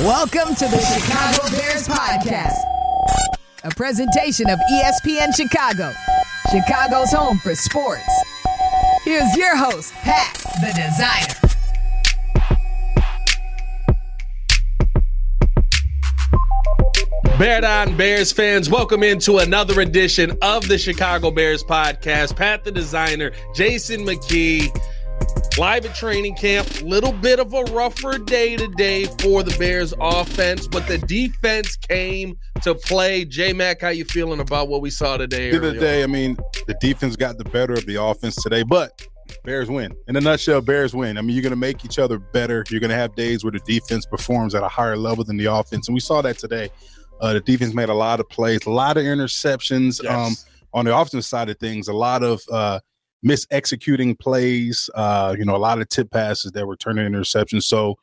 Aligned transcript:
Welcome 0.00 0.54
to 0.56 0.66
the 0.66 0.78
Chicago 0.78 1.56
Bears 1.56 1.86
Podcast, 1.86 2.58
a 3.62 3.70
presentation 3.70 4.50
of 4.50 4.58
ESPN 4.72 5.34
Chicago, 5.34 5.92
Chicago's 6.50 7.12
home 7.12 7.38
for 7.38 7.54
sports. 7.54 8.02
Here's 9.04 9.36
your 9.36 9.56
host, 9.56 9.92
Pat 9.94 10.34
the 10.60 10.72
Designer. 10.74 11.40
Bear 17.38 17.60
Down 17.60 17.96
Bears 17.96 18.32
fans, 18.32 18.68
welcome 18.68 19.02
into 19.04 19.38
another 19.38 19.80
edition 19.80 20.36
of 20.42 20.66
the 20.68 20.76
Chicago 20.76 21.30
Bears 21.30 21.62
podcast. 21.62 22.36
Pat 22.36 22.64
the 22.64 22.72
designer, 22.72 23.30
Jason 23.54 24.04
McKie, 24.04 24.70
live 25.58 25.86
at 25.86 25.94
training 25.94 26.34
camp. 26.34 26.82
Little 26.82 27.12
bit 27.12 27.38
of 27.38 27.54
a 27.54 27.62
rougher 27.64 28.18
day 28.18 28.56
today 28.56 29.04
for 29.04 29.42
the 29.42 29.56
Bears 29.58 29.94
offense, 30.00 30.66
but 30.66 30.86
the 30.88 30.98
defense 30.98 31.76
came 31.76 32.36
to 32.62 32.74
play. 32.74 33.24
J 33.24 33.52
Mac, 33.52 33.80
how 33.80 33.90
you 33.90 34.04
feeling 34.04 34.40
about 34.40 34.68
what 34.68 34.80
we 34.80 34.90
saw 34.90 35.16
today? 35.16 35.50
End 35.50 35.64
of 35.64 35.74
the 35.74 35.80
day, 35.80 36.02
on? 36.02 36.10
I 36.10 36.12
mean, 36.12 36.36
the 36.66 36.74
defense 36.80 37.14
got 37.16 37.38
the 37.38 37.44
better 37.44 37.74
of 37.74 37.86
the 37.86 38.02
offense 38.02 38.34
today, 38.42 38.64
but 38.64 39.06
Bears 39.44 39.70
win. 39.70 39.94
In 40.08 40.16
a 40.16 40.20
nutshell, 40.20 40.60
Bears 40.60 40.94
win. 40.94 41.18
I 41.18 41.22
mean, 41.22 41.36
you're 41.36 41.42
going 41.42 41.50
to 41.50 41.56
make 41.56 41.84
each 41.84 41.98
other 41.98 42.18
better. 42.18 42.64
You're 42.70 42.80
going 42.80 42.90
to 42.90 42.96
have 42.96 43.14
days 43.14 43.44
where 43.44 43.52
the 43.52 43.60
defense 43.60 44.06
performs 44.06 44.54
at 44.54 44.62
a 44.62 44.68
higher 44.68 44.96
level 44.96 45.22
than 45.22 45.36
the 45.36 45.46
offense, 45.46 45.88
and 45.88 45.94
we 45.94 46.00
saw 46.00 46.20
that 46.22 46.38
today. 46.38 46.70
Uh, 47.20 47.34
the 47.34 47.40
defense 47.40 47.74
made 47.74 47.88
a 47.88 47.94
lot 47.94 48.18
of 48.18 48.28
plays, 48.28 48.66
a 48.66 48.70
lot 48.70 48.96
of 48.96 49.04
interceptions. 49.04 50.02
Yes. 50.02 50.12
Um, 50.12 50.34
on 50.72 50.84
the 50.84 50.96
offensive 50.96 51.24
side 51.24 51.48
of 51.48 51.56
things, 51.60 51.86
a 51.86 51.92
lot 51.92 52.24
of 52.24 52.42
uh, 52.50 52.80
mis-executing 53.24 54.14
plays. 54.16 54.88
Uh, 54.94 55.34
you 55.36 55.44
know, 55.44 55.56
a 55.56 55.58
lot 55.58 55.80
of 55.80 55.88
tip 55.88 56.10
passes 56.10 56.52
that 56.52 56.66
were 56.66 56.76
turning 56.76 57.10
interceptions. 57.10 57.64
So 57.64 57.96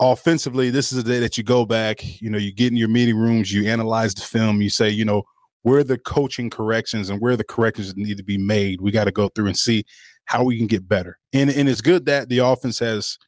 offensively, 0.00 0.70
this 0.70 0.92
is 0.92 0.98
a 0.98 1.02
day 1.02 1.20
that 1.20 1.36
you 1.36 1.44
go 1.44 1.66
back. 1.66 2.02
You 2.22 2.30
know, 2.30 2.38
you 2.38 2.52
get 2.52 2.70
in 2.70 2.76
your 2.76 2.88
meeting 2.88 3.16
rooms, 3.16 3.52
you 3.52 3.68
analyze 3.68 4.14
the 4.14 4.22
film, 4.22 4.62
you 4.62 4.70
say, 4.70 4.88
you 4.88 5.04
know, 5.04 5.24
where 5.62 5.84
the 5.84 5.98
coaching 5.98 6.50
corrections 6.50 7.10
and 7.10 7.20
where 7.20 7.36
the 7.36 7.44
corrections 7.44 7.94
need 7.96 8.16
to 8.16 8.24
be 8.24 8.38
made. 8.38 8.80
We 8.80 8.90
got 8.90 9.04
to 9.04 9.12
go 9.12 9.28
through 9.28 9.46
and 9.46 9.56
see 9.56 9.84
how 10.26 10.44
we 10.44 10.56
can 10.56 10.66
get 10.66 10.88
better. 10.88 11.18
And 11.32 11.50
and 11.50 11.68
it's 11.68 11.80
good 11.80 12.06
that 12.06 12.28
the 12.28 12.38
offense 12.38 12.78
has 12.78 13.18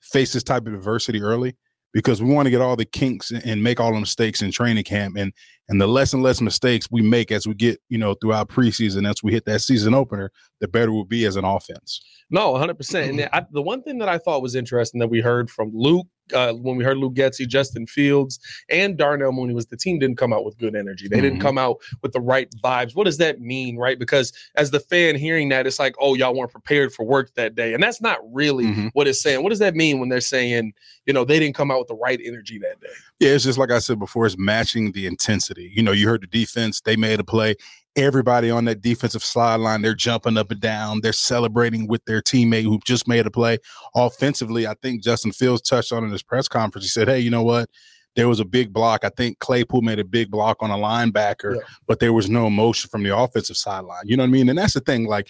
faced 0.00 0.32
this 0.32 0.42
type 0.42 0.66
of 0.66 0.74
adversity 0.74 1.20
early 1.20 1.56
because 1.92 2.22
we 2.22 2.32
want 2.32 2.46
to 2.46 2.50
get 2.50 2.60
all 2.60 2.76
the 2.76 2.84
kinks 2.84 3.30
and- 3.30 3.62
make 3.62 3.80
all 3.80 3.92
the 3.92 4.00
mistakes 4.00 4.42
in 4.42 4.50
training 4.50 4.84
camp 4.84 5.16
and 5.16 5.32
and 5.68 5.80
the 5.80 5.86
less 5.86 6.12
and 6.12 6.22
less 6.22 6.40
mistakes 6.40 6.88
we 6.90 7.02
make 7.02 7.30
as 7.30 7.46
we 7.46 7.54
get 7.54 7.80
you 7.88 7.98
know 7.98 8.14
throughout 8.14 8.48
preseason 8.48 9.08
as 9.08 9.22
we 9.22 9.32
hit 9.32 9.44
that 9.44 9.60
season 9.60 9.94
opener 9.94 10.30
the 10.60 10.68
better 10.68 10.92
we'll 10.92 11.04
be 11.04 11.24
as 11.24 11.36
an 11.36 11.44
offense 11.44 12.00
No, 12.30 12.52
100%. 12.52 13.08
And 13.08 13.18
mm-hmm. 13.18 13.34
I, 13.34 13.44
the 13.50 13.62
one 13.62 13.82
thing 13.82 13.98
that 13.98 14.08
I 14.08 14.18
thought 14.18 14.40
was 14.40 14.54
interesting 14.54 15.00
that 15.00 15.08
we 15.08 15.20
heard 15.20 15.50
from 15.50 15.70
Luke, 15.74 16.06
uh, 16.32 16.52
when 16.54 16.76
we 16.76 16.84
heard 16.84 16.98
Luke 16.98 17.14
Getsy, 17.14 17.46
Justin 17.46 17.86
Fields, 17.86 18.38
and 18.68 18.96
Darnell 18.96 19.32
Mooney 19.32 19.54
was 19.54 19.66
the 19.66 19.76
team 19.76 19.98
didn't 19.98 20.16
come 20.16 20.32
out 20.32 20.44
with 20.44 20.58
good 20.58 20.74
energy. 20.74 21.08
They 21.08 21.20
didn't 21.20 21.38
Mhm. 21.38 21.42
come 21.42 21.58
out 21.58 21.78
with 22.02 22.12
the 22.12 22.20
right 22.20 22.48
vibes. 22.62 22.94
What 22.94 23.04
does 23.04 23.18
that 23.18 23.40
mean, 23.40 23.76
right? 23.76 23.98
Because 23.98 24.32
as 24.56 24.70
the 24.70 24.80
fan 24.80 25.16
hearing 25.16 25.48
that, 25.50 25.66
it's 25.66 25.78
like, 25.78 25.94
oh, 26.00 26.14
y'all 26.14 26.34
weren't 26.34 26.52
prepared 26.52 26.92
for 26.92 27.04
work 27.04 27.34
that 27.34 27.54
day. 27.54 27.74
And 27.74 27.82
that's 27.82 28.00
not 28.00 28.18
really 28.32 28.66
Mhm. 28.66 28.90
what 28.92 29.06
it's 29.08 29.20
saying. 29.20 29.42
What 29.42 29.50
does 29.50 29.58
that 29.60 29.74
mean 29.74 29.98
when 30.00 30.08
they're 30.08 30.20
saying, 30.20 30.72
you 31.06 31.12
know, 31.12 31.24
they 31.24 31.38
didn't 31.38 31.54
come 31.54 31.70
out 31.70 31.78
with 31.78 31.88
the 31.88 31.94
right 31.94 32.20
energy 32.24 32.58
that 32.58 32.80
day? 32.80 32.88
Yeah, 33.18 33.30
it's 33.30 33.44
just 33.44 33.58
like 33.58 33.70
I 33.70 33.78
said 33.80 33.98
before, 33.98 34.26
it's 34.26 34.38
matching 34.38 34.92
the 34.92 35.06
intensity. 35.06 35.70
You 35.74 35.82
know, 35.82 35.92
you 35.92 36.08
heard 36.08 36.22
the 36.22 36.26
defense, 36.26 36.80
they 36.80 36.96
made 36.96 37.20
a 37.20 37.24
play. 37.24 37.54
Everybody 37.96 38.50
on 38.50 38.66
that 38.66 38.82
defensive 38.82 39.24
sideline, 39.24 39.82
they're 39.82 39.94
jumping 39.94 40.38
up 40.38 40.50
and 40.50 40.60
down. 40.60 41.00
They're 41.02 41.12
celebrating 41.12 41.88
with 41.88 42.04
their 42.04 42.22
teammate 42.22 42.62
who 42.62 42.78
just 42.84 43.08
made 43.08 43.26
a 43.26 43.30
play. 43.30 43.58
Offensively, 43.94 44.66
I 44.66 44.74
think 44.80 45.02
Justin 45.02 45.32
Fields 45.32 45.62
touched 45.62 45.92
on 45.92 46.04
in 46.04 46.10
his 46.10 46.22
press 46.22 46.46
conference. 46.46 46.84
He 46.84 46.88
said, 46.88 47.08
Hey, 47.08 47.18
you 47.18 47.30
know 47.30 47.42
what? 47.42 47.68
There 48.16 48.28
was 48.28 48.40
a 48.40 48.44
big 48.44 48.72
block. 48.72 49.04
I 49.04 49.08
think 49.10 49.38
Claypool 49.40 49.82
made 49.82 49.98
a 49.98 50.04
big 50.04 50.30
block 50.30 50.58
on 50.60 50.70
a 50.70 50.76
linebacker, 50.76 51.56
Yeah. 51.56 51.62
but 51.86 52.00
there 52.00 52.12
was 52.12 52.28
no 52.30 52.46
emotion 52.46 52.88
from 52.90 53.02
the 53.02 53.16
offensive 53.16 53.56
sideline. 53.56 54.02
You 54.04 54.16
know 54.16 54.22
what 54.24 54.28
I 54.28 54.32
mean? 54.32 54.48
And 54.48 54.58
that's 54.58 54.74
the 54.74 54.80
thing. 54.80 55.06
Like, 55.06 55.28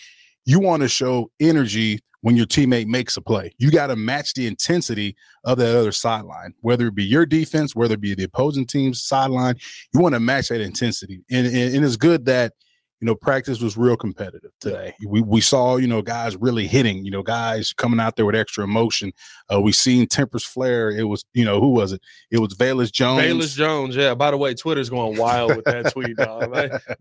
you 0.51 0.59
want 0.59 0.83
to 0.83 0.89
show 0.89 1.31
energy 1.39 2.01
when 2.23 2.37
your 2.37 2.45
teammate 2.45 2.87
makes 2.87 3.17
a 3.17 3.21
play. 3.21 3.53
You 3.59 3.71
got 3.71 3.87
to 3.87 3.95
match 3.95 4.35
the 4.35 4.49
intensity 4.49 5.15
of 5.45 5.59
that 5.59 5.77
other 5.77 5.93
sideline, 5.93 6.55
whether 6.61 6.89
it 6.89 6.95
be 6.97 7.05
your 7.05 7.25
defense, 7.25 7.77
whether 7.77 7.95
it 7.95 8.01
be 8.01 8.17
the 8.17 8.25
opposing 8.25 8.67
team's 8.67 9.01
sideline. 9.01 9.55
You 9.95 10.01
want 10.01 10.15
to 10.15 10.21
match 10.21 10.49
that 10.49 10.61
intensity. 10.61 11.21
And, 11.31 11.47
and, 11.47 11.77
and 11.77 11.85
it's 11.85 11.95
good 11.95 12.25
that, 12.25 12.55
you 13.01 13.07
know, 13.07 13.15
practice 13.15 13.61
was 13.61 13.77
real 13.77 13.97
competitive 13.97 14.51
today. 14.61 14.95
We, 15.07 15.23
we 15.23 15.41
saw, 15.41 15.77
you 15.77 15.87
know, 15.87 16.03
guys 16.03 16.37
really 16.37 16.67
hitting, 16.67 17.05
you 17.05 17.11
know, 17.11 17.23
guys 17.23 17.73
coming 17.73 17.99
out 17.99 18.17
there 18.17 18.27
with 18.27 18.35
extra 18.35 18.65
emotion. 18.65 19.13
Uh, 19.53 19.61
we 19.61 19.73
seen 19.73 20.07
tempers 20.07 20.45
flare. 20.45 20.91
It 20.91 21.05
was, 21.05 21.25
you 21.33 21.45
know, 21.45 21.61
who 21.61 21.71
was 21.71 21.93
it? 21.93 22.03
It 22.31 22.39
was 22.39 22.55
Velus 22.55 22.93
Jones. 22.93 23.23
Velus 23.23 23.57
Jones, 23.57 23.97
yeah. 23.97 24.15
By 24.15 24.31
the 24.31 24.37
way, 24.37 24.55
Twitter's 24.55 24.91
going 24.91 25.17
wild 25.17 25.57
with 25.57 25.65
that 25.65 25.93
tweet, 25.93 26.17
dog. 26.17 26.53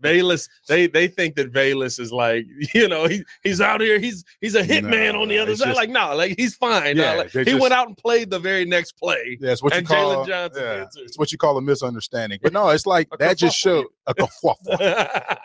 Velus, 0.02 0.48
they 0.68 0.86
they 0.86 1.06
think 1.06 1.36
that 1.36 1.52
Velus 1.52 2.00
is 2.00 2.12
like, 2.12 2.46
you 2.74 2.88
know, 2.88 3.06
he 3.06 3.22
he's 3.42 3.60
out 3.60 3.80
here, 3.80 3.98
he's 3.98 4.24
he's 4.40 4.54
a 4.54 4.62
hitman 4.62 5.12
No, 5.12 5.22
on 5.22 5.28
the 5.28 5.38
other 5.38 5.54
side. 5.54 5.66
just- 5.66 5.76
like, 5.76 5.90
no, 5.90 6.14
like 6.16 6.34
he's 6.38 6.54
fine. 6.54 6.96
Yeah, 6.96 7.14
nah, 7.14 7.18
like, 7.34 7.48
he 7.48 7.54
went 7.54 7.72
out 7.74 7.88
and 7.88 7.96
played 7.96 8.30
the 8.30 8.38
very 8.38 8.64
next 8.64 8.92
play. 8.92 9.36
Yeah, 9.40 9.52
it's 9.52 9.62
what 9.62 9.74
you 9.74 9.82
call 9.82 10.24
Jaylon 10.24 10.26
Johnson 10.26 10.62
yeah, 10.62 10.84
it's 10.96 11.18
what 11.18 11.32
you 11.32 11.38
call 11.38 11.56
a 11.56 11.62
misunderstanding. 11.62 12.38
But 12.42 12.52
no, 12.52 12.68
it's 12.70 12.86
like 12.86 13.08
that 13.18 13.36
just 13.36 13.56
showed 13.56 13.86
a 14.18 14.26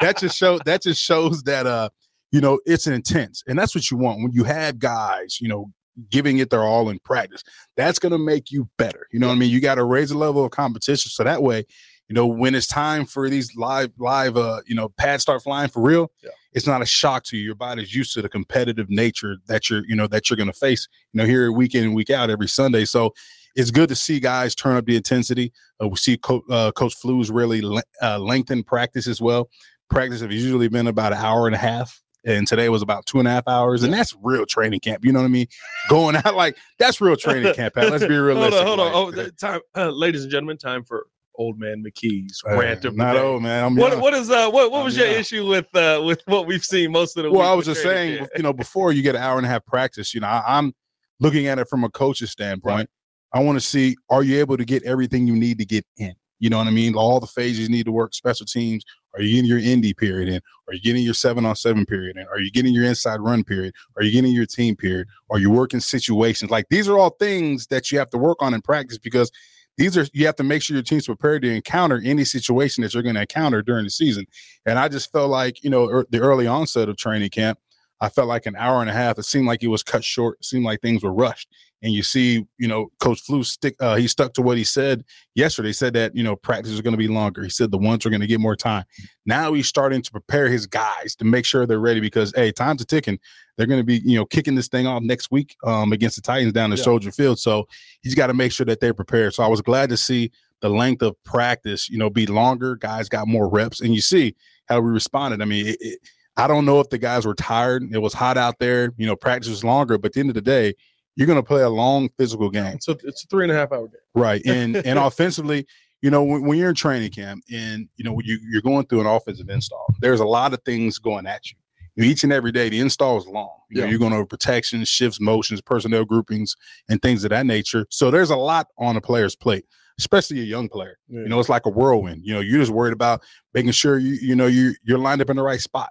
that 0.01 0.17
just 0.19 0.37
show 0.37 0.59
that 0.65 0.81
just 0.81 1.01
shows 1.01 1.43
that 1.43 1.65
uh 1.67 1.89
you 2.31 2.41
know 2.41 2.59
it's 2.65 2.87
intense 2.87 3.43
and 3.47 3.57
that's 3.57 3.75
what 3.75 3.89
you 3.91 3.97
want 3.97 4.21
when 4.21 4.31
you 4.31 4.43
have 4.43 4.79
guys 4.79 5.39
you 5.41 5.47
know 5.47 5.71
giving 6.09 6.39
it 6.39 6.49
their 6.49 6.63
all 6.63 6.89
in 6.89 6.99
practice. 6.99 7.41
That's 7.77 7.99
going 7.99 8.11
to 8.11 8.17
make 8.17 8.51
you 8.51 8.67
better 8.77 9.07
you 9.13 9.19
know 9.19 9.27
what 9.27 9.35
i 9.35 9.37
mean? 9.37 9.49
You 9.49 9.61
got 9.61 9.75
to 9.75 9.83
raise 9.85 10.09
the 10.09 10.17
level 10.17 10.43
of 10.43 10.51
competition 10.51 11.09
so 11.09 11.23
that 11.23 11.41
way 11.41 11.65
you 12.09 12.13
know 12.13 12.27
when 12.27 12.53
it's 12.53 12.67
time 12.67 13.05
for 13.05 13.29
these 13.29 13.55
live 13.55 13.91
live 13.97 14.35
uh 14.37 14.61
you 14.67 14.75
know 14.75 14.89
pads 14.89 15.23
start 15.23 15.41
flying 15.41 15.69
for 15.69 15.81
real 15.81 16.11
Yeah. 16.21 16.31
it's 16.53 16.67
not 16.67 16.81
a 16.81 16.85
shock 16.85 17.23
to 17.25 17.37
you. 17.37 17.43
Your 17.43 17.55
body's 17.55 17.95
used 17.95 18.13
to 18.13 18.21
the 18.21 18.29
competitive 18.29 18.89
nature 18.89 19.37
that 19.47 19.69
you're 19.69 19.83
you 19.87 19.95
know 19.95 20.07
that 20.07 20.29
you're 20.29 20.37
going 20.37 20.51
to 20.51 20.53
face 20.53 20.87
you 21.13 21.19
know 21.19 21.25
here 21.25 21.51
week 21.51 21.73
in 21.75 21.83
and 21.85 21.95
week 21.95 22.09
out 22.09 22.29
every 22.29 22.47
sunday. 22.47 22.85
So 22.85 23.13
it's 23.55 23.71
good 23.71 23.89
to 23.89 23.95
see 23.95 24.19
guys 24.19 24.53
turn 24.55 24.75
up 24.75 24.85
the 24.85 24.95
intensity 24.95 25.51
uh, 25.81 25.87
we 25.87 25.95
see 25.97 26.17
Co- 26.17 26.43
uh, 26.49 26.71
coach 26.71 26.95
Flus 27.01 27.29
really 27.33 27.61
le- 27.61 27.83
uh, 28.01 28.17
lengthen 28.19 28.63
practice 28.63 29.07
as 29.07 29.21
well 29.21 29.49
practice 29.89 30.21
have 30.21 30.31
usually 30.31 30.67
been 30.67 30.87
about 30.87 31.13
an 31.13 31.19
hour 31.19 31.45
and 31.47 31.55
a 31.55 31.59
half 31.59 32.01
and 32.25 32.47
today 32.47 32.69
was 32.69 32.81
about 32.81 33.05
two 33.05 33.19
and 33.19 33.27
a 33.27 33.31
half 33.31 33.47
hours 33.47 33.83
and 33.83 33.93
that's 33.93 34.15
real 34.23 34.45
training 34.45 34.79
camp 34.79 35.05
you 35.05 35.11
know 35.11 35.19
what 35.19 35.25
i 35.25 35.29
mean 35.29 35.45
going 35.89 36.15
out 36.15 36.35
like 36.35 36.57
that's 36.79 36.99
real 36.99 37.15
training 37.15 37.53
camp 37.53 37.73
Pat. 37.75 37.91
let's 37.91 38.05
be 38.05 38.15
realistic. 38.17 38.63
hold 38.65 38.79
on, 38.79 38.91
hold 38.91 39.13
on. 39.13 39.17
like, 39.19 39.27
Oh, 39.27 39.31
time, 39.47 39.59
uh, 39.75 39.89
ladies 39.89 40.23
and 40.23 40.31
gentlemen, 40.31 40.57
time 40.57 40.83
for 40.83 41.05
old 41.37 41.59
man 41.59 41.83
McKie's 41.85 42.41
uh, 42.49 42.57
rant 42.57 42.83
not 42.95 43.13
day. 43.13 43.19
old 43.19 43.43
man 43.43 43.63
i'm 43.65 43.75
What 43.75 43.91
young. 43.91 44.01
what 44.01 44.13
is 44.13 44.31
uh 44.31 44.49
what 44.49 44.71
what 44.71 44.79
I'm 44.79 44.85
was 44.85 44.95
your 44.97 45.05
young. 45.07 45.19
issue 45.19 45.45
with 45.45 45.67
uh 45.75 46.01
with 46.03 46.21
what 46.27 46.47
we've 46.47 46.63
seen 46.63 46.91
most 46.93 47.17
of 47.17 47.23
the 47.23 47.29
week? 47.29 47.39
well 47.39 47.51
i 47.51 47.53
was 47.53 47.65
just 47.65 47.83
saying 47.83 48.25
you 48.37 48.41
know 48.41 48.53
before 48.53 48.93
you 48.93 49.01
get 49.01 49.15
an 49.15 49.21
hour 49.21 49.35
and 49.37 49.45
a 49.45 49.49
half 49.49 49.65
practice 49.65 50.13
you 50.13 50.21
know 50.21 50.27
I, 50.27 50.43
i'm 50.47 50.73
looking 51.19 51.47
at 51.47 51.59
it 51.59 51.67
from 51.67 51.83
a 51.83 51.89
coach's 51.89 52.31
standpoint 52.31 52.89
i 53.33 53.39
want 53.41 53.57
to 53.57 53.65
see 53.65 53.95
are 54.09 54.23
you 54.23 54.39
able 54.39 54.57
to 54.57 54.65
get 54.65 54.83
everything 54.83 55.27
you 55.27 55.35
need 55.35 55.57
to 55.59 55.65
get 55.65 55.85
in? 55.97 56.13
You 56.39 56.49
know 56.49 56.57
what 56.57 56.67
i 56.67 56.71
mean? 56.71 56.95
All 56.95 57.19
the 57.19 57.27
phases 57.27 57.69
need 57.69 57.85
to 57.85 57.91
work 57.91 58.13
special 58.13 58.45
teams. 58.45 58.83
Are 59.13 59.21
you 59.21 59.35
getting 59.35 59.49
your 59.49 59.59
indie 59.59 59.95
period 59.95 60.27
in? 60.27 60.41
Are 60.67 60.73
you 60.73 60.81
getting 60.81 61.03
your 61.03 61.13
seven 61.13 61.45
on 61.45 61.55
seven 61.55 61.85
period 61.85 62.17
in? 62.17 62.25
Are 62.27 62.39
you 62.39 62.51
getting 62.51 62.73
your 62.73 62.83
inside 62.83 63.21
run 63.21 63.43
period? 63.43 63.73
Are 63.95 64.03
you 64.03 64.11
getting 64.11 64.33
your 64.33 64.45
team 64.45 64.75
period? 64.75 65.07
Are 65.29 65.39
you 65.39 65.49
working 65.49 65.79
situations? 65.79 66.51
Like 66.51 66.67
these 66.69 66.89
are 66.89 66.97
all 66.97 67.11
things 67.11 67.67
that 67.67 67.91
you 67.91 67.99
have 67.99 68.09
to 68.09 68.17
work 68.17 68.41
on 68.41 68.53
in 68.53 68.61
practice 68.61 68.97
because 68.97 69.31
these 69.77 69.97
are 69.97 70.05
you 70.13 70.25
have 70.25 70.35
to 70.37 70.43
make 70.43 70.61
sure 70.61 70.75
your 70.75 70.83
team's 70.83 71.05
prepared 71.05 71.41
to 71.43 71.53
encounter 71.53 72.01
any 72.03 72.25
situation 72.25 72.81
that 72.81 72.93
you're 72.93 73.03
going 73.03 73.15
to 73.15 73.21
encounter 73.21 73.61
during 73.61 73.83
the 73.83 73.89
season. 73.89 74.25
And 74.65 74.79
i 74.79 74.87
just 74.87 75.11
felt 75.11 75.29
like 75.29 75.63
you 75.63 75.69
know 75.69 75.87
er, 75.87 76.05
the 76.09 76.19
early 76.19 76.47
onset 76.47 76.89
of 76.89 76.97
training 76.97 77.29
camp 77.29 77.59
I 78.01 78.09
felt 78.09 78.27
like 78.27 78.45
an 78.45 78.55
hour 78.57 78.81
and 78.81 78.89
a 78.89 78.93
half. 78.93 79.17
It 79.17 79.23
seemed 79.23 79.47
like 79.47 79.63
it 79.63 79.67
was 79.67 79.83
cut 79.83 80.03
short. 80.03 80.37
It 80.39 80.45
seemed 80.45 80.65
like 80.65 80.81
things 80.81 81.03
were 81.03 81.13
rushed. 81.13 81.49
And 81.85 81.93
you 81.93 82.01
see, 82.01 82.43
you 82.57 82.67
know, 82.67 82.87
Coach 82.99 83.21
Flus 83.27 83.45
stick. 83.45 83.75
Uh, 83.79 83.95
he 83.95 84.07
stuck 84.07 84.33
to 84.33 84.41
what 84.41 84.57
he 84.57 84.63
said 84.63 85.05
yesterday. 85.35 85.69
He 85.69 85.73
said 85.73 85.93
that 85.93 86.15
you 86.15 86.23
know 86.23 86.35
practice 86.35 86.71
is 86.71 86.81
going 86.81 86.93
to 86.93 86.97
be 86.97 87.07
longer. 87.07 87.43
He 87.43 87.51
said 87.51 87.69
the 87.69 87.77
ones 87.77 88.07
are 88.07 88.09
going 88.09 88.21
to 88.21 88.27
get 88.27 88.39
more 88.39 88.55
time. 88.55 88.85
Now 89.27 89.53
he's 89.53 89.67
starting 89.67 90.01
to 90.01 90.11
prepare 90.11 90.47
his 90.49 90.65
guys 90.65 91.15
to 91.17 91.25
make 91.25 91.45
sure 91.45 91.67
they're 91.67 91.79
ready 91.79 91.99
because 91.99 92.33
hey, 92.35 92.51
time's 92.51 92.81
a 92.81 92.85
ticking. 92.85 93.19
They're 93.55 93.67
going 93.67 93.79
to 93.79 93.85
be 93.85 94.01
you 94.03 94.17
know 94.17 94.25
kicking 94.25 94.55
this 94.55 94.67
thing 94.67 94.87
off 94.87 95.03
next 95.03 95.29
week 95.29 95.55
um, 95.63 95.93
against 95.93 96.15
the 96.15 96.23
Titans 96.23 96.53
down 96.53 96.71
at 96.71 96.79
Yeah. 96.79 96.85
Soldier 96.85 97.11
Field. 97.11 97.37
So 97.37 97.67
he's 98.01 98.15
got 98.15 98.27
to 98.27 98.33
make 98.33 98.51
sure 98.51 98.65
that 98.65 98.79
they're 98.79 98.95
prepared. 98.95 99.35
So 99.35 99.43
I 99.43 99.47
was 99.47 99.61
glad 99.61 99.89
to 99.89 99.97
see 99.97 100.31
the 100.61 100.69
length 100.69 101.03
of 101.03 101.15
practice, 101.23 101.87
you 101.87 101.99
know, 101.99 102.09
be 102.09 102.25
longer. 102.25 102.75
Guys 102.77 103.09
got 103.09 103.27
more 103.27 103.47
reps, 103.47 103.79
and 103.79 103.93
you 103.93 104.01
see 104.01 104.35
how 104.65 104.79
we 104.79 104.89
responded. 104.89 105.39
I 105.39 105.45
mean, 105.45 105.67
it, 105.67 105.77
it, 105.79 105.99
I 106.35 106.47
don't 106.47 106.65
know 106.65 106.79
if 106.79 106.89
the 106.89 106.97
guys 106.97 107.27
were 107.27 107.35
tired. 107.35 107.83
It 107.93 107.99
was 107.99 108.13
hot 108.13 108.37
out 108.37 108.57
there. 108.59 108.91
You 108.97 109.05
know, 109.05 109.15
practice 109.15 109.49
was 109.49 109.63
longer, 109.63 109.99
but 109.99 110.07
at 110.07 110.13
the 110.13 110.19
end 110.21 110.29
of 110.29 110.35
the 110.35 110.41
day, 110.41 110.73
you're 111.15 111.27
going 111.27 111.39
to 111.39 111.43
play 111.43 111.61
a 111.61 111.69
long 111.69 112.09
physical 112.17 112.49
game, 112.49 112.79
So 112.81 112.95
it's 113.03 113.23
a 113.23 113.27
three 113.27 113.43
and 113.45 113.51
a 113.51 113.55
half 113.55 113.71
hour 113.71 113.87
game. 113.87 113.95
right? 114.15 114.41
And 114.45 114.75
and 114.77 114.99
offensively, 114.99 115.65
you 116.01 116.09
know, 116.11 116.23
when, 116.23 116.45
when 116.45 116.57
you're 116.57 116.69
in 116.69 116.75
training 116.75 117.11
camp 117.11 117.43
and 117.51 117.87
you 117.95 118.03
know 118.03 118.19
you, 118.23 118.37
you're 118.51 118.61
going 118.61 118.85
through 118.87 119.01
an 119.01 119.07
offensive 119.07 119.49
install, 119.49 119.85
there's 120.01 120.19
a 120.19 120.25
lot 120.25 120.53
of 120.53 120.61
things 120.63 120.97
going 120.99 121.25
at 121.25 121.41
you. 121.51 121.57
each 122.03 122.23
and 122.25 122.33
every 122.33 122.51
day 122.51 122.67
the 122.69 122.79
install 122.79 123.17
is 123.17 123.25
long. 123.27 123.49
You 123.69 123.77
know, 123.81 123.85
Yeah. 123.85 123.89
you're 123.91 123.99
going 123.99 124.13
over 124.13 124.25
protections, 124.25 124.87
shifts, 124.89 125.19
motions, 125.21 125.61
personnel 125.61 126.03
groupings, 126.05 126.55
and 126.89 127.01
things 127.01 127.23
of 127.23 127.29
that 127.31 127.45
nature. 127.45 127.85
So 127.89 128.11
there's 128.11 128.29
a 128.29 128.35
lot 128.35 128.67
on 128.77 128.95
a 128.97 129.01
player's 129.01 129.35
plate, 129.35 129.65
especially 129.97 130.41
a 130.41 130.43
young 130.43 130.67
player. 130.69 130.97
You 131.07 131.29
know, 131.29 131.39
it's 131.39 131.49
like 131.49 131.65
a 131.65 131.69
whirlwind. 131.69 132.21
You 132.25 132.33
know, 132.35 132.41
you're 132.41 132.59
just 132.59 132.71
worried 132.73 132.93
about 132.93 133.21
making 133.53 133.71
sure 133.71 133.97
you 133.97 134.13
you 134.21 134.35
know 134.35 134.47
you 134.47 134.75
you're 134.83 134.99
lined 134.99 135.21
up 135.21 135.29
in 135.29 135.37
the 135.37 135.43
right 135.43 135.61
spot. 135.61 135.89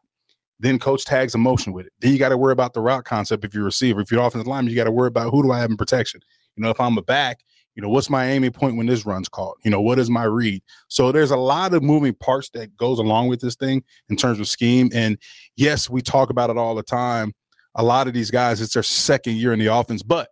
Then 0.61 0.79
coach 0.79 1.05
tags 1.05 1.35
a 1.35 1.39
motion 1.39 1.73
with 1.73 1.87
it. 1.87 1.93
Then 2.01 2.13
you 2.13 2.19
got 2.19 2.29
to 2.31 2.39
worry 2.39 2.53
about 2.53 2.75
the 2.75 2.81
route 2.81 3.05
concept 3.05 3.45
if 3.45 3.55
you're 3.55 3.65
a 3.65 3.67
receiver. 3.67 4.01
If 4.01 4.11
you're 4.11 4.23
offensive 4.23 4.47
lineman, 4.47 4.71
you 4.71 4.77
got 4.77 4.85
to 4.85 4.93
worry 4.93 5.09
about 5.09 5.31
who 5.31 5.43
do 5.43 5.51
I 5.51 5.59
have 5.59 5.71
in 5.71 5.77
protection. 5.77 6.21
You 6.57 6.63
know, 6.63 6.71
if 6.71 6.81
I'm 6.81 6.97
a 6.97 7.03
back, 7.03 7.41
you 7.75 7.83
know, 7.83 7.89
what's 7.89 8.09
my 8.09 8.27
aiming 8.27 8.53
point 8.53 8.77
when 8.77 8.87
this 8.87 9.05
run's 9.05 9.29
called? 9.29 9.57
You 9.65 9.71
know, 9.71 9.81
what 9.81 9.99
is 9.99 10.09
my 10.09 10.25
read? 10.25 10.63
So 10.89 11.11
there's 11.11 11.33
a 11.33 11.37
lot 11.37 11.75
of 11.75 11.83
moving 11.83 12.15
parts 12.15 12.51
that 12.51 12.77
goes 12.77 12.99
along 12.99 13.29
with 13.29 13.41
this 13.41 13.57
thing 13.57 13.83
in 14.09 14.17
terms 14.17 14.39
of 14.39 14.47
scheme. 14.47 14.91
And 14.95 15.19
yes, 15.57 15.91
we 15.91 16.01
talk 16.01 16.31
about 16.31 16.51
it 16.51 16.57
all 16.57 16.75
the 16.75 16.85
time. 16.85 17.33
A 17.75 17.83
lot 17.83 18.07
of 18.07 18.15
these 18.15 18.31
guys, 18.31 18.61
it's 18.61 18.75
their 18.75 18.85
second 18.85 19.35
year 19.35 19.53
in 19.53 19.59
the 19.59 19.67
offense, 19.67 20.05
but 20.05 20.29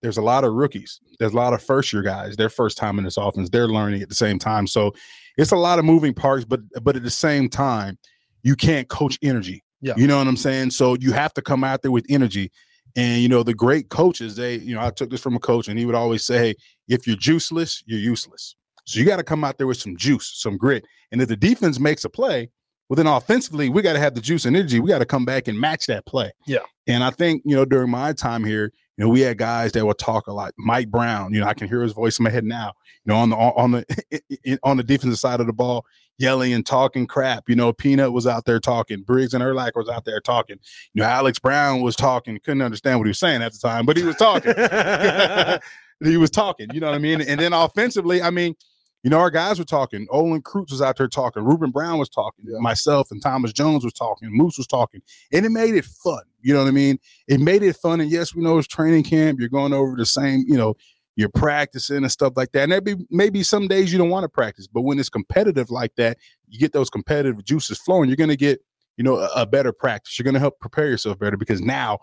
there's 0.00 0.16
a 0.16 0.22
lot 0.22 0.44
of 0.44 0.54
rookies. 0.54 1.00
There's 1.18 1.34
a 1.34 1.36
lot 1.36 1.52
of 1.52 1.62
first 1.62 1.92
year 1.92 2.02
guys. 2.02 2.36
Their 2.36 2.48
first 2.48 2.78
time 2.78 2.98
in 2.98 3.04
this 3.04 3.18
offense. 3.18 3.50
They're 3.50 3.68
learning 3.68 4.00
at 4.00 4.08
the 4.08 4.14
same 4.14 4.38
time. 4.38 4.66
So 4.66 4.94
it's 5.36 5.52
a 5.52 5.56
lot 5.56 5.78
of 5.78 5.84
moving 5.84 6.14
parts, 6.14 6.46
but 6.46 6.60
but 6.82 6.96
at 6.96 7.02
the 7.02 7.10
same 7.10 7.50
time, 7.50 7.98
you 8.42 8.56
can't 8.56 8.88
coach 8.88 9.18
energy. 9.22 9.64
Yeah. 9.80 9.94
You 9.96 10.06
know 10.06 10.18
what 10.18 10.26
I'm 10.26 10.36
saying? 10.36 10.70
So 10.70 10.96
you 11.00 11.12
have 11.12 11.32
to 11.34 11.42
come 11.42 11.64
out 11.64 11.82
there 11.82 11.90
with 11.90 12.06
energy. 12.08 12.50
And 12.96 13.22
you 13.22 13.28
know, 13.28 13.42
the 13.42 13.54
great 13.54 13.88
coaches, 13.88 14.36
they, 14.36 14.56
you 14.56 14.74
know, 14.74 14.80
I 14.80 14.90
took 14.90 15.10
this 15.10 15.20
from 15.20 15.36
a 15.36 15.38
coach, 15.38 15.68
and 15.68 15.78
he 15.78 15.86
would 15.86 15.94
always 15.94 16.24
say, 16.24 16.38
Hey, 16.38 16.54
if 16.88 17.06
you're 17.06 17.16
juiceless, 17.16 17.82
you're 17.86 18.00
useless. 18.00 18.56
So 18.84 18.98
you 18.98 19.06
got 19.06 19.16
to 19.16 19.22
come 19.22 19.44
out 19.44 19.58
there 19.58 19.68
with 19.68 19.76
some 19.76 19.96
juice, 19.96 20.32
some 20.34 20.56
grit. 20.56 20.84
And 21.12 21.22
if 21.22 21.28
the 21.28 21.36
defense 21.36 21.78
makes 21.78 22.04
a 22.04 22.10
play, 22.10 22.50
well, 22.88 22.96
then 22.96 23.06
offensively, 23.06 23.68
we 23.68 23.82
got 23.82 23.92
to 23.92 24.00
have 24.00 24.14
the 24.14 24.20
juice 24.20 24.44
and 24.44 24.56
energy. 24.56 24.80
We 24.80 24.88
got 24.88 24.98
to 24.98 25.06
come 25.06 25.24
back 25.24 25.46
and 25.46 25.58
match 25.58 25.86
that 25.86 26.06
play. 26.06 26.32
Yeah. 26.46 26.58
And 26.88 27.04
I 27.04 27.10
think, 27.10 27.42
you 27.44 27.54
know, 27.54 27.64
during 27.64 27.88
my 27.88 28.12
time 28.12 28.44
here, 28.44 28.72
you 28.96 29.04
know, 29.04 29.08
we 29.08 29.20
had 29.20 29.38
guys 29.38 29.70
that 29.72 29.86
would 29.86 29.98
talk 29.98 30.26
a 30.26 30.32
lot. 30.32 30.52
Mike 30.58 30.90
Brown, 30.90 31.32
you 31.32 31.40
know, 31.40 31.46
I 31.46 31.54
can 31.54 31.68
hear 31.68 31.82
his 31.82 31.92
voice 31.92 32.18
in 32.18 32.24
my 32.24 32.30
head 32.30 32.44
now. 32.44 32.72
You 33.04 33.12
know, 33.12 33.18
on 33.18 33.30
the 33.30 33.36
on 33.36 33.70
the 33.70 34.58
on 34.64 34.76
the 34.76 34.82
defensive 34.82 35.20
side 35.20 35.40
of 35.40 35.46
the 35.46 35.52
ball, 35.52 35.86
yelling 36.20 36.52
and 36.52 36.64
talking 36.64 37.06
crap. 37.06 37.48
You 37.48 37.56
know, 37.56 37.72
Peanut 37.72 38.12
was 38.12 38.26
out 38.26 38.44
there 38.44 38.60
talking. 38.60 39.02
Briggs 39.02 39.34
and 39.34 39.42
Urlacher 39.42 39.76
was 39.76 39.88
out 39.88 40.04
there 40.04 40.20
talking. 40.20 40.58
You 40.92 41.02
know, 41.02 41.08
Alex 41.08 41.38
Brown 41.38 41.80
was 41.80 41.96
talking. 41.96 42.38
Couldn't 42.44 42.62
understand 42.62 42.98
what 42.98 43.06
he 43.06 43.10
was 43.10 43.18
saying 43.18 43.42
at 43.42 43.52
the 43.52 43.58
time, 43.58 43.86
but 43.86 43.96
he 43.96 44.02
was 44.02 44.16
talking. 44.16 44.54
he 46.04 46.16
was 46.16 46.30
talking. 46.30 46.68
You 46.72 46.80
know 46.80 46.88
what 46.88 46.94
I 46.94 46.98
mean? 46.98 47.20
And 47.22 47.40
then 47.40 47.52
offensively, 47.52 48.22
I 48.22 48.30
mean, 48.30 48.54
you 49.02 49.08
know, 49.08 49.18
our 49.18 49.30
guys 49.30 49.58
were 49.58 49.64
talking. 49.64 50.06
Olin 50.10 50.42
Kreutz 50.42 50.70
was 50.70 50.82
out 50.82 50.98
there 50.98 51.08
talking. 51.08 51.42
Ruben 51.42 51.70
Brown 51.70 51.98
was 51.98 52.10
talking. 52.10 52.44
Myself 52.60 53.10
and 53.10 53.22
Thomas 53.22 53.52
Jones 53.52 53.82
was 53.82 53.94
talking. 53.94 54.28
Moose 54.30 54.58
was 54.58 54.66
talking. 54.66 55.00
And 55.32 55.46
it 55.46 55.50
made 55.50 55.74
it 55.74 55.86
fun. 55.86 56.20
You 56.42 56.52
know 56.52 56.60
what 56.60 56.68
I 56.68 56.72
mean? 56.72 56.98
It 57.26 57.40
made 57.40 57.62
it 57.62 57.76
fun. 57.76 58.00
And 58.00 58.10
yes, 58.10 58.34
we 58.34 58.42
know 58.42 58.58
it's 58.58 58.68
training 58.68 59.04
camp. 59.04 59.40
You're 59.40 59.48
going 59.48 59.72
over 59.72 59.96
the 59.96 60.04
same, 60.04 60.44
you 60.46 60.56
know, 60.56 60.74
you're 61.20 61.28
practicing 61.28 61.98
and 61.98 62.10
stuff 62.10 62.32
like 62.36 62.52
that. 62.52 62.64
And 62.64 62.72
there 62.72 62.80
be 62.80 62.96
maybe 63.10 63.42
some 63.42 63.68
days 63.68 63.92
you 63.92 63.98
don't 63.98 64.10
want 64.10 64.24
to 64.24 64.28
practice, 64.28 64.66
but 64.66 64.82
when 64.82 64.98
it's 64.98 65.08
competitive 65.08 65.70
like 65.70 65.94
that, 65.96 66.18
you 66.48 66.58
get 66.58 66.72
those 66.72 66.90
competitive 66.90 67.44
juices 67.44 67.78
flowing. 67.78 68.08
You're 68.08 68.16
going 68.16 68.30
to 68.30 68.36
get, 68.36 68.60
you 68.96 69.04
know, 69.04 69.16
a, 69.18 69.28
a 69.36 69.46
better 69.46 69.72
practice. 69.72 70.18
You're 70.18 70.24
going 70.24 70.34
to 70.34 70.40
help 70.40 70.58
prepare 70.60 70.88
yourself 70.88 71.18
better 71.18 71.36
because 71.36 71.60
now 71.60 71.98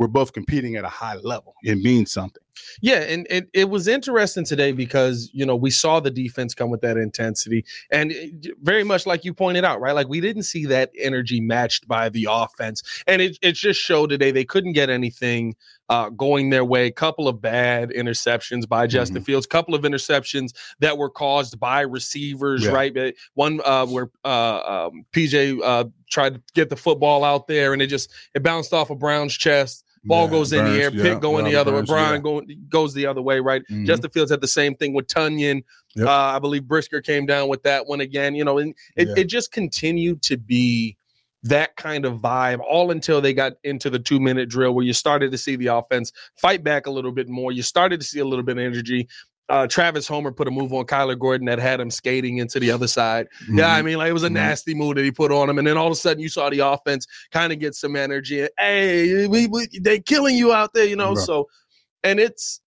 we're 0.00 0.08
both 0.08 0.32
competing 0.32 0.76
at 0.76 0.84
a 0.84 0.88
high 0.88 1.16
level. 1.16 1.54
It 1.62 1.76
means 1.76 2.10
something. 2.10 2.42
Yeah, 2.80 3.00
and 3.00 3.26
it, 3.28 3.50
it 3.52 3.68
was 3.68 3.86
interesting 3.86 4.44
today 4.46 4.72
because 4.72 5.30
you 5.34 5.44
know 5.44 5.54
we 5.54 5.70
saw 5.70 6.00
the 6.00 6.10
defense 6.10 6.54
come 6.54 6.70
with 6.70 6.80
that 6.80 6.96
intensity, 6.96 7.66
and 7.92 8.10
eh, 8.10 8.30
it- 8.42 8.54
very 8.62 8.82
much 8.82 9.04
like 9.06 9.24
you 9.26 9.34
pointed 9.34 9.62
out, 9.64 9.78
right? 9.80 9.94
Like 9.94 10.08
we 10.08 10.20
didn't 10.20 10.44
see 10.44 10.64
that 10.66 10.90
energy 10.98 11.40
matched 11.40 11.86
by 11.86 12.08
the 12.08 12.26
offense, 12.30 12.82
and 13.06 13.20
it 13.20 13.38
it 13.42 13.52
just 13.52 13.78
showed 13.78 14.08
today 14.08 14.30
they 14.30 14.44
couldn't 14.44 14.72
get 14.72 14.88
anything 14.88 15.54
uh, 15.90 16.08
going 16.10 16.48
their 16.50 16.64
way. 16.64 16.90
Couple 16.90 17.28
of 17.28 17.42
bad 17.42 17.90
interceptions 17.90 18.66
by 18.66 18.86
Justin 18.86 19.22
Fields, 19.22 19.44
couple 19.46 19.74
of 19.74 19.82
interceptions 19.82 20.54
that 20.78 20.96
were 20.96 21.10
caused 21.10 21.60
by 21.60 21.80
receivers, 21.82 22.64
Yeah. 22.64 22.70
right? 22.70 23.14
One 23.34 23.60
uh, 23.64 23.84
where 23.86 24.08
uh, 24.24 24.86
um, 24.88 25.04
PJ 25.12 25.60
uh, 25.62 25.84
tried 26.08 26.36
to 26.36 26.42
get 26.54 26.70
the 26.70 26.76
football 26.76 27.24
out 27.24 27.48
there, 27.48 27.72
and 27.74 27.82
it 27.82 27.88
just 27.88 28.10
it 28.34 28.42
bounced 28.42 28.72
off 28.72 28.88
of 28.90 28.98
Brown's 28.98 29.36
chest. 29.36 29.84
Ball 30.02 30.24
Yeah, 30.24 30.30
goes 30.30 30.52
in 30.54 30.64
the 30.64 30.82
air, 30.82 30.90
yeah, 30.90 31.02
pick 31.02 31.20
going 31.20 31.44
the 31.44 31.56
other 31.56 31.74
way. 31.74 31.82
Brian 31.82 32.14
yeah. 32.14 32.18
going 32.20 32.66
goes 32.70 32.94
the 32.94 33.04
other 33.04 33.20
way, 33.20 33.38
right? 33.40 33.62
Mhm. 33.70 33.84
Justin 33.84 34.10
Fields 34.10 34.30
had 34.30 34.40
the 34.40 34.48
same 34.48 34.74
thing 34.74 34.94
with 34.94 35.08
Tonyan. 35.08 35.62
Yep. 35.94 36.06
Uh, 36.06 36.10
I 36.10 36.38
believe 36.38 36.66
Brisker 36.66 37.02
came 37.02 37.26
down 37.26 37.48
with 37.48 37.62
that 37.64 37.86
one 37.86 38.00
again. 38.00 38.34
You 38.34 38.44
know, 38.44 38.56
and 38.58 38.74
it, 38.96 39.08
it 39.18 39.24
just 39.24 39.52
continued 39.52 40.22
to 40.22 40.38
be 40.38 40.96
that 41.42 41.74
kind 41.76 42.04
of 42.04 42.18
vibe 42.18 42.60
all 42.68 42.90
until 42.90 43.20
they 43.20 43.32
got 43.32 43.54
into 43.64 43.88
the 43.90 43.98
two 43.98 44.20
minute 44.20 44.48
drill 44.48 44.72
where 44.74 44.84
you 44.84 44.92
started 44.92 45.30
to 45.32 45.38
see 45.38 45.56
the 45.56 45.68
offense 45.68 46.12
fight 46.36 46.62
back 46.62 46.86
a 46.86 46.90
little 46.90 47.12
bit 47.12 47.28
more. 47.28 47.50
You 47.52 47.62
started 47.62 48.00
to 48.00 48.06
see 48.06 48.20
a 48.20 48.24
little 48.24 48.44
bit 48.44 48.58
of 48.58 48.62
energy. 48.64 49.08
Uh, 49.48 49.66
Travis 49.66 50.06
Homer 50.06 50.30
put 50.30 50.46
a 50.46 50.50
move 50.50 50.72
on 50.72 50.84
Kyler 50.84 51.18
Gordon 51.18 51.46
that 51.46 51.58
had 51.58 51.80
him 51.80 51.90
skating 51.90 52.36
into 52.38 52.60
the 52.60 52.70
other 52.70 52.86
side. 52.86 53.26
Yeah, 53.52 53.74
I 53.74 53.80
Mhm. 53.80 53.84
mean, 53.84 53.98
like 53.98 54.10
it 54.10 54.12
was 54.12 54.22
a 54.22 54.28
Mhm. 54.28 54.34
nasty 54.34 54.74
move 54.74 54.94
that 54.94 55.04
he 55.04 55.10
put 55.10 55.32
on 55.32 55.50
him, 55.50 55.58
and 55.58 55.66
then 55.66 55.76
all 55.76 55.86
of 55.88 55.92
a 55.92 55.96
sudden 55.96 56.22
you 56.22 56.28
saw 56.28 56.50
the 56.50 56.60
offense 56.60 57.04
kind 57.32 57.52
of 57.52 57.58
get 57.58 57.74
some 57.74 57.96
energy. 57.96 58.42
And, 58.42 58.50
hey, 58.58 59.26
we, 59.26 59.48
we 59.48 59.66
they 59.80 59.98
killing 59.98 60.36
you 60.36 60.52
out 60.52 60.72
there, 60.72 60.84
you 60.84 60.94
know. 60.94 61.14
Right. 61.14 61.24
So, 61.24 61.48
and 62.04 62.20
it's 62.20 62.60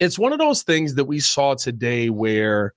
it's 0.00 0.18
one 0.18 0.32
of 0.32 0.38
those 0.38 0.62
things 0.62 0.94
that 0.94 1.04
we 1.06 1.18
saw 1.20 1.54
today 1.54 2.08
where 2.08 2.72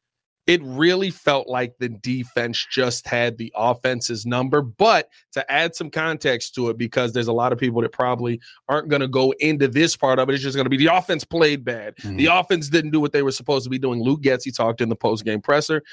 it 0.48 0.62
really 0.64 1.12
felt 1.12 1.48
like 1.48 1.76
the 1.78 1.90
defense 1.90 2.66
just 2.70 3.08
had 3.08 3.38
the 3.38 3.54
offense's 3.56 4.26
number. 4.26 4.62
But 4.62 5.10
to 5.34 5.52
add 5.52 5.76
some 5.76 5.90
context 5.90 6.56
to 6.56 6.70
it, 6.70 6.78
because 6.78 7.14
there's 7.14 7.28
a 7.28 7.34
lot 7.34 7.54
of 7.54 7.60
people 7.60 7.82
that 7.82 7.92
probably 7.92 8.40
aren't 8.68 8.90
going 8.90 9.02
to 9.02 9.08
go 9.08 9.34
into 9.40 9.68
this 9.68 9.96
part 9.96 10.20
of 10.20 10.30
it, 10.30 10.34
it's 10.34 10.44
just 10.44 10.56
going 10.56 10.66
to 10.66 10.70
be 10.70 10.78
the 10.78 10.94
offense 10.94 11.24
played 11.24 11.64
bad. 11.64 11.94
The 12.04 12.26
offense 12.26 12.70
didn't 12.70 12.92
do 12.92 13.00
what 13.00 13.12
they 13.12 13.22
were 13.22 13.32
supposed 13.32 13.64
to 13.66 13.70
be 13.70 13.80
doing. 13.80 14.02
Luke 14.02 14.22
Getz, 14.22 14.52
talked 14.52 14.82
in 14.82 14.90
the 14.90 14.96
post 14.96 15.24
game 15.24 15.42
presser 15.42 15.84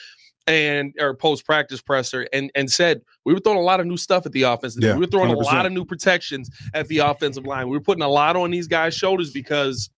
and 0.48 0.94
or 0.98 1.14
post 1.14 1.44
practice 1.44 1.82
presser 1.82 2.26
and 2.32 2.50
and 2.54 2.70
said 2.70 3.02
we 3.26 3.34
were 3.34 3.40
throwing 3.40 3.58
a 3.58 3.62
lot 3.62 3.80
of 3.80 3.86
new 3.86 3.98
stuff 3.98 4.24
at 4.24 4.32
the 4.32 4.42
offense. 4.42 4.76
Yeah, 4.80 4.94
we 4.94 5.00
were 5.00 5.06
throwing 5.06 5.30
a 5.30 5.36
100%. 5.36 5.42
lot 5.42 5.66
of 5.66 5.72
new 5.72 5.84
protections 5.84 6.50
at 6.74 6.88
the 6.88 6.98
offensive 6.98 7.44
line. 7.44 7.68
We 7.68 7.76
were 7.76 7.82
putting 7.82 8.02
a 8.02 8.08
lot 8.08 8.34
on 8.34 8.50
these 8.50 8.66
guys' 8.66 8.94
shoulders 8.94 9.30
because 9.30 9.90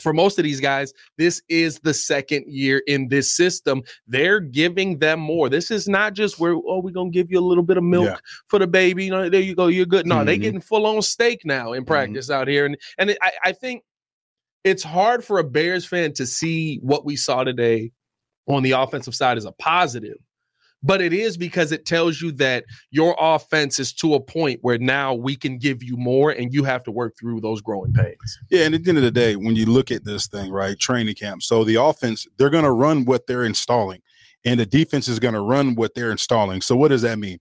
for 0.00 0.12
most 0.12 0.38
of 0.38 0.44
these 0.44 0.60
guys, 0.60 0.92
this 1.16 1.42
is 1.48 1.78
the 1.80 1.94
second 1.94 2.44
year 2.46 2.82
in 2.86 3.08
this 3.08 3.32
system. 3.32 3.82
They're 4.06 4.40
giving 4.40 4.98
them 4.98 5.20
more. 5.20 5.48
This 5.48 5.70
is 5.70 5.88
not 5.88 6.14
just 6.14 6.38
where 6.38 6.54
oh 6.54 6.80
we're 6.82 6.90
gonna 6.90 7.10
give 7.10 7.30
you 7.30 7.38
a 7.38 7.40
little 7.40 7.64
bit 7.64 7.76
of 7.76 7.84
milk 7.84 8.06
Yeah. 8.06 8.16
for 8.46 8.58
the 8.58 8.66
baby. 8.66 9.04
You 9.04 9.10
know, 9.10 9.28
there 9.28 9.40
you 9.40 9.54
go, 9.54 9.66
you're 9.66 9.86
good. 9.86 10.06
No, 10.06 10.24
they're 10.24 10.34
mm-hmm. 10.34 10.42
getting 10.42 10.60
full 10.60 10.86
on 10.86 11.02
steak 11.02 11.42
now 11.44 11.72
in 11.72 11.82
mm-hmm. 11.82 11.88
practice 11.88 12.30
out 12.30 12.48
here, 12.48 12.66
and 12.66 12.76
and 12.98 13.16
I, 13.22 13.32
I 13.44 13.52
think 13.52 13.82
it's 14.64 14.82
hard 14.82 15.24
for 15.24 15.38
a 15.38 15.44
Bears 15.44 15.86
fan 15.86 16.12
to 16.14 16.26
see 16.26 16.78
what 16.82 17.04
we 17.04 17.16
saw 17.16 17.44
today 17.44 17.92
on 18.46 18.62
the 18.62 18.72
offensive 18.72 19.14
side 19.14 19.36
as 19.36 19.44
a 19.44 19.52
positive. 19.52 20.16
But 20.82 21.00
it 21.00 21.12
is 21.12 21.36
because 21.36 21.72
it 21.72 21.86
tells 21.86 22.20
you 22.20 22.30
that 22.32 22.64
your 22.90 23.16
offense 23.18 23.80
is 23.80 23.92
to 23.94 24.14
a 24.14 24.20
point 24.20 24.60
where 24.62 24.78
now 24.78 25.12
we 25.12 25.34
can 25.34 25.58
give 25.58 25.82
you 25.82 25.96
more 25.96 26.30
and 26.30 26.54
you 26.54 26.62
have 26.64 26.84
to 26.84 26.92
work 26.92 27.14
through 27.18 27.40
those 27.40 27.60
growing 27.60 27.92
pains. 27.92 28.38
Yeah, 28.48 28.64
and 28.64 28.74
at 28.74 28.84
the 28.84 28.90
end 28.90 28.98
of 28.98 29.04
the 29.04 29.10
day, 29.10 29.34
when 29.34 29.56
you 29.56 29.66
look 29.66 29.90
at 29.90 30.04
this 30.04 30.28
thing, 30.28 30.52
right, 30.52 30.78
training 30.78 31.16
camp. 31.16 31.42
So 31.42 31.64
the 31.64 31.76
offense, 31.76 32.26
they're 32.36 32.50
going 32.50 32.64
to 32.64 32.70
run 32.70 33.04
what 33.06 33.26
they're 33.26 33.44
installing, 33.44 34.00
and 34.44 34.60
the 34.60 34.66
defense 34.66 35.08
is 35.08 35.18
going 35.18 35.34
to 35.34 35.40
run 35.40 35.74
what 35.74 35.94
they're 35.96 36.12
installing. 36.12 36.60
So 36.60 36.76
what 36.76 36.88
does 36.88 37.02
that 37.02 37.18
mean? 37.18 37.38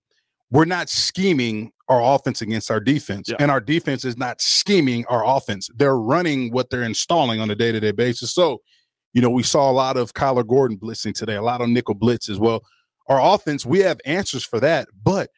We're 0.50 0.66
not 0.66 0.90
scheming 0.90 1.72
our 1.90 2.02
offense 2.16 2.42
against 2.42 2.72
our 2.72 2.80
defense, 2.80 3.30
Yeah. 3.30 3.36
and 3.40 3.52
our 3.52 3.62
defense 3.62 4.04
is 4.04 4.18
not 4.18 4.42
scheming 4.42 5.06
our 5.08 5.24
offense. 5.26 5.70
They're 5.76 5.98
running 5.98 6.52
what 6.52 6.70
they're 6.70 6.84
installing 6.84 7.40
on 7.40 7.50
a 7.52 7.56
day 7.56 7.72
to 7.72 7.80
day 7.80 7.92
basis. 7.92 8.34
So, 8.34 8.62
you 9.14 9.22
know, 9.22 9.30
we 9.30 9.44
saw 9.44 9.70
a 9.70 9.74
lot 9.74 9.96
of 9.96 10.14
Kyler 10.14 10.46
Gordon 10.46 10.78
blitzing 10.78 11.14
today, 11.14 11.36
a 11.36 11.42
lot 11.42 11.62
of 11.62 11.70
nickel 11.70 11.96
blitz 11.96 12.30
as 12.30 12.40
well. 12.40 12.64
Our 13.08 13.36
offense, 13.36 13.66
we 13.66 13.80
have 13.80 14.00
answers 14.06 14.44
for 14.44 14.60
that, 14.60 14.88
but 15.04 15.30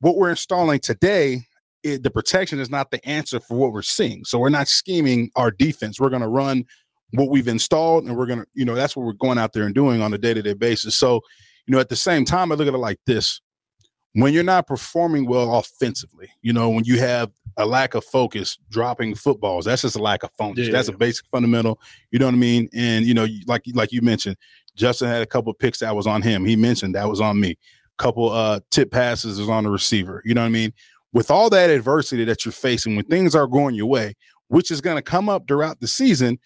what 0.00 0.16
we're 0.16 0.30
installing 0.30 0.80
today 0.80 1.42
it, 1.82 2.02
the 2.02 2.10
protection 2.10 2.58
is 2.58 2.70
not 2.70 2.90
the 2.90 3.06
answer 3.08 3.40
for 3.40 3.56
what 3.56 3.72
we're 3.72 3.82
seeing. 3.82 4.24
So 4.24 4.38
we're 4.38 4.48
not 4.48 4.68
scheming 4.68 5.30
our 5.36 5.50
defense. 5.50 6.00
We're 6.00 6.10
going 6.10 6.22
to 6.22 6.28
run 6.28 6.64
what 7.12 7.30
we've 7.30 7.48
installed, 7.48 8.04
and 8.04 8.16
we're 8.16 8.26
going 8.26 8.40
to, 8.40 8.46
you 8.54 8.64
know, 8.64 8.74
that's 8.74 8.96
what 8.96 9.06
we're 9.06 9.12
going 9.12 9.38
out 9.38 9.52
there 9.52 9.64
and 9.64 9.74
doing 9.74 10.02
on 10.02 10.12
a 10.12 10.18
day 10.18 10.34
to 10.34 10.42
day 10.42 10.54
basis. 10.54 10.94
So, 10.94 11.20
you 11.66 11.72
know, 11.72 11.80
at 11.80 11.88
the 11.88 11.96
same 11.96 12.24
time, 12.24 12.52
I 12.52 12.54
look 12.54 12.68
at 12.68 12.74
it 12.74 12.78
like 12.78 12.98
this: 13.06 13.40
when 14.12 14.34
you're 14.34 14.44
not 14.44 14.66
performing 14.66 15.26
well 15.26 15.56
offensively, 15.56 16.28
you 16.42 16.52
know, 16.52 16.68
when 16.68 16.84
you 16.84 16.98
have 16.98 17.30
a 17.56 17.64
lack 17.64 17.94
of 17.94 18.04
focus, 18.04 18.58
dropping 18.70 19.14
footballs, 19.14 19.64
that's 19.64 19.82
just 19.82 19.96
a 19.96 20.02
lack 20.02 20.22
of 20.22 20.32
focus. 20.32 20.66
Yeah. 20.66 20.72
That's 20.72 20.88
a 20.88 20.92
basic 20.92 21.26
fundamental. 21.26 21.80
You 22.10 22.18
know 22.18 22.26
what 22.26 22.34
I 22.34 22.38
mean? 22.38 22.68
And 22.74 23.06
you 23.06 23.14
know, 23.14 23.26
like 23.46 23.62
like 23.72 23.92
you 23.92 24.02
mentioned, 24.02 24.36
Justin 24.78 25.08
had 25.08 25.20
a 25.22 25.26
couple 25.26 25.50
of 25.50 25.58
picks 25.58 25.80
that 25.80 25.94
was 25.94 26.06
on 26.06 26.22
him. 26.22 26.44
He 26.44 26.56
mentioned 26.56 26.94
that 26.94 27.08
was 27.08 27.20
on 27.20 27.38
me. 27.40 27.56
Couple 27.98 28.30
uh 28.30 28.60
tip 28.70 28.90
passes 28.92 29.38
is 29.38 29.48
on 29.48 29.64
the 29.64 29.70
receiver. 29.70 30.22
You 30.24 30.34
know 30.34 30.42
what 30.42 30.46
I 30.46 30.50
mean? 30.50 30.72
with 31.14 31.30
all 31.30 31.48
that 31.48 31.70
adversity 31.70 32.22
that 32.22 32.44
you're 32.44 32.52
facing, 32.52 32.94
when 32.94 33.04
things 33.06 33.34
are 33.34 33.46
going 33.46 33.74
your 33.74 33.86
way, 33.86 34.14
which 34.48 34.70
is 34.70 34.82
going 34.82 34.94
to 34.96 35.02
come 35.02 35.26
up 35.30 35.48
throughout 35.48 35.80
the 35.80 35.86
season, 35.88 36.38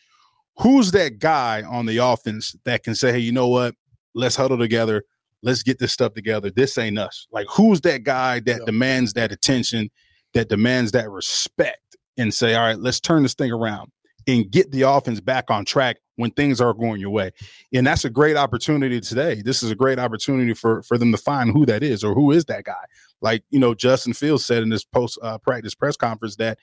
who's 0.58 0.92
that 0.92 1.18
guy 1.18 1.62
on 1.62 1.84
the 1.84 1.96
offense 1.96 2.54
that 2.64 2.84
can 2.84 2.94
say, 2.94 3.10
hey, 3.10 3.18
you 3.18 3.32
know 3.32 3.48
what? 3.48 3.74
Let's 4.14 4.36
huddle 4.36 4.56
together. 4.58 5.02
let's 5.42 5.64
get 5.64 5.80
this 5.80 5.90
stuff 5.92 6.14
together. 6.14 6.48
This 6.52 6.78
ain't 6.78 6.96
us. 6.96 7.26
Like, 7.32 7.48
who's 7.50 7.80
that 7.80 8.04
guy 8.04 8.38
that 8.40 8.60
Yeah. 8.60 8.64
demands 8.64 9.12
that 9.14 9.32
attention, 9.32 9.90
that 10.34 10.48
demands 10.48 10.92
that 10.92 11.10
respect, 11.10 11.96
and 12.16 12.32
say, 12.32 12.54
all 12.54 12.62
right, 12.64 12.78
let's 12.78 13.00
turn 13.00 13.24
this 13.24 13.34
thing 13.34 13.50
around 13.50 13.90
and 14.26 14.50
get 14.50 14.70
the 14.70 14.82
offense 14.82 15.20
back 15.20 15.50
on 15.50 15.64
track 15.64 15.98
when 16.16 16.30
things 16.30 16.60
are 16.60 16.74
going 16.74 17.00
your 17.00 17.10
way. 17.10 17.30
And 17.72 17.86
that's 17.86 18.04
a 18.04 18.10
great 18.10 18.36
opportunity 18.36 19.00
today. 19.00 19.42
This 19.42 19.62
is 19.62 19.70
a 19.70 19.74
great 19.74 19.98
opportunity 19.98 20.54
for 20.54 20.82
for 20.82 20.98
them 20.98 21.12
to 21.12 21.18
find 21.18 21.50
who 21.50 21.66
that 21.66 21.82
is 21.82 22.04
or 22.04 22.14
who 22.14 22.30
is 22.30 22.44
that 22.46 22.64
guy. 22.64 22.84
Like, 23.20 23.44
you 23.50 23.58
know, 23.58 23.74
Justin 23.74 24.12
Fields 24.12 24.44
said 24.44 24.62
in 24.62 24.68
this 24.68 24.84
post 24.84 25.18
uh, 25.22 25.38
practice 25.38 25.74
press 25.74 25.96
conference 25.96 26.36
that 26.36 26.58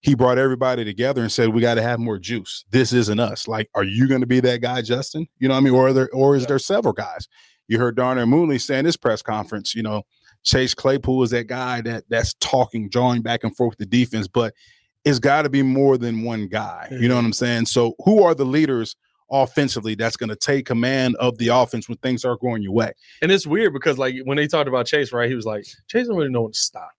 he 0.00 0.14
brought 0.14 0.36
everybody 0.38 0.84
together 0.84 1.22
and 1.22 1.32
said, 1.32 1.48
"We 1.50 1.62
got 1.62 1.74
to 1.74 1.82
have 1.82 1.98
more 1.98 2.18
juice. 2.18 2.64
This 2.70 2.92
isn't 2.92 3.18
us. 3.18 3.48
Like, 3.48 3.70
are 3.74 3.84
you 3.84 4.06
going 4.06 4.20
to 4.20 4.26
be 4.26 4.40
that 4.40 4.60
guy, 4.60 4.82
Justin? 4.82 5.26
You 5.38 5.48
know, 5.48 5.54
what 5.54 5.60
I 5.60 5.64
mean, 5.64 5.74
or 5.74 5.88
are 5.88 5.92
there, 5.94 6.10
or 6.12 6.36
is 6.36 6.46
there 6.46 6.58
several 6.58 6.92
guys? 6.92 7.26
You 7.68 7.78
heard 7.78 7.96
Darnell 7.96 8.26
Mooney 8.26 8.58
saying 8.58 8.84
this 8.84 8.98
press 8.98 9.22
conference. 9.22 9.74
You 9.74 9.82
know, 9.82 10.02
Chase 10.42 10.74
Claypool 10.74 11.22
is 11.22 11.30
that 11.30 11.46
guy 11.46 11.80
that 11.82 12.04
that's 12.10 12.34
talking, 12.34 12.90
drawing 12.90 13.22
back 13.22 13.44
and 13.44 13.56
forth 13.56 13.78
the 13.78 13.86
defense, 13.86 14.28
but 14.28 14.52
it's 15.04 15.18
got 15.18 15.42
to 15.42 15.50
be 15.50 15.62
more 15.62 15.98
than 15.98 16.22
one 16.22 16.48
guy. 16.48 16.88
You 16.90 17.08
know 17.08 17.14
what 17.14 17.20
mm-hmm. 17.20 17.26
I'm 17.26 17.32
saying? 17.32 17.66
So, 17.66 17.94
who 18.04 18.22
are 18.22 18.34
the 18.34 18.44
leaders 18.44 18.96
offensively 19.30 19.94
that's 19.94 20.16
going 20.16 20.30
to 20.30 20.36
take 20.36 20.66
command 20.66 21.16
of 21.16 21.36
the 21.38 21.48
offense 21.48 21.88
when 21.88 21.98
things 21.98 22.24
are 22.24 22.36
going 22.36 22.62
your 22.62 22.72
way? 22.72 22.92
And 23.22 23.30
it's 23.30 23.46
weird 23.46 23.72
because 23.72 23.98
like 23.98 24.16
when 24.24 24.36
they 24.36 24.46
talked 24.46 24.68
about 24.68 24.86
Chase, 24.86 25.12
right? 25.12 25.28
He 25.28 25.34
was 25.34 25.46
like, 25.46 25.66
Chase 25.88 26.06
don't 26.06 26.16
really 26.16 26.30
know 26.30 26.42
when 26.42 26.52
to 26.52 26.58
stop. 26.58 26.90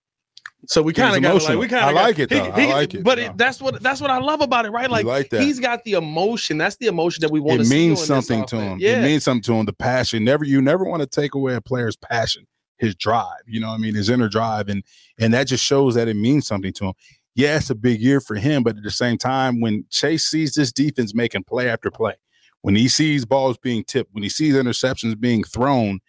So 0.68 0.82
we 0.82 0.94
kind 0.94 1.16
of 1.16 1.22
got 1.22 1.44
like 1.44 1.60
we 1.60 1.68
kind 1.68 1.86
I 1.86 1.90
of 1.90 1.96
like 1.96 2.20
it, 2.20 2.30
though. 2.30 2.44
I 2.44 2.66
like 2.66 2.94
it. 2.94 3.04
But 3.04 3.20
it, 3.20 3.38
that's 3.38 3.62
what 3.62 3.82
that's 3.82 4.02
what 4.02 4.10
I 4.10 4.18
love 4.18 4.42
about 4.42 4.66
it, 4.66 4.72
right? 4.72 4.90
Like, 4.90 5.06
like 5.06 5.32
he's 5.32 5.60
got 5.60 5.84
the 5.84 5.94
emotion. 5.94 6.58
That's 6.58 6.76
the 6.78 6.88
emotion 6.88 7.22
that 7.22 7.32
we 7.32 7.40
want. 7.40 7.62
it 7.62 7.66
to 7.66 7.70
means 7.70 8.04
see 8.04 8.12
on 8.14 8.18
this 8.18 8.28
something 8.28 8.46
to 8.48 8.60
him. 8.60 8.80
Yeah, 8.80 9.00
It 9.00 9.04
means 9.04 9.24
something 9.24 9.44
to 9.44 9.54
him. 9.54 9.66
The 9.66 9.74
passion. 9.74 10.24
Never 10.24 10.44
you 10.44 10.62
never 10.62 10.84
want 10.84 11.02
to 11.02 11.08
take 11.08 11.36
away 11.36 11.56
a 11.56 11.62
player's 11.62 11.96
passion, 11.96 12.48
his 12.78 12.96
drive. 12.96 13.42
You 13.46 13.60
know, 13.60 13.68
what 13.68 13.76
I 13.76 13.78
mean, 13.78 13.94
his 13.94 14.10
inner 14.10 14.28
drive, 14.28 14.70
and 14.70 14.84
and 15.20 15.34
that 15.34 15.48
just 15.48 15.64
shows 15.64 15.96
that 15.96 16.08
it 16.08 16.16
means 16.16 16.48
something 16.48 16.74
to 16.74 16.86
him. 16.86 16.94
Yeah, 17.36 17.58
it's 17.58 17.70
a 17.70 17.76
big 17.76 18.00
year 18.02 18.22
for 18.22 18.36
him, 18.36 18.64
but 18.64 18.78
at 18.78 18.84
the 18.84 18.92
same 18.92 19.18
time, 19.18 19.60
when 19.60 19.86
Chase 19.90 20.26
sees 20.26 20.54
this 20.54 20.72
defense 20.72 21.14
making 21.14 21.44
play 21.44 21.70
after 21.70 21.92
play, 21.92 22.16
when 22.62 22.76
he 22.76 22.88
sees 22.88 23.26
balls 23.26 23.58
being 23.58 23.84
tipped, 23.84 24.14
when 24.14 24.24
he 24.24 24.30
sees 24.30 24.56
interceptions 24.56 25.20
being 25.20 25.44
thrown, 25.44 26.00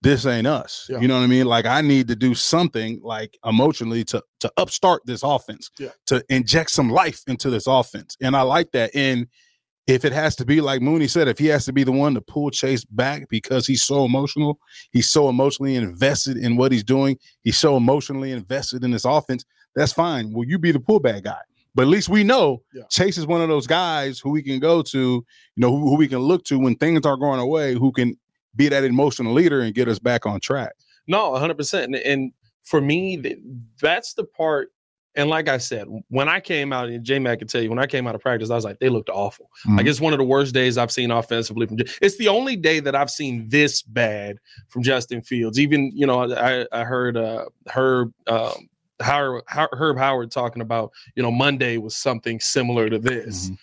this 0.00 0.24
ain't 0.24 0.46
us. 0.46 0.86
Yeah. 0.88 1.00
You 1.00 1.08
know 1.08 1.16
what 1.18 1.24
I 1.24 1.26
mean? 1.26 1.46
Like 1.46 1.66
I 1.66 1.80
need 1.80 2.06
to 2.08 2.14
do 2.16 2.32
something 2.34 3.00
like 3.02 3.36
emotionally 3.44 4.04
to 4.04 4.22
to 4.40 4.52
upstart 4.56 5.02
this 5.04 5.24
offense, 5.24 5.70
Yeah. 5.78 5.88
to 6.06 6.24
inject 6.28 6.70
some 6.70 6.90
life 6.90 7.22
into 7.26 7.50
this 7.50 7.66
offense. 7.66 8.16
And 8.20 8.36
I 8.36 8.42
like 8.42 8.70
that. 8.72 8.92
And 8.94 9.26
if 9.88 10.04
it 10.04 10.12
has 10.12 10.36
to 10.36 10.44
be 10.44 10.60
like 10.60 10.80
Mooney 10.82 11.08
said, 11.08 11.26
if 11.26 11.38
he 11.38 11.46
has 11.46 11.64
to 11.64 11.72
be 11.72 11.82
the 11.82 11.90
one 11.90 12.14
to 12.14 12.20
pull 12.20 12.50
Chase 12.50 12.84
back 12.84 13.28
because 13.28 13.66
he's 13.66 13.82
so 13.82 14.04
emotional, 14.04 14.60
he's 14.92 15.10
so 15.10 15.28
emotionally 15.28 15.74
invested 15.74 16.36
in 16.36 16.56
what 16.56 16.70
he's 16.70 16.84
doing, 16.84 17.18
he's 17.42 17.56
so 17.58 17.76
emotionally 17.76 18.30
invested 18.30 18.84
in 18.84 18.92
this 18.92 19.04
offense, 19.06 19.44
that's 19.78 19.92
fine. 19.92 20.32
Will 20.32 20.44
you 20.46 20.58
be 20.58 20.72
the 20.72 20.78
pullback 20.80 21.24
guy? 21.24 21.40
But 21.74 21.82
at 21.82 21.88
least 21.88 22.08
we 22.08 22.24
know 22.24 22.62
Yeah. 22.74 22.82
Chase 22.90 23.16
is 23.18 23.26
one 23.26 23.40
of 23.40 23.48
those 23.48 23.66
guys 23.66 24.18
who 24.18 24.30
we 24.30 24.42
can 24.42 24.58
go 24.58 24.82
to, 24.82 24.98
you 24.98 25.24
know, 25.56 25.70
who, 25.70 25.88
who 25.90 25.96
we 25.96 26.08
can 26.08 26.18
look 26.18 26.44
to 26.44 26.58
when 26.58 26.74
things 26.76 27.06
are 27.06 27.16
going 27.16 27.40
away, 27.40 27.74
who 27.74 27.92
can 27.92 28.16
be 28.56 28.68
that 28.68 28.82
emotional 28.84 29.32
leader 29.32 29.60
and 29.60 29.74
get 29.74 29.86
us 29.88 29.98
back 29.98 30.26
on 30.26 30.40
track. 30.40 30.72
No, 31.06 31.30
100%. 31.32 31.84
And, 31.84 31.94
and 31.96 32.32
for 32.64 32.80
me, 32.80 33.36
that's 33.80 34.14
the 34.14 34.24
part. 34.24 34.70
And 35.14 35.30
like 35.30 35.48
I 35.48 35.58
said, 35.58 35.86
when 36.08 36.28
I 36.28 36.38
came 36.38 36.72
out, 36.72 36.88
and 36.88 37.02
J 37.04 37.18
Mac 37.18 37.38
can 37.40 37.48
tell 37.48 37.60
you, 37.62 37.70
when 37.70 37.78
I 37.78 37.86
came 37.86 38.06
out 38.06 38.14
of 38.14 38.20
practice, 38.20 38.50
I 38.50 38.54
was 38.54 38.64
like, 38.64 38.78
they 38.78 38.88
looked 38.88 39.08
awful. 39.10 39.50
Like 39.66 39.86
Mhm. 39.86 39.88
it's 39.88 40.00
one 40.00 40.12
of 40.12 40.18
the 40.18 40.24
worst 40.24 40.54
days 40.54 40.78
I've 40.78 40.92
seen 40.92 41.10
offensively 41.10 41.66
from. 41.66 41.78
J- 41.78 41.90
It's 42.02 42.18
the 42.18 42.28
only 42.28 42.54
day 42.56 42.78
that 42.80 42.94
I've 42.94 43.10
seen 43.10 43.48
this 43.48 43.82
bad 43.82 44.36
from 44.68 44.82
Justin 44.82 45.22
Fields. 45.22 45.58
Even 45.58 45.90
you 45.94 46.06
know, 46.06 46.32
I, 46.32 46.66
I 46.72 46.84
heard 46.84 47.16
uh, 47.16 47.46
Herb 47.68 48.12
um, 48.28 48.68
Howard, 49.00 49.44
Herb 49.48 49.98
Howard 49.98 50.30
talking 50.30 50.62
about 50.62 50.92
you 51.14 51.22
know 51.22 51.30
Monday 51.30 51.76
was 51.78 51.96
something 51.96 52.40
similar 52.40 52.90
to 52.90 52.98
this 52.98 53.50
Mhm. 53.50 53.58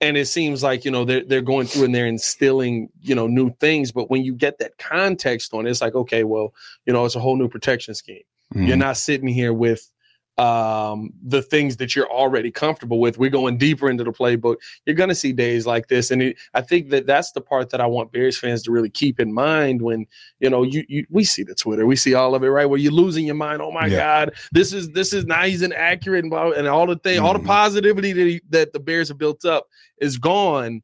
and 0.00 0.16
it 0.16 0.26
seems 0.26 0.62
like 0.62 0.84
you 0.84 0.90
know 0.90 1.04
they're 1.04 1.24
they're 1.24 1.42
going 1.42 1.66
through 1.66 1.84
and 1.84 1.94
they're 1.94 2.06
instilling 2.06 2.88
you 3.02 3.14
know 3.14 3.26
new 3.26 3.50
things 3.60 3.92
but 3.92 4.10
when 4.10 4.22
you 4.24 4.34
get 4.34 4.58
that 4.58 4.78
context 4.78 5.52
on 5.52 5.66
it, 5.66 5.70
it's 5.70 5.80
like 5.80 5.94
okay 5.94 6.24
well 6.24 6.54
you 6.86 6.92
know 6.92 7.04
it's 7.04 7.16
a 7.16 7.20
whole 7.20 7.36
new 7.36 7.48
protection 7.48 7.94
scheme 7.94 8.22
you're 8.54 8.76
Mhm. 8.76 8.80
not 8.80 8.96
sitting 8.96 9.28
here 9.28 9.52
with 9.52 9.90
um 10.38 11.10
the 11.22 11.40
things 11.40 11.78
that 11.78 11.96
you're 11.96 12.10
already 12.10 12.50
comfortable 12.50 13.00
with. 13.00 13.16
We're 13.16 13.30
going 13.30 13.56
deeper 13.56 13.88
into 13.88 14.04
the 14.04 14.12
playbook. 14.12 14.56
You're 14.84 14.94
going 14.94 15.08
to 15.08 15.14
see 15.14 15.32
days 15.32 15.66
like 15.66 15.88
this 15.88 16.10
and 16.10 16.20
it, 16.20 16.36
i 16.52 16.60
think 16.60 16.90
that 16.90 17.06
that's 17.06 17.32
the 17.32 17.40
part 17.40 17.70
that 17.70 17.80
i 17.80 17.86
want 17.86 18.12
bears 18.12 18.36
fans 18.38 18.62
to 18.64 18.70
really 18.70 18.90
keep 18.90 19.18
in 19.18 19.32
mind 19.32 19.80
when 19.80 20.06
you 20.40 20.50
know 20.50 20.62
you, 20.62 20.84
you 20.88 21.06
we 21.10 21.24
see 21.24 21.42
the 21.42 21.54
twitter 21.54 21.86
we 21.86 21.96
see 21.96 22.12
all 22.14 22.34
of 22.34 22.42
it 22.44 22.48
right? 22.48 22.66
Where 22.66 22.78
you're 22.78 22.92
losing 22.92 23.24
your 23.24 23.34
mind 23.34 23.62
oh 23.62 23.72
my 23.72 23.86
Yeah. 23.86 23.96
god 23.96 24.34
this 24.52 24.74
is 24.74 24.90
this 24.90 25.14
is 25.14 25.24
now 25.24 25.42
he's 25.44 25.62
inaccurate 25.62 26.20
and, 26.24 26.30
blah, 26.30 26.50
and 26.50 26.66
all 26.68 26.86
the 26.86 26.96
thing 26.96 27.18
all 27.18 27.32
the 27.32 27.38
Mhm. 27.38 27.46
positivity 27.46 28.12
that, 28.12 28.26
he, 28.26 28.40
that 28.50 28.72
the 28.74 28.80
bears 28.80 29.08
have 29.08 29.18
built 29.18 29.44
up 29.46 29.66
is 30.02 30.18
gone. 30.18 30.82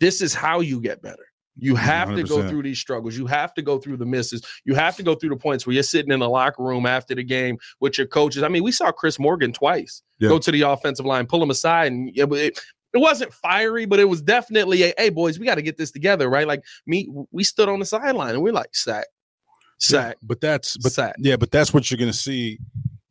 This 0.00 0.22
is 0.22 0.32
how 0.32 0.60
you 0.60 0.80
get 0.80 1.02
better 1.02 1.26
you 1.58 1.74
have 1.74 2.14
to 2.14 2.22
go 2.22 2.48
through 2.48 2.62
these 2.62 2.78
struggles. 2.78 3.16
You 3.16 3.26
have 3.26 3.52
to 3.54 3.62
go 3.62 3.78
through 3.78 3.96
the 3.96 4.06
misses. 4.06 4.42
You 4.64 4.74
have 4.74 4.96
to 4.96 5.02
go 5.02 5.14
through 5.14 5.30
the 5.30 5.36
points 5.36 5.66
where 5.66 5.74
you're 5.74 5.82
sitting 5.82 6.12
in 6.12 6.20
the 6.20 6.28
locker 6.28 6.62
room 6.62 6.86
after 6.86 7.14
the 7.14 7.24
game 7.24 7.58
with 7.80 7.98
your 7.98 8.06
coaches. 8.06 8.42
I 8.42 8.48
mean, 8.48 8.62
we 8.62 8.70
saw 8.72 8.92
Chris 8.92 9.18
Morgan 9.18 9.52
twice 9.52 10.02
Yeah. 10.20 10.28
go 10.28 10.38
to 10.38 10.50
the 10.52 10.62
offensive 10.62 11.04
line, 11.06 11.26
pull 11.26 11.42
him 11.42 11.50
aside, 11.50 11.90
and 11.92 12.10
it, 12.14 12.32
it, 12.32 12.60
it 12.94 12.98
wasn't 12.98 13.32
fiery, 13.34 13.86
but 13.86 13.98
it 13.98 14.04
was 14.08 14.22
definitely 14.22 14.82
a 14.84 14.94
hey 14.96 15.10
boys, 15.10 15.38
we 15.38 15.44
got 15.46 15.56
to 15.56 15.62
get 15.62 15.76
this 15.76 15.90
together, 15.90 16.28
right? 16.30 16.46
Like 16.46 16.62
me, 16.86 17.08
we 17.32 17.44
stood 17.44 17.68
on 17.68 17.80
the 17.80 17.84
sideline 17.86 18.34
and 18.34 18.42
we're 18.42 18.52
like 18.52 18.74
sack, 18.74 19.06
sack, 19.78 20.16
But 20.22 20.40
that's 20.40 20.76
but 20.78 20.92
sack. 20.92 21.16
yeah, 21.18 21.36
but 21.36 21.50
that's 21.50 21.74
what 21.74 21.90
you're 21.90 21.98
going 21.98 22.10
to 22.12 22.16
see. 22.16 22.58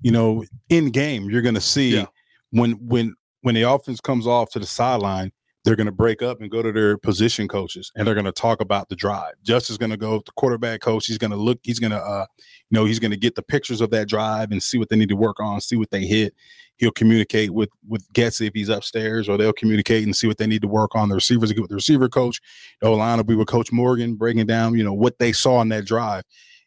You 0.02 0.12
know, 0.12 0.46
in 0.70 0.90
game, 0.92 1.30
you're 1.30 1.42
going 1.42 1.56
to 1.56 1.62
see 1.62 1.96
Yeah. 1.96 2.06
when 2.52 2.72
when 2.88 3.16
when 3.42 3.56
the 3.56 3.64
offense 3.64 4.00
comes 4.00 4.26
off 4.28 4.50
to 4.52 4.60
the 4.60 4.66
sideline, 4.66 5.32
they're 5.68 5.76
going 5.76 5.86
to 5.86 5.92
break 5.92 6.22
up 6.22 6.40
and 6.40 6.50
go 6.50 6.62
to 6.62 6.72
their 6.72 6.98
position 6.98 7.46
coaches, 7.46 7.92
and 7.96 8.08
they're 8.08 8.14
going 8.14 8.26
to 8.26 8.32
talk 8.32 8.62
about 8.62 8.88
the 8.88 8.96
drive. 8.96 9.34
Justin's 9.44 9.78
going 9.78 9.90
to 9.92 9.98
go 9.98 10.20
the 10.26 10.32
quarterback 10.38 10.80
coach. 10.80 11.08
He's 11.08 11.18
going 11.18 11.32
to 11.32 11.36
look. 11.38 11.60
He's 11.64 11.78
going 11.78 11.92
to, 11.92 11.98
uh, 11.98 12.26
you 12.70 12.80
know, 12.80 12.86
he's 12.86 13.00
going 13.00 13.12
to 13.12 13.18
get 13.18 13.36
the 13.36 13.42
pictures 13.42 13.82
of 13.82 13.90
that 13.90 14.08
drive 14.08 14.52
and 14.52 14.64
see 14.64 14.78
what 14.78 14.88
they 14.88 14.96
need 14.96 15.10
to 15.10 15.18
work 15.18 15.42
on, 15.42 15.60
see 15.60 15.76
what 15.76 15.92
they 15.92 16.06
hit. 16.06 16.34
He'll 16.78 16.92
communicate 16.92 17.52
with 17.52 17.68
with 17.86 18.08
Getz 18.14 18.40
if 18.40 18.54
he's 18.54 18.70
upstairs, 18.70 19.28
or 19.28 19.38
they'll 19.38 19.52
communicate 19.52 20.06
and 20.06 20.16
see 20.16 20.28
what 20.28 20.38
they 20.38 20.48
need 20.48 20.62
to 20.62 20.70
work 20.70 20.96
on. 20.96 21.10
The 21.10 21.16
receivers 21.16 21.52
get 21.52 21.60
with 21.60 21.70
the 21.70 21.76
receiver 21.76 22.08
coach. 22.08 22.40
The 22.80 22.90
line 22.90 23.18
will 23.18 23.26
be 23.26 23.36
with 23.36 23.50
Coach 23.50 23.70
Morgan, 23.74 24.16
breaking 24.16 24.46
down, 24.46 24.78
you 24.78 24.86
know, 24.86 24.94
what 24.94 25.20
they 25.20 25.34
saw 25.34 25.60
in 25.62 25.68
that 25.70 25.84
drive. 25.86 26.24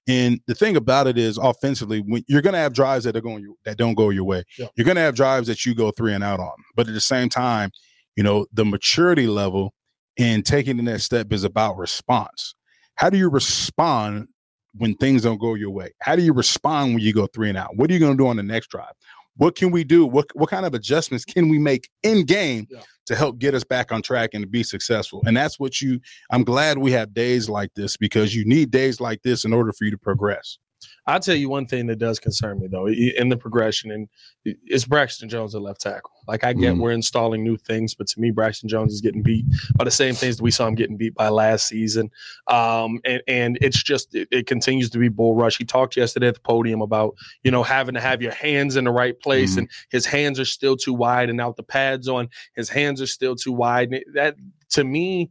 And 0.08 0.40
the 0.46 0.54
thing 0.54 0.76
about 0.76 1.06
it 1.06 1.16
is, 1.16 1.38
offensively, 1.38 2.00
when 2.00 2.22
you're 2.26 2.42
going 2.42 2.52
to 2.54 2.58
have 2.58 2.74
drives 2.74 3.04
that 3.04 3.16
are 3.16 3.20
going 3.22 3.46
that 3.64 3.78
don't 3.78 3.94
go 3.94 4.10
your 4.10 4.24
way, 4.24 4.42
Yeah. 4.58 4.66
you're 4.76 4.84
going 4.84 4.96
to 4.96 5.00
have 5.02 5.14
drives 5.14 5.46
that 5.46 5.64
you 5.64 5.74
go 5.74 5.90
three 5.90 6.12
and 6.12 6.22
out 6.24 6.40
on. 6.40 6.52
But 6.74 6.88
at 6.88 6.94
the 6.94 7.00
same 7.00 7.28
time, 7.30 7.70
you 8.16 8.22
know, 8.22 8.46
the 8.52 8.64
maturity 8.64 9.26
level 9.26 9.72
and 10.18 10.44
taking 10.44 10.76
the 10.76 10.82
next 10.82 11.04
step 11.04 11.32
is 11.32 11.44
about 11.44 11.76
response. 11.76 12.54
How 12.96 13.08
do 13.10 13.16
you 13.16 13.28
respond 13.30 14.28
when 14.76 14.94
things 14.96 15.22
don't 15.22 15.38
go 15.40 15.54
your 15.54 15.70
way? 15.70 15.90
How 16.00 16.16
do 16.16 16.22
you 16.22 16.32
respond 16.32 16.94
when 16.94 17.02
you 17.02 17.12
go 17.12 17.26
three 17.26 17.48
and 17.48 17.56
out? 17.58 17.76
What 17.76 17.90
are 17.90 17.94
you 17.94 18.00
going 18.00 18.16
to 18.16 18.22
do 18.22 18.26
on 18.28 18.36
the 18.36 18.42
next 18.42 18.68
drive? 18.68 18.92
What 19.36 19.56
can 19.56 19.70
we 19.70 19.84
do? 19.84 20.04
What 20.04 20.26
what 20.34 20.50
kind 20.50 20.66
of 20.66 20.74
adjustments 20.74 21.24
can 21.24 21.48
we 21.48 21.58
make 21.58 21.88
in 22.02 22.26
game 22.26 22.66
Yeah. 22.70 22.80
to 23.06 23.16
help 23.16 23.38
get 23.38 23.54
us 23.54 23.64
back 23.64 23.90
on 23.90 24.02
track 24.02 24.30
and 24.34 24.42
to 24.42 24.48
be 24.48 24.62
successful? 24.62 25.22
And 25.24 25.34
that's 25.36 25.58
what 25.58 25.80
you. 25.80 26.00
I'm 26.30 26.44
glad 26.44 26.76
we 26.78 26.92
have 26.92 27.14
days 27.14 27.48
like 27.48 27.70
this 27.74 27.96
because 27.96 28.34
you 28.34 28.44
need 28.44 28.70
days 28.70 29.00
like 29.00 29.22
this 29.22 29.44
in 29.46 29.52
order 29.54 29.72
for 29.72 29.84
you 29.84 29.92
to 29.92 29.98
progress. 29.98 30.58
I'll 31.06 31.20
tell 31.20 31.34
you 31.34 31.48
one 31.48 31.66
thing 31.66 31.86
that 31.86 31.96
does 31.98 32.18
concern 32.18 32.60
me 32.60 32.68
though 32.68 32.88
in 32.88 33.28
the 33.28 33.36
progression, 33.36 33.90
and 33.90 34.08
it's 34.44 34.84
Braxton 34.84 35.28
Jones 35.28 35.54
at 35.54 35.62
left 35.62 35.80
tackle. 35.80 36.10
Like 36.28 36.44
I 36.44 36.52
get 36.52 36.74
Mhm. 36.74 36.80
we're 36.80 36.92
installing 36.92 37.42
new 37.42 37.56
things, 37.56 37.94
but 37.94 38.06
to 38.08 38.20
me, 38.20 38.30
Braxton 38.30 38.68
Jones 38.68 38.92
is 38.94 39.00
getting 39.00 39.22
beat 39.22 39.44
by 39.76 39.84
the 39.84 39.90
same 39.90 40.14
things 40.14 40.36
that 40.36 40.42
we 40.42 40.50
saw 40.50 40.66
him 40.66 40.74
getting 40.74 40.96
beat 40.96 41.14
by 41.14 41.28
last 41.28 41.66
season. 41.66 42.10
Um, 42.46 43.00
and 43.04 43.22
and 43.26 43.58
it's 43.60 43.82
just 43.82 44.14
it, 44.14 44.28
it 44.30 44.46
continues 44.46 44.90
to 44.90 44.98
be 44.98 45.08
bull 45.08 45.34
rush. 45.34 45.58
He 45.58 45.64
talked 45.64 45.96
yesterday 45.96 46.28
at 46.28 46.34
the 46.34 46.40
podium 46.40 46.82
about 46.82 47.14
you 47.42 47.50
know 47.50 47.62
having 47.62 47.94
to 47.94 48.00
have 48.00 48.22
your 48.22 48.32
hands 48.32 48.76
in 48.76 48.84
the 48.84 48.92
right 48.92 49.18
place, 49.20 49.54
Mhm. 49.54 49.58
and 49.58 49.70
his 49.90 50.06
hands 50.06 50.38
are 50.38 50.44
still 50.44 50.76
too 50.76 50.94
wide, 50.94 51.30
and 51.30 51.40
out 51.40 51.56
the 51.56 51.62
pads 51.62 52.08
on 52.08 52.28
his 52.54 52.68
hands 52.68 53.00
are 53.02 53.06
still 53.06 53.34
too 53.34 53.52
wide. 53.52 53.92
And 53.92 54.04
that 54.14 54.36
to 54.70 54.84
me. 54.84 55.30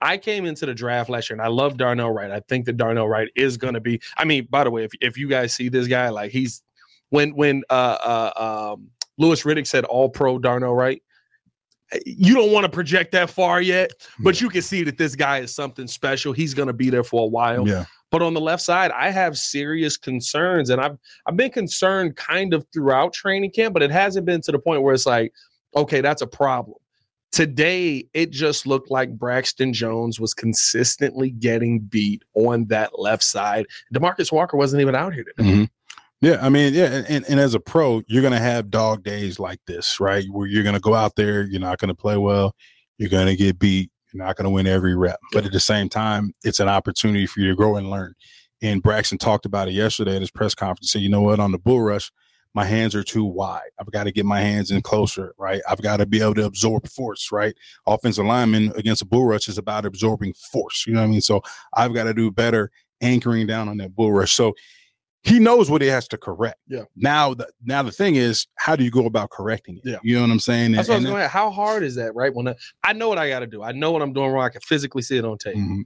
I 0.00 0.16
came 0.16 0.46
into 0.46 0.66
the 0.66 0.74
draft 0.74 1.10
last 1.10 1.28
year 1.28 1.34
and 1.34 1.42
I 1.42 1.48
love 1.48 1.76
Darnell 1.76 2.10
Wright. 2.10 2.30
I 2.30 2.40
think 2.40 2.66
that 2.66 2.76
Darnell 2.76 3.08
Wright 3.08 3.28
is 3.36 3.56
going 3.56 3.74
to 3.74 3.80
be. 3.80 4.00
I 4.16 4.24
mean, 4.24 4.46
by 4.50 4.64
the 4.64 4.70
way, 4.70 4.84
if, 4.84 4.92
if 5.00 5.18
you 5.18 5.28
guys 5.28 5.54
see 5.54 5.68
this 5.68 5.86
guy, 5.86 6.08
like 6.08 6.30
he's 6.30 6.62
when 7.10 7.34
when 7.34 7.62
uh 7.70 7.72
uh 8.34 8.72
um 8.74 8.88
Louis 9.18 9.42
Riddick 9.42 9.66
said 9.66 9.84
all 9.84 10.08
pro 10.08 10.38
Darnell 10.38 10.74
Wright, 10.74 11.02
you 12.06 12.34
don't 12.34 12.52
want 12.52 12.64
to 12.64 12.70
project 12.70 13.12
that 13.12 13.30
far 13.30 13.60
yet, 13.60 13.90
but 14.20 14.40
you 14.40 14.48
can 14.48 14.62
see 14.62 14.82
that 14.84 14.96
this 14.96 15.16
guy 15.16 15.38
is 15.38 15.54
something 15.54 15.86
special. 15.86 16.32
He's 16.32 16.54
going 16.54 16.68
to 16.68 16.72
be 16.72 16.88
there 16.88 17.04
for 17.04 17.24
a 17.24 17.26
while. 17.26 17.66
Yeah, 17.66 17.84
But 18.10 18.22
on 18.22 18.32
the 18.32 18.40
left 18.40 18.62
side, 18.62 18.92
I 18.92 19.10
have 19.10 19.36
serious 19.36 19.96
concerns, 19.96 20.70
and 20.70 20.80
I've 20.80 20.96
I've 21.26 21.36
been 21.36 21.50
concerned 21.50 22.16
kind 22.16 22.54
of 22.54 22.64
throughout 22.72 23.12
training 23.12 23.50
camp, 23.50 23.74
but 23.74 23.82
it 23.82 23.90
hasn't 23.90 24.24
been 24.24 24.40
to 24.42 24.52
the 24.52 24.58
point 24.58 24.82
where 24.82 24.94
it's 24.94 25.06
like, 25.06 25.32
okay, 25.74 26.00
that's 26.00 26.22
a 26.22 26.26
problem. 26.26 26.76
Today, 27.32 28.06
it 28.12 28.30
just 28.30 28.66
looked 28.66 28.90
like 28.90 29.16
Braxton 29.16 29.72
Jones 29.72 30.18
was 30.18 30.34
consistently 30.34 31.30
getting 31.30 31.78
beat 31.78 32.22
on 32.34 32.66
that 32.66 32.98
left 32.98 33.22
side. 33.22 33.66
Demarcus 33.94 34.32
Walker 34.32 34.56
wasn't 34.56 34.82
even 34.82 34.96
out 34.96 35.14
here 35.14 35.24
today. 35.24 35.48
Mm-hmm. 35.48 35.64
Yeah, 36.22 36.38
I 36.42 36.50
mean, 36.50 36.74
yeah, 36.74 37.02
and, 37.08 37.24
and 37.28 37.40
as 37.40 37.54
a 37.54 37.60
pro, 37.60 38.02
you're 38.06 38.22
gonna 38.22 38.38
have 38.38 38.70
dog 38.70 39.02
days 39.02 39.38
like 39.38 39.60
this, 39.66 39.98
right? 40.00 40.24
Where 40.30 40.46
you're 40.46 40.64
gonna 40.64 40.80
go 40.80 40.94
out 40.94 41.16
there, 41.16 41.44
you're 41.44 41.60
not 41.60 41.78
gonna 41.78 41.94
play 41.94 42.18
well, 42.18 42.54
you're 42.98 43.08
gonna 43.08 43.36
get 43.36 43.58
beat, 43.58 43.90
you're 44.12 44.22
not 44.22 44.36
gonna 44.36 44.50
win 44.50 44.66
every 44.66 44.94
rep. 44.94 45.18
But 45.32 45.46
at 45.46 45.52
the 45.52 45.60
same 45.60 45.88
time, 45.88 46.34
it's 46.44 46.60
an 46.60 46.68
opportunity 46.68 47.26
for 47.26 47.40
you 47.40 47.48
to 47.48 47.56
grow 47.56 47.76
and 47.76 47.90
learn. 47.90 48.14
And 48.60 48.82
Braxton 48.82 49.16
talked 49.16 49.46
about 49.46 49.68
it 49.68 49.72
yesterday 49.72 50.16
at 50.16 50.20
his 50.20 50.30
press 50.30 50.54
conference. 50.54 50.92
Said, 50.92 51.00
you 51.00 51.08
know 51.08 51.22
what, 51.22 51.40
on 51.40 51.52
the 51.52 51.58
bull 51.58 51.80
rush, 51.80 52.12
my 52.54 52.64
hands 52.64 52.94
are 52.94 53.02
too 53.04 53.24
wide. 53.24 53.70
I've 53.78 53.90
got 53.90 54.04
to 54.04 54.12
get 54.12 54.26
my 54.26 54.40
hands 54.40 54.70
in 54.70 54.82
closer, 54.82 55.34
right? 55.38 55.60
I've 55.68 55.80
got 55.82 55.98
to 55.98 56.06
be 56.06 56.20
able 56.20 56.34
to 56.34 56.46
absorb 56.46 56.88
force, 56.88 57.30
right? 57.30 57.54
Offensive 57.86 58.26
lineman 58.26 58.72
against 58.76 59.02
a 59.02 59.06
bull 59.06 59.24
rush 59.26 59.48
is 59.48 59.58
about 59.58 59.84
absorbing 59.86 60.34
force. 60.34 60.84
You 60.86 60.94
know 60.94 61.00
what 61.00 61.06
I 61.06 61.10
mean? 61.10 61.20
So 61.20 61.42
I've 61.74 61.94
got 61.94 62.04
to 62.04 62.14
do 62.14 62.30
better 62.30 62.70
anchoring 63.00 63.46
down 63.46 63.68
on 63.68 63.76
that 63.78 63.94
bull 63.94 64.12
rush. 64.12 64.32
So 64.32 64.54
he 65.22 65.38
knows 65.38 65.70
what 65.70 65.82
he 65.82 65.88
has 65.88 66.08
to 66.08 66.16
correct. 66.18 66.58
Yeah. 66.66 66.84
Now 66.96 67.34
the 67.34 67.48
now 67.62 67.82
the 67.82 67.92
thing 67.92 68.16
is, 68.16 68.46
how 68.56 68.74
do 68.74 68.84
you 68.84 68.90
go 68.90 69.04
about 69.06 69.30
correcting 69.30 69.76
it? 69.76 69.82
Yeah. 69.84 69.98
You 70.02 70.16
know 70.16 70.22
what 70.22 70.30
I'm 70.30 70.40
saying? 70.40 70.72
That's 70.72 70.88
what 70.88 70.94
I 70.94 70.96
was 70.98 71.04
And- 71.04 71.14
going. 71.14 71.28
How 71.28 71.50
hard 71.50 71.82
is 71.82 71.94
that, 71.96 72.14
right? 72.14 72.34
When 72.34 72.48
I, 72.48 72.54
I 72.82 72.94
know 72.94 73.08
what 73.10 73.18
I 73.18 73.28
got 73.28 73.40
to 73.40 73.46
do, 73.46 73.62
I 73.62 73.72
know 73.72 73.92
what 73.92 74.00
I'm 74.02 74.12
doing 74.14 74.30
wrong. 74.30 74.44
I 74.44 74.48
can 74.48 74.62
physically 74.62 75.02
see 75.02 75.18
it 75.18 75.24
on 75.26 75.36
tape. 75.36 75.56
Mhm. 75.56 75.82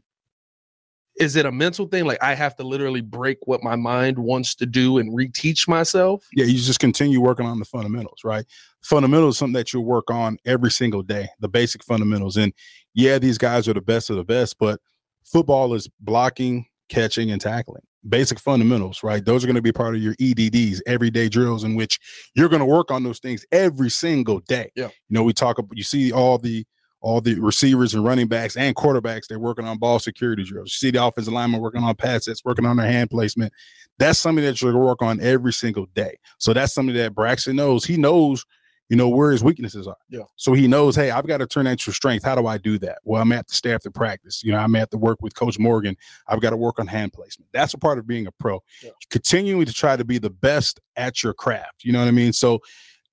Is 1.16 1.36
it 1.36 1.46
a 1.46 1.52
mental 1.52 1.86
thing? 1.86 2.04
Like 2.06 2.22
I 2.22 2.34
have 2.34 2.56
to 2.56 2.64
literally 2.64 3.00
break 3.00 3.38
what 3.46 3.62
my 3.62 3.76
mind 3.76 4.18
wants 4.18 4.54
to 4.56 4.66
do 4.66 4.98
and 4.98 5.12
reteach 5.12 5.68
myself. 5.68 6.26
Yeah, 6.32 6.46
you 6.46 6.58
just 6.58 6.80
continue 6.80 7.20
working 7.20 7.46
on 7.46 7.58
the 7.58 7.64
fundamentals, 7.64 8.24
right? 8.24 8.44
Fundamentals 8.82 9.36
is 9.36 9.38
something 9.38 9.54
that 9.54 9.72
you'll 9.72 9.84
work 9.84 10.10
on 10.10 10.38
every 10.44 10.70
single 10.70 11.02
day, 11.02 11.28
the 11.40 11.48
basic 11.48 11.84
fundamentals. 11.84 12.36
And 12.36 12.52
yeah, 12.94 13.18
these 13.18 13.38
guys 13.38 13.68
are 13.68 13.74
the 13.74 13.80
best 13.80 14.10
of 14.10 14.16
the 14.16 14.24
best, 14.24 14.58
but 14.58 14.80
football 15.24 15.74
is 15.74 15.88
blocking, 16.00 16.66
catching, 16.88 17.30
and 17.30 17.40
tackling. 17.40 17.82
Basic 18.06 18.38
fundamentals, 18.38 19.02
right? 19.02 19.24
Those 19.24 19.42
are 19.42 19.46
going 19.46 19.56
to 19.56 19.62
be 19.62 19.72
part 19.72 19.94
of 19.94 20.02
your 20.02 20.14
EDDs, 20.20 20.82
everyday 20.86 21.28
drills, 21.28 21.64
in 21.64 21.74
which 21.74 21.98
you're 22.34 22.50
going 22.50 22.60
to 22.60 22.66
work 22.66 22.90
on 22.90 23.02
those 23.02 23.18
things 23.18 23.46
every 23.50 23.88
single 23.88 24.40
day. 24.40 24.70
Yeah. 24.76 24.88
You 25.08 25.14
know, 25.14 25.22
we 25.22 25.32
talk 25.32 25.58
about 25.58 25.76
you 25.76 25.84
see 25.84 26.12
all 26.12 26.36
the 26.36 26.66
all 27.04 27.20
the 27.20 27.38
receivers 27.38 27.92
and 27.92 28.02
running 28.02 28.26
backs 28.26 28.56
and 28.56 28.74
quarterbacks, 28.74 29.26
they're 29.28 29.38
working 29.38 29.66
on 29.66 29.76
ball 29.76 29.98
security 29.98 30.42
drills. 30.42 30.68
You 30.68 30.88
see 30.88 30.90
the 30.90 31.04
offensive 31.04 31.34
lineman 31.34 31.60
working 31.60 31.82
on 31.82 31.94
pass 31.94 32.24
sets, 32.24 32.42
working 32.46 32.64
on 32.64 32.78
their 32.78 32.86
hand 32.86 33.10
placement. 33.10 33.52
That's 33.98 34.18
something 34.18 34.42
that 34.42 34.62
you're 34.62 34.72
gonna 34.72 34.82
work 34.82 35.02
on 35.02 35.20
every 35.20 35.52
single 35.52 35.84
day. 35.94 36.16
So 36.38 36.54
that's 36.54 36.72
something 36.72 36.96
that 36.96 37.14
Braxton 37.14 37.56
knows. 37.56 37.84
He 37.84 37.98
knows, 37.98 38.46
you 38.88 38.96
know, 38.96 39.10
where 39.10 39.32
his 39.32 39.44
weaknesses 39.44 39.86
are. 39.86 39.98
Yeah. 40.08 40.22
So 40.36 40.54
he 40.54 40.66
knows, 40.66 40.96
hey, 40.96 41.10
I've 41.10 41.26
got 41.26 41.38
to 41.38 41.46
turn 41.46 41.66
that 41.66 41.78
to 41.80 41.92
strength. 41.92 42.24
How 42.24 42.34
do 42.34 42.46
I 42.46 42.56
do 42.56 42.78
that? 42.78 42.98
Well, 43.04 43.20
I'm 43.20 43.32
at 43.32 43.48
the 43.48 43.54
staff 43.54 43.82
to 43.82 43.90
practice. 43.90 44.42
You 44.42 44.52
know, 44.52 44.58
I'm 44.58 44.74
at 44.74 44.90
to 44.92 44.96
work 44.96 45.18
with 45.20 45.34
Coach 45.34 45.58
Morgan. 45.58 45.96
I've 46.26 46.40
got 46.40 46.50
to 46.50 46.56
work 46.56 46.78
on 46.78 46.86
hand 46.86 47.12
placement. 47.12 47.50
That's 47.52 47.74
a 47.74 47.78
part 47.78 47.98
of 47.98 48.06
being 48.06 48.26
a 48.26 48.32
pro. 48.32 48.62
Yeah. 48.82 48.90
Continuing 49.10 49.66
to 49.66 49.72
try 49.74 49.96
to 49.96 50.04
be 50.04 50.18
the 50.18 50.30
best 50.30 50.80
at 50.96 51.22
your 51.22 51.34
craft. 51.34 51.84
You 51.84 51.92
know 51.92 51.98
what 51.98 52.08
I 52.08 52.12
mean? 52.12 52.32
So 52.32 52.60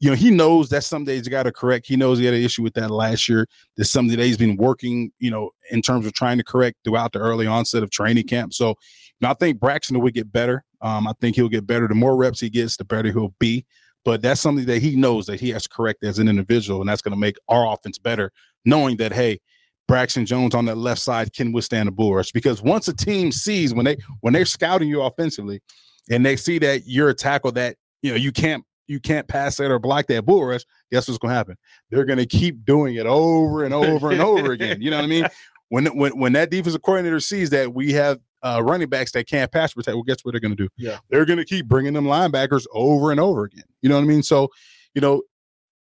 you 0.01 0.09
know, 0.09 0.15
he 0.15 0.31
knows 0.31 0.67
that's 0.67 0.87
something 0.87 1.05
that 1.05 1.13
he's 1.13 1.27
got 1.27 1.43
to 1.43 1.51
correct. 1.51 1.85
He 1.85 1.95
knows 1.95 2.17
he 2.17 2.25
had 2.25 2.33
an 2.33 2.41
issue 2.41 2.63
with 2.63 2.73
that 2.73 2.89
last 2.89 3.29
year. 3.29 3.47
There's 3.77 3.91
something 3.91 4.17
that 4.17 4.25
he's 4.25 4.37
been 4.37 4.57
working, 4.57 5.11
you 5.19 5.29
know, 5.29 5.51
in 5.69 5.83
terms 5.83 6.07
of 6.07 6.13
trying 6.13 6.39
to 6.39 6.43
correct 6.43 6.77
throughout 6.83 7.13
the 7.13 7.19
early 7.19 7.45
onset 7.45 7.83
of 7.83 7.91
training 7.91 8.25
camp. 8.25 8.51
So, 8.55 8.69
you 8.69 8.75
know, 9.21 9.29
I 9.29 9.35
think 9.35 9.59
Braxton 9.59 9.99
will 9.99 10.09
get 10.09 10.31
better. 10.31 10.63
Um, 10.81 11.07
I 11.07 11.13
think 11.21 11.35
he'll 11.35 11.49
get 11.49 11.67
better. 11.67 11.87
The 11.87 11.93
more 11.93 12.15
reps 12.17 12.39
he 12.39 12.49
gets, 12.49 12.77
the 12.77 12.83
better 12.83 13.11
he'll 13.11 13.35
be. 13.39 13.63
But 14.03 14.23
that's 14.23 14.41
something 14.41 14.65
that 14.65 14.81
he 14.81 14.95
knows 14.95 15.27
that 15.27 15.39
he 15.39 15.51
has 15.51 15.63
to 15.63 15.69
correct 15.69 16.03
as 16.03 16.17
an 16.17 16.27
individual, 16.27 16.81
and 16.81 16.89
that's 16.89 17.03
going 17.03 17.13
to 17.13 17.19
make 17.19 17.37
our 17.47 17.71
offense 17.71 17.99
better, 17.99 18.31
knowing 18.65 18.97
that 18.97 19.13
hey, 19.13 19.39
Braxton 19.87 20.25
Jones 20.25 20.55
on 20.55 20.65
that 20.65 20.77
left 20.77 21.01
side 21.01 21.31
can 21.33 21.51
withstand 21.51 21.87
a 21.87 21.91
bull 21.91 22.15
rush. 22.15 22.31
Because 22.31 22.63
once 22.63 22.87
a 22.87 22.95
team 22.95 23.31
sees 23.31 23.71
when 23.71 23.85
they 23.85 23.97
when 24.21 24.33
they're 24.33 24.45
scouting 24.45 24.89
you 24.89 25.03
offensively, 25.03 25.61
and 26.09 26.25
they 26.25 26.35
see 26.35 26.57
that 26.57 26.87
you're 26.87 27.09
a 27.09 27.13
tackle 27.13 27.51
that 27.51 27.75
you 28.01 28.09
know 28.09 28.17
you 28.17 28.31
can't 28.31 28.63
you 28.87 28.99
can't 28.99 29.27
pass 29.27 29.57
that 29.57 29.71
or 29.71 29.79
block 29.79 30.07
that 30.07 30.25
bull 30.25 30.45
rush, 30.45 30.65
guess 30.91 31.07
what's 31.07 31.17
going 31.17 31.31
to 31.31 31.35
happen? 31.35 31.55
They're 31.89 32.05
going 32.05 32.19
to 32.19 32.25
keep 32.25 32.65
doing 32.65 32.95
it 32.95 33.05
over 33.05 33.63
and 33.63 33.73
over 33.73 34.11
and 34.11 34.21
over 34.21 34.51
again. 34.51 34.81
You 34.81 34.91
know 34.91 34.97
what 34.97 35.05
I 35.05 35.07
mean? 35.07 35.27
When 35.71 35.85
when 35.97 36.19
when 36.19 36.33
that 36.33 36.51
defensive 36.51 36.81
coordinator 36.81 37.21
sees 37.21 37.49
that 37.51 37.73
we 37.73 37.93
have 37.93 38.19
uh, 38.43 38.61
running 38.61 38.89
backs 38.89 39.13
that 39.13 39.25
can't 39.25 39.49
pass 39.49 39.73
protect, 39.73 39.95
well, 39.95 40.03
guess 40.03 40.17
what 40.21 40.31
they're 40.33 40.41
going 40.41 40.53
to 40.53 40.61
do? 40.61 40.67
Yeah. 40.77 40.97
they're 41.09 41.23
going 41.23 41.39
to 41.39 41.45
keep 41.45 41.65
bringing 41.65 41.93
them 41.93 42.03
linebackers 42.03 42.65
over 42.73 43.09
and 43.09 43.21
over 43.21 43.45
again. 43.45 43.63
You 43.81 43.87
know 43.87 43.95
what 43.95 44.03
I 44.03 44.07
mean? 44.07 44.21
So, 44.21 44.49
you 44.93 44.99
know, 44.99 45.21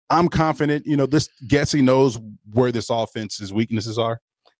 I'm 0.10 0.28
confident. 0.28 0.86
You 0.86 0.98
know, 0.98 1.06
this 1.06 1.30
Getsy 1.48 1.82
knows 1.82 2.20
where 2.52 2.72
this 2.72 2.90
offense's 2.90 3.54
weaknesses 3.54 3.98
are. 3.98 4.20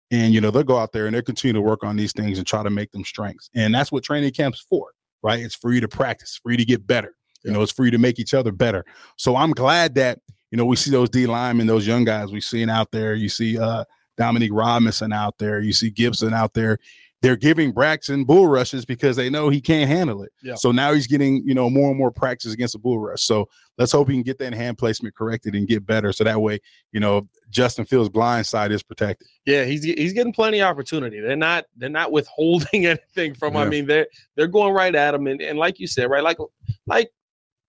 And 0.10 0.34
you 0.34 0.40
know 0.40 0.52
they'll 0.52 0.64
go 0.64 0.78
out 0.78 0.94
there 0.94 1.06
and 1.06 1.14
they'll 1.14 1.22
continue 1.22 1.54
to 1.54 1.62
work 1.62 1.84
on 1.84 1.98
these 1.98 2.14
things 2.14 2.38
and 2.38 2.48
try 2.48 2.64
to 2.64 2.70
make 2.70 2.94
them 2.94 3.04
strengths, 3.04 3.50
and 3.54 3.76
that's 3.76 3.92
what 3.92 4.06
training 4.06 4.32
camp's 4.32 4.62
for, 4.62 4.92
right? 5.22 5.42
It's 5.42 5.54
for 5.54 5.74
you 5.74 5.82
to 5.82 5.90
practice, 5.90 6.40
for 6.42 6.50
you 6.50 6.58
to 6.58 6.64
get 6.64 6.88
better. 6.88 7.17
You 7.44 7.52
know, 7.52 7.62
it's 7.62 7.72
for 7.72 7.86
you 7.86 7.92
to 7.92 7.98
make 7.98 8.20
each 8.20 8.34
other 8.34 8.52
better. 8.52 8.86
So 9.16 9.36
I'm 9.36 9.52
glad 9.52 9.96
that 9.96 10.20
you 10.52 10.58
know 10.58 10.66
we 10.66 10.76
see 10.76 10.92
those 10.92 11.10
D 11.10 11.28
linemen, 11.28 11.68
those 11.68 11.88
young 11.88 12.04
guys 12.04 12.32
we've 12.32 12.44
seen 12.44 12.70
out 12.70 12.92
there. 12.92 13.16
You 13.16 13.30
see 13.30 13.58
uh 13.58 13.84
Dominique 14.18 14.52
Robinson 14.54 15.14
out 15.14 15.38
there. 15.38 15.60
You 15.60 15.74
see 15.74 15.90
Gibson 15.90 16.34
out 16.34 16.54
there. 16.54 16.80
They're 17.24 17.36
giving 17.36 17.72
Braxton 17.72 18.26
bull 18.26 18.48
rushes 18.48 18.86
because 18.86 19.16
they 19.16 19.28
know 19.28 19.50
he 19.50 19.60
can't 19.60 19.90
handle 19.90 20.22
it. 20.22 20.32
Yeah. 20.44 20.54
So 20.54 20.72
now 20.72 20.94
he's 20.94 21.08
getting 21.08 21.42
you 21.48 21.56
know 21.56 21.70
more 21.70 21.90
and 21.90 21.98
more 21.98 22.12
practice 22.12 22.54
against 22.54 22.76
a 22.76 22.80
bull 22.80 23.00
rush. 23.00 23.24
So 23.24 23.50
let's 23.78 23.92
hope 23.92 24.10
he 24.10 24.14
can 24.14 24.24
get 24.24 24.38
that 24.40 24.54
hand 24.54 24.78
placement 24.78 25.16
corrected 25.16 25.56
and 25.56 25.68
get 25.68 25.86
better. 25.86 26.14
So 26.14 26.24
that 26.24 26.40
way, 26.40 26.60
you 26.92 27.00
know, 27.00 27.28
Justin 27.50 27.86
Fields' 27.86 28.10
blind 28.10 28.46
side 28.46 28.72
is 28.72 28.84
protected. 28.84 29.28
Yeah, 29.46 29.64
he's 29.64 29.84
he's 29.84 30.14
getting 30.14 30.32
plenty 30.34 30.60
of 30.60 30.68
opportunity. 30.68 31.20
They're 31.20 31.36
not 31.36 31.66
they're 31.76 31.90
not 31.90 32.12
withholding 32.12 32.86
anything 32.86 33.34
from. 33.34 33.54
him. 33.54 33.62
I 33.62 33.66
mean, 33.70 33.88
they're 33.88 34.08
they're 34.36 34.48
going 34.48 34.74
right 34.74 34.94
at 34.94 35.16
him, 35.16 35.26
and, 35.26 35.42
and 35.42 35.58
like 35.58 35.80
you 35.80 35.88
said, 35.88 36.12
right, 36.12 36.24
like 36.24 36.38
like 36.86 37.10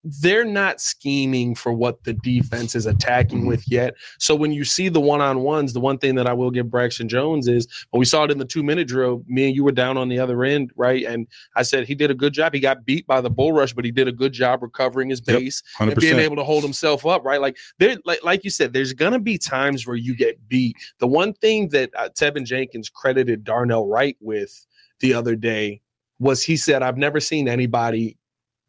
they're 0.06 0.44
not 0.44 0.80
scheming 0.80 1.54
for 1.54 1.72
what 1.72 2.04
the 2.04 2.12
defense 2.12 2.76
is 2.76 2.86
attacking 2.86 3.46
with 3.46 3.68
yet. 3.68 3.94
So 4.18 4.36
when 4.36 4.52
you 4.52 4.64
see 4.64 4.88
the 4.88 5.00
one 5.00 5.20
on 5.20 5.40
ones, 5.40 5.72
the 5.72 5.80
one 5.80 5.98
thing 5.98 6.14
that 6.14 6.28
I 6.28 6.32
will 6.32 6.52
give 6.52 6.70
Braxton 6.70 7.08
Jones 7.08 7.48
is 7.48 7.66
when 7.90 7.98
we 7.98 8.04
saw 8.04 8.22
it 8.22 8.30
in 8.30 8.38
the 8.38 8.44
two 8.44 8.62
minute 8.62 8.86
drill. 8.86 9.24
Me 9.26 9.46
and 9.46 9.56
you 9.56 9.64
were 9.64 9.72
down 9.72 9.96
on 9.96 10.08
the 10.08 10.18
other 10.20 10.44
end, 10.44 10.70
right? 10.76 11.04
And 11.04 11.26
I 11.56 11.62
said 11.62 11.88
he 11.88 11.96
did 11.96 12.12
a 12.12 12.14
good 12.14 12.32
job. 12.32 12.54
He 12.54 12.60
got 12.60 12.84
beat 12.84 13.04
by 13.08 13.20
the 13.20 13.30
bull 13.30 13.52
rush, 13.52 13.72
but 13.72 13.84
he 13.84 13.90
did 13.90 14.06
a 14.06 14.12
good 14.12 14.32
job 14.32 14.62
recovering 14.62 15.10
his 15.10 15.20
base 15.20 15.62
Hundred 15.74 15.92
and 15.92 16.00
being 16.00 16.18
able 16.18 16.36
to 16.36 16.44
hold 16.44 16.62
himself 16.62 17.04
up, 17.04 17.24
right? 17.24 17.40
Like 17.40 17.56
there, 17.78 17.96
like 18.04 18.22
like 18.22 18.44
you 18.44 18.50
said, 18.50 18.72
there's 18.72 18.92
gonna 18.92 19.18
be 19.18 19.38
times 19.38 19.86
where 19.86 19.96
you 19.96 20.14
get 20.14 20.48
beat. 20.48 20.76
The 20.98 21.08
one 21.08 21.32
thing 21.32 21.68
that 21.70 21.90
uh, 21.96 22.10
Tevin 22.10 22.44
Jenkins 22.44 22.88
credited 22.88 23.42
Darnell 23.42 23.88
Wright 23.88 24.16
with 24.20 24.66
the 25.00 25.14
other 25.14 25.34
day 25.34 25.80
was 26.20 26.44
he 26.44 26.56
said, 26.56 26.82
"I've 26.82 26.96
never 26.96 27.18
seen 27.18 27.48
anybody." 27.48 28.16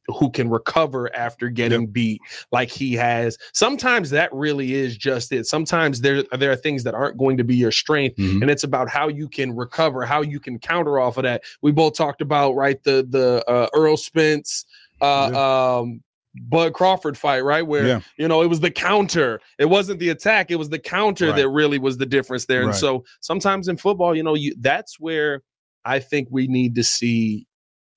Who 0.07 0.29
can 0.31 0.49
recover 0.49 1.13
after 1.15 1.49
getting 1.49 1.87
beat 1.87 2.21
like 2.51 2.69
he 2.69 2.93
has? 2.93 3.37
Sometimes 3.53 4.09
that 4.11 4.33
really 4.33 4.73
is 4.73 4.95
just 4.97 5.31
it. 5.33 5.45
Sometimes 5.47 5.99
there 6.01 6.23
there 6.37 6.51
are 6.51 6.55
things 6.55 6.83
that 6.83 6.93
aren't 6.93 7.17
going 7.17 7.35
to 7.37 7.43
be 7.43 7.55
your 7.55 7.71
strength, 7.71 8.15
Mhm. 8.17 8.41
and 8.41 8.49
it's 8.49 8.63
about 8.63 8.87
how 8.89 9.09
you 9.09 9.27
can 9.27 9.53
recover, 9.55 10.05
how 10.05 10.21
you 10.21 10.39
can 10.39 10.59
counter 10.59 10.99
off 10.99 11.17
of 11.17 11.23
that. 11.23 11.43
We 11.61 11.71
both 11.71 11.95
talked 11.95 12.21
about 12.21 12.53
right 12.55 12.81
the 12.83 13.05
the 13.09 13.43
uh, 13.49 13.67
Errol 13.75 13.97
Spence, 13.97 14.65
uh, 15.01 15.79
um, 15.81 16.01
Bud 16.35 16.73
Crawford 16.73 17.17
fight, 17.17 17.43
right? 17.43 17.65
Where 17.65 17.87
Yeah. 17.87 17.99
you 18.17 18.27
know 18.29 18.41
it 18.41 18.47
was 18.47 18.59
the 18.61 18.71
counter, 18.71 19.41
it 19.59 19.65
wasn't 19.65 19.99
the 19.99 20.09
attack, 20.09 20.51
it 20.51 20.55
was 20.55 20.69
the 20.69 20.79
counter 20.79 21.27
Right. 21.27 21.35
that 21.37 21.49
really 21.49 21.79
was 21.79 21.97
the 21.97 22.05
difference 22.05 22.45
there. 22.45 22.61
And 22.63 22.73
so 22.75 23.03
sometimes 23.19 23.67
in 23.67 23.75
football, 23.75 24.15
you 24.15 24.23
know, 24.23 24.35
you 24.35 24.55
that's 24.59 24.99
where 24.99 25.41
I 25.83 25.99
think 25.99 26.27
we 26.31 26.47
need 26.47 26.75
to 26.75 26.83
see 26.83 27.45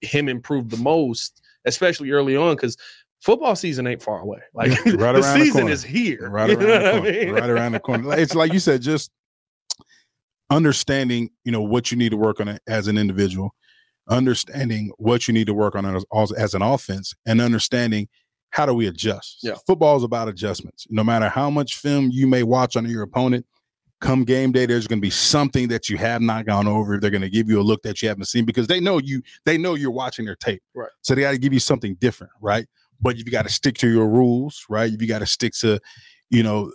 him 0.01 0.29
improve 0.29 0.71
the 0.71 0.77
most, 0.79 1.43
especially 1.65 2.11
early 2.11 2.37
on, 2.37 2.55
because 2.57 2.77
football 3.23 3.55
season 3.57 3.87
ain't 3.87 4.03
far 4.03 4.21
away. 4.21 4.41
Like 4.55 4.71
Yeah, 4.71 4.77
right 4.77 4.87
the 4.87 5.05
around 5.05 5.15
the 5.15 5.45
season 5.45 5.69
is 5.69 5.83
here. 5.83 6.29
right 6.31 6.51
around 6.51 6.59
the 6.59 6.91
corner. 7.01 7.11
mean? 7.13 7.31
Right 7.35 7.51
around 7.51 7.73
the 7.73 7.81
corner. 7.81 8.19
It's 8.19 8.35
like 8.35 8.53
you 8.53 8.59
said, 8.61 8.83
just 8.83 9.11
understanding, 10.51 11.31
you 11.45 11.53
know, 11.53 11.63
what 11.63 11.91
you 11.91 11.97
need 11.97 12.11
to 12.11 12.17
work 12.17 12.41
on 12.41 12.59
as 12.67 12.89
an 12.89 12.99
individual, 12.99 13.55
understanding 14.09 14.91
what 14.99 15.29
you 15.29 15.35
need 15.35 15.47
to 15.47 15.55
work 15.55 15.75
on 15.77 15.85
as, 15.87 16.05
as- 16.15 16.33
as 16.33 16.55
an 16.55 16.63
offense, 16.63 17.15
and 17.27 17.41
understanding 17.41 18.09
how 18.51 18.67
do 18.67 18.75
we 18.75 18.89
adjust. 18.89 19.39
Yeah. 19.43 19.55
Football 19.67 19.97
is 19.97 20.03
about 20.03 20.27
adjustments. 20.29 20.87
No 20.91 21.05
matter 21.05 21.29
how 21.29 21.51
much 21.51 21.77
film 21.77 22.11
you 22.11 22.27
may 22.27 22.43
watch 22.43 22.75
on 22.77 22.85
your 22.89 23.03
opponent, 23.03 23.47
come 24.01 24.25
game 24.25 24.53
day, 24.53 24.67
there's 24.67 24.87
going 24.87 24.99
to 24.99 25.03
be 25.03 25.11
something 25.11 25.69
that 25.69 25.89
you 25.89 25.97
have 25.99 26.23
not 26.23 26.47
gone 26.47 26.67
over. 26.67 26.99
They're 26.99 27.11
going 27.11 27.21
to 27.23 27.31
give 27.31 27.49
you 27.49 27.61
a 27.61 27.63
look 27.63 27.83
that 27.83 28.03
you 28.03 28.09
haven't 28.09 28.25
seen 28.25 28.45
because 28.45 28.67
they 28.67 28.81
know 28.81 28.99
you. 28.99 29.23
They 29.45 29.59
know 29.59 29.75
you're 29.75 29.91
watching 29.91 30.25
their 30.25 30.37
tape. 30.37 30.63
Right. 30.75 30.91
So 31.03 31.15
they 31.15 31.23
got 31.23 31.33
to 31.33 31.39
give 31.39 31.53
you 31.53 31.61
something 31.61 31.95
different, 31.97 32.33
right? 32.41 32.67
But 33.01 33.17
you've 33.17 33.31
got 33.31 33.43
to 33.43 33.53
stick 33.53 33.77
to 33.79 33.89
your 33.89 34.09
rules, 34.09 34.65
right? 34.69 34.91
You 34.91 35.07
got 35.07 35.21
to 35.21 35.27
stick 35.27 35.53
to, 35.61 35.81
you 36.31 36.43
know, 36.43 36.73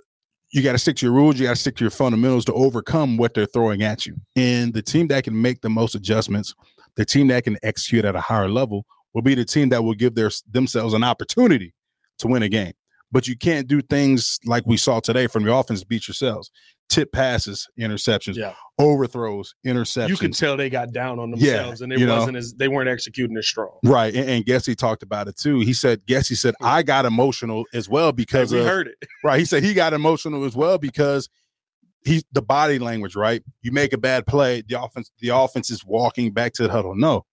you 0.51 0.61
got 0.61 0.71
to 0.71 0.77
stick 0.77 0.95
to 0.97 1.05
your 1.05 1.13
rules. 1.13 1.39
You 1.39 1.47
got 1.47 1.55
to 1.55 1.61
stick 1.61 1.75
to 1.77 1.83
your 1.83 1.91
fundamentals 1.91 2.45
to 2.45 2.53
overcome 2.53 3.17
what 3.17 3.33
they're 3.33 3.45
throwing 3.45 3.83
at 3.83 4.05
you. 4.05 4.15
And 4.35 4.73
the 4.73 4.81
team 4.81 5.07
that 5.07 5.23
can 5.23 5.39
make 5.41 5.61
the 5.61 5.69
most 5.69 5.95
adjustments, 5.95 6.53
the 6.95 7.05
team 7.05 7.27
that 7.27 7.43
can 7.43 7.57
execute 7.63 8.05
at 8.05 8.15
a 8.15 8.21
higher 8.21 8.47
level, 8.47 8.85
will 9.13 9.21
be 9.21 9.35
the 9.35 9.45
team 9.45 9.69
that 9.69 9.83
will 9.83 9.93
give 9.93 10.15
their 10.15 10.31
themselves 10.51 10.93
an 10.93 11.03
opportunity 11.03 11.73
to 12.19 12.27
win 12.27 12.43
a 12.43 12.49
game. 12.49 12.73
but 13.11 13.29
you 13.29 13.37
can't 13.37 13.67
do 13.67 13.81
things 13.81 14.39
like 14.45 14.65
we 14.65 14.75
saw 14.75 14.99
today 14.99 15.25
from 15.25 15.45
the 15.45 15.53
offense. 15.53 15.85
Beat 15.85 16.05
yourselves. 16.07 16.51
Tip 16.87 17.11
passes, 17.11 17.67
interceptions, 17.79 18.35
Yeah. 18.35 18.53
overthrows, 18.77 19.55
interceptions. 19.65 20.09
You 20.09 20.17
could 20.17 20.33
tell 20.33 20.55
they 20.55 20.69
got 20.69 20.91
down 20.93 21.19
on 21.19 21.29
Yeah, 21.31 21.53
themselves 21.57 21.81
and 21.81 21.91
it 21.91 22.07
wasn't 22.07 22.37
as 22.37 22.53
they 22.53 22.67
weren't 22.67 22.89
executing 22.89 23.35
as 23.37 23.47
strong. 23.47 23.79
Right, 23.83 24.13
and, 24.15 24.29
and 24.29 24.45
Getsy 24.45 24.75
talked 24.75 25.01
about 25.03 25.27
it 25.27 25.35
too. 25.35 25.59
He 25.61 25.73
said, 25.73 26.05
Getsy 26.05 26.37
said, 26.37 26.53
I 26.61 26.83
got 26.83 27.05
emotional 27.05 27.65
as 27.73 27.89
well 27.89 28.11
because 28.11 28.53
we 28.53 28.59
of 28.59 28.65
heard 28.67 28.87
it. 28.87 28.95
right. 29.23 29.39
He 29.39 29.45
said 29.45 29.63
he 29.63 29.73
got 29.73 29.93
emotional 29.93 30.45
as 30.45 30.55
well 30.55 30.77
because 30.77 31.27
he 32.03 32.23
the 32.31 32.41
body 32.41 32.77
language. 32.79 33.15
Right, 33.15 33.43
you 33.61 33.71
make 33.71 33.91
a 33.91 33.97
bad 33.97 34.27
play, 34.27 34.61
the 34.67 34.79
offense 34.81 35.11
the 35.19 35.29
offense 35.29 35.71
is 35.71 35.83
walking 35.83 36.31
back 36.31 36.53
to 36.53 36.63
the 36.63 36.69
huddle. 36.71 36.95
No, 36.95 37.25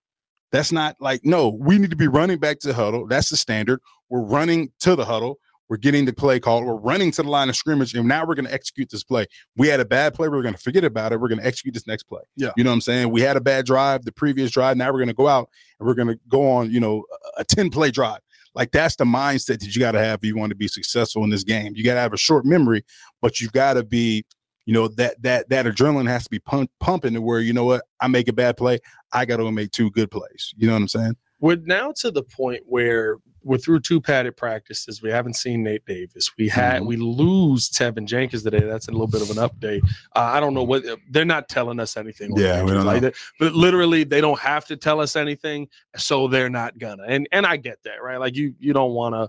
that's 0.50 0.72
not 0.72 0.96
like 0.98 1.20
no. 1.24 1.50
We 1.50 1.78
need 1.78 1.90
to 1.90 1.96
be 1.96 2.08
running 2.08 2.38
back 2.38 2.58
to 2.60 2.68
the 2.68 2.74
huddle. 2.74 3.06
That's 3.06 3.28
the 3.28 3.36
standard. 3.36 3.80
We're 4.08 4.22
running 4.24 4.72
to 4.80 4.96
the 4.96 5.04
huddle. 5.04 5.38
We're 5.72 5.78
getting 5.78 6.04
the 6.04 6.12
play 6.12 6.38
called. 6.38 6.66
We're 6.66 6.74
running 6.74 7.10
to 7.12 7.22
the 7.22 7.30
line 7.30 7.48
of 7.48 7.56
scrimmage, 7.56 7.94
and 7.94 8.06
now 8.06 8.26
we're 8.26 8.34
going 8.34 8.44
to 8.44 8.52
execute 8.52 8.90
this 8.90 9.02
play. 9.02 9.24
We 9.56 9.68
had 9.68 9.80
a 9.80 9.86
bad 9.86 10.12
play. 10.12 10.28
We're 10.28 10.42
going 10.42 10.52
to 10.52 10.60
forget 10.60 10.84
about 10.84 11.14
it. 11.14 11.16
We're 11.18 11.28
going 11.28 11.40
to 11.40 11.46
execute 11.46 11.72
this 11.72 11.86
next 11.86 12.02
play. 12.02 12.20
Yeah. 12.36 12.50
you 12.58 12.62
know 12.62 12.68
what 12.68 12.74
I'm 12.74 12.80
saying. 12.82 13.10
We 13.10 13.22
had 13.22 13.38
a 13.38 13.40
bad 13.40 13.64
drive, 13.64 14.04
the 14.04 14.12
previous 14.12 14.50
drive. 14.50 14.76
Now 14.76 14.92
we're 14.92 14.98
going 14.98 15.08
to 15.08 15.14
go 15.14 15.28
out 15.28 15.48
and 15.80 15.86
we're 15.86 15.94
going 15.94 16.08
to 16.08 16.20
go 16.28 16.46
on, 16.46 16.70
you 16.70 16.78
know, 16.78 17.06
a 17.38 17.44
10 17.44 17.70
play 17.70 17.90
drive. 17.90 18.18
Like 18.54 18.70
that's 18.70 18.96
the 18.96 19.06
mindset 19.06 19.60
that 19.60 19.74
you 19.74 19.80
got 19.80 19.92
to 19.92 19.98
have 19.98 20.18
if 20.18 20.26
you 20.26 20.36
want 20.36 20.50
to 20.50 20.56
be 20.56 20.68
successful 20.68 21.24
in 21.24 21.30
this 21.30 21.42
game. 21.42 21.72
You 21.74 21.84
got 21.84 21.94
to 21.94 22.00
have 22.00 22.12
a 22.12 22.18
short 22.18 22.44
memory, 22.44 22.84
but 23.22 23.40
you've 23.40 23.52
got 23.52 23.72
to 23.72 23.82
be, 23.82 24.26
you 24.66 24.74
know, 24.74 24.88
that 24.88 25.22
that 25.22 25.48
that 25.48 25.64
adrenaline 25.64 26.06
has 26.06 26.24
to 26.24 26.30
be 26.30 26.38
pump, 26.38 26.70
pumping 26.80 27.14
to 27.14 27.22
where 27.22 27.40
you 27.40 27.54
know 27.54 27.64
what 27.64 27.84
I 27.98 28.08
make 28.08 28.28
a 28.28 28.34
bad 28.34 28.58
play, 28.58 28.78
I 29.14 29.24
got 29.24 29.38
to 29.38 29.50
make 29.50 29.70
two 29.70 29.90
good 29.90 30.10
plays. 30.10 30.52
You 30.54 30.66
know 30.66 30.74
what 30.74 30.82
I'm 30.82 30.88
saying? 30.88 31.16
We're 31.42 31.56
now 31.56 31.92
to 31.96 32.10
the 32.10 32.22
point 32.22 32.62
where 32.66 33.18
we're 33.42 33.58
through 33.58 33.80
two 33.80 34.00
padded 34.00 34.36
practices. 34.36 35.02
We 35.02 35.10
haven't 35.10 35.34
seen 35.34 35.64
Nate 35.64 35.84
Davis. 35.84 36.30
We 36.38 36.48
had 36.48 36.80
Mhm. 36.82 36.86
we 36.86 36.96
lose 36.96 37.68
Tevin 37.68 38.06
Jenkins 38.06 38.44
today. 38.44 38.60
That's 38.60 38.86
a 38.86 38.92
little 38.92 39.08
bit 39.08 39.20
of 39.20 39.30
an 39.30 39.36
update. 39.38 39.82
Uh, 40.14 40.20
I 40.20 40.38
don't 40.38 40.54
know 40.54 40.62
what 40.62 40.84
they're 41.10 41.24
not 41.24 41.48
telling 41.48 41.80
us 41.80 41.96
anything. 41.96 42.36
Yeah, 42.36 42.62
we 42.62 42.70
don't 42.70 42.86
like 42.86 43.02
know. 43.02 43.08
that. 43.10 43.16
But 43.40 43.54
literally, 43.54 44.04
they 44.04 44.20
don't 44.20 44.38
have 44.38 44.64
to 44.66 44.76
tell 44.76 45.00
us 45.00 45.16
anything, 45.16 45.66
so 45.96 46.28
they're 46.28 46.48
not 46.48 46.78
gonna. 46.78 47.02
And 47.08 47.28
and 47.32 47.44
I 47.44 47.56
get 47.56 47.82
that, 47.82 48.00
right? 48.00 48.18
Like 48.18 48.36
you 48.36 48.54
you 48.60 48.72
don't 48.72 48.92
want 48.92 49.16
to 49.16 49.28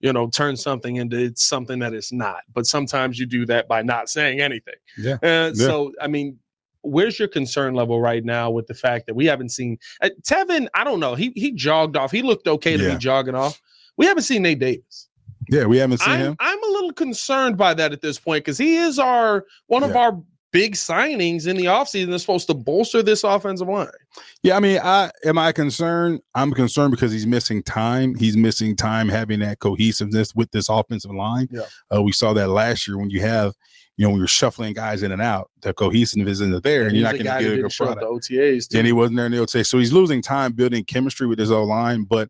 you 0.00 0.12
know 0.12 0.28
turn 0.28 0.56
something 0.56 0.96
into 0.96 1.32
something 1.36 1.78
that 1.78 1.94
it's 1.94 2.10
not. 2.12 2.40
But 2.52 2.66
sometimes 2.66 3.20
you 3.20 3.26
do 3.26 3.46
that 3.46 3.68
by 3.68 3.82
not 3.82 4.10
saying 4.10 4.40
anything. 4.40 4.74
Yeah. 4.98 5.18
Uh, 5.22 5.54
So 5.54 5.92
I 6.00 6.08
mean, 6.08 6.40
where's 6.84 7.18
your 7.18 7.28
concern 7.28 7.74
level 7.74 8.00
right 8.00 8.24
now 8.24 8.50
with 8.50 8.66
the 8.66 8.74
fact 8.74 9.06
that 9.06 9.14
we 9.14 9.26
haven't 9.26 9.50
seen 9.50 9.78
uh, 10.02 10.10
Tevin? 10.22 10.68
I 10.74 10.84
don't 10.84 11.00
know. 11.00 11.14
He 11.14 11.32
he 11.34 11.52
jogged 11.52 11.96
off. 11.96 12.10
He 12.12 12.22
looked 12.22 12.46
okay 12.46 12.76
to 12.76 12.82
Yeah. 12.82 12.90
be 12.92 12.98
jogging 12.98 13.34
off. 13.34 13.60
We 13.96 14.06
haven't 14.06 14.24
seen 14.24 14.42
Nate 14.42 14.58
Davis. 14.58 15.08
Yeah, 15.50 15.66
we 15.66 15.78
haven't 15.78 15.98
seen 15.98 16.14
I'm, 16.14 16.20
him. 16.20 16.36
I'm 16.40 16.62
a 16.62 16.68
little 16.68 16.92
concerned 16.92 17.56
by 17.56 17.74
that 17.74 17.92
at 17.92 18.00
this 18.00 18.18
point 18.18 18.44
because 18.44 18.58
he 18.58 18.76
is 18.76 18.98
our 18.98 19.44
one 19.66 19.82
of 19.82 19.94
our 19.94 20.18
big 20.52 20.74
signings 20.74 21.48
in 21.48 21.56
the 21.56 21.64
offseason 21.64 22.10
that's 22.10 22.22
supposed 22.22 22.46
to 22.46 22.54
bolster 22.54 23.02
this 23.02 23.24
offensive 23.24 23.68
line. 23.68 23.88
Yeah, 24.44 24.56
I 24.56 24.60
mean, 24.60 24.78
I 24.82 25.10
am 25.24 25.36
I 25.36 25.50
concerned? 25.50 26.20
I'm 26.34 26.52
concerned 26.52 26.92
because 26.92 27.10
he's 27.10 27.26
missing 27.26 27.62
time. 27.62 28.14
He's 28.14 28.36
missing 28.36 28.76
time 28.76 29.08
having 29.08 29.40
that 29.40 29.58
cohesiveness 29.58 30.32
with 30.34 30.50
this 30.52 30.68
offensive 30.68 31.10
line. 31.10 31.48
Yeah. 31.50 31.62
Uh, 31.94 32.02
we 32.02 32.12
saw 32.12 32.32
that 32.34 32.48
last 32.48 32.86
year 32.86 32.96
when 32.98 33.10
you 33.10 33.20
have, 33.20 33.52
you 33.96 34.04
know, 34.04 34.10
when 34.10 34.18
you're 34.18 34.26
shuffling 34.26 34.72
guys 34.72 35.02
in 35.02 35.12
and 35.12 35.22
out, 35.22 35.50
the 35.62 35.72
cohesiveness 35.72 36.40
isn't 36.40 36.62
there, 36.64 36.82
and, 36.82 36.92
he's 36.92 37.00
you're 37.00 37.12
not 37.12 37.12
going 37.12 37.38
to 37.38 37.44
get 37.44 37.58
a 37.58 37.62
good 37.62 37.72
product. 37.76 38.00
the 38.00 38.06
OTAs. 38.06 38.68
Too. 38.68 38.78
And 38.78 38.86
he 38.86 38.92
wasn't 38.92 39.16
there 39.16 39.26
in 39.26 39.32
the 39.32 39.38
OTA. 39.38 39.64
So 39.64 39.78
he's 39.78 39.92
losing 39.92 40.20
time 40.20 40.52
building 40.52 40.84
chemistry 40.84 41.26
with 41.26 41.38
his 41.38 41.50
O 41.50 41.62
line. 41.62 42.04
But, 42.04 42.28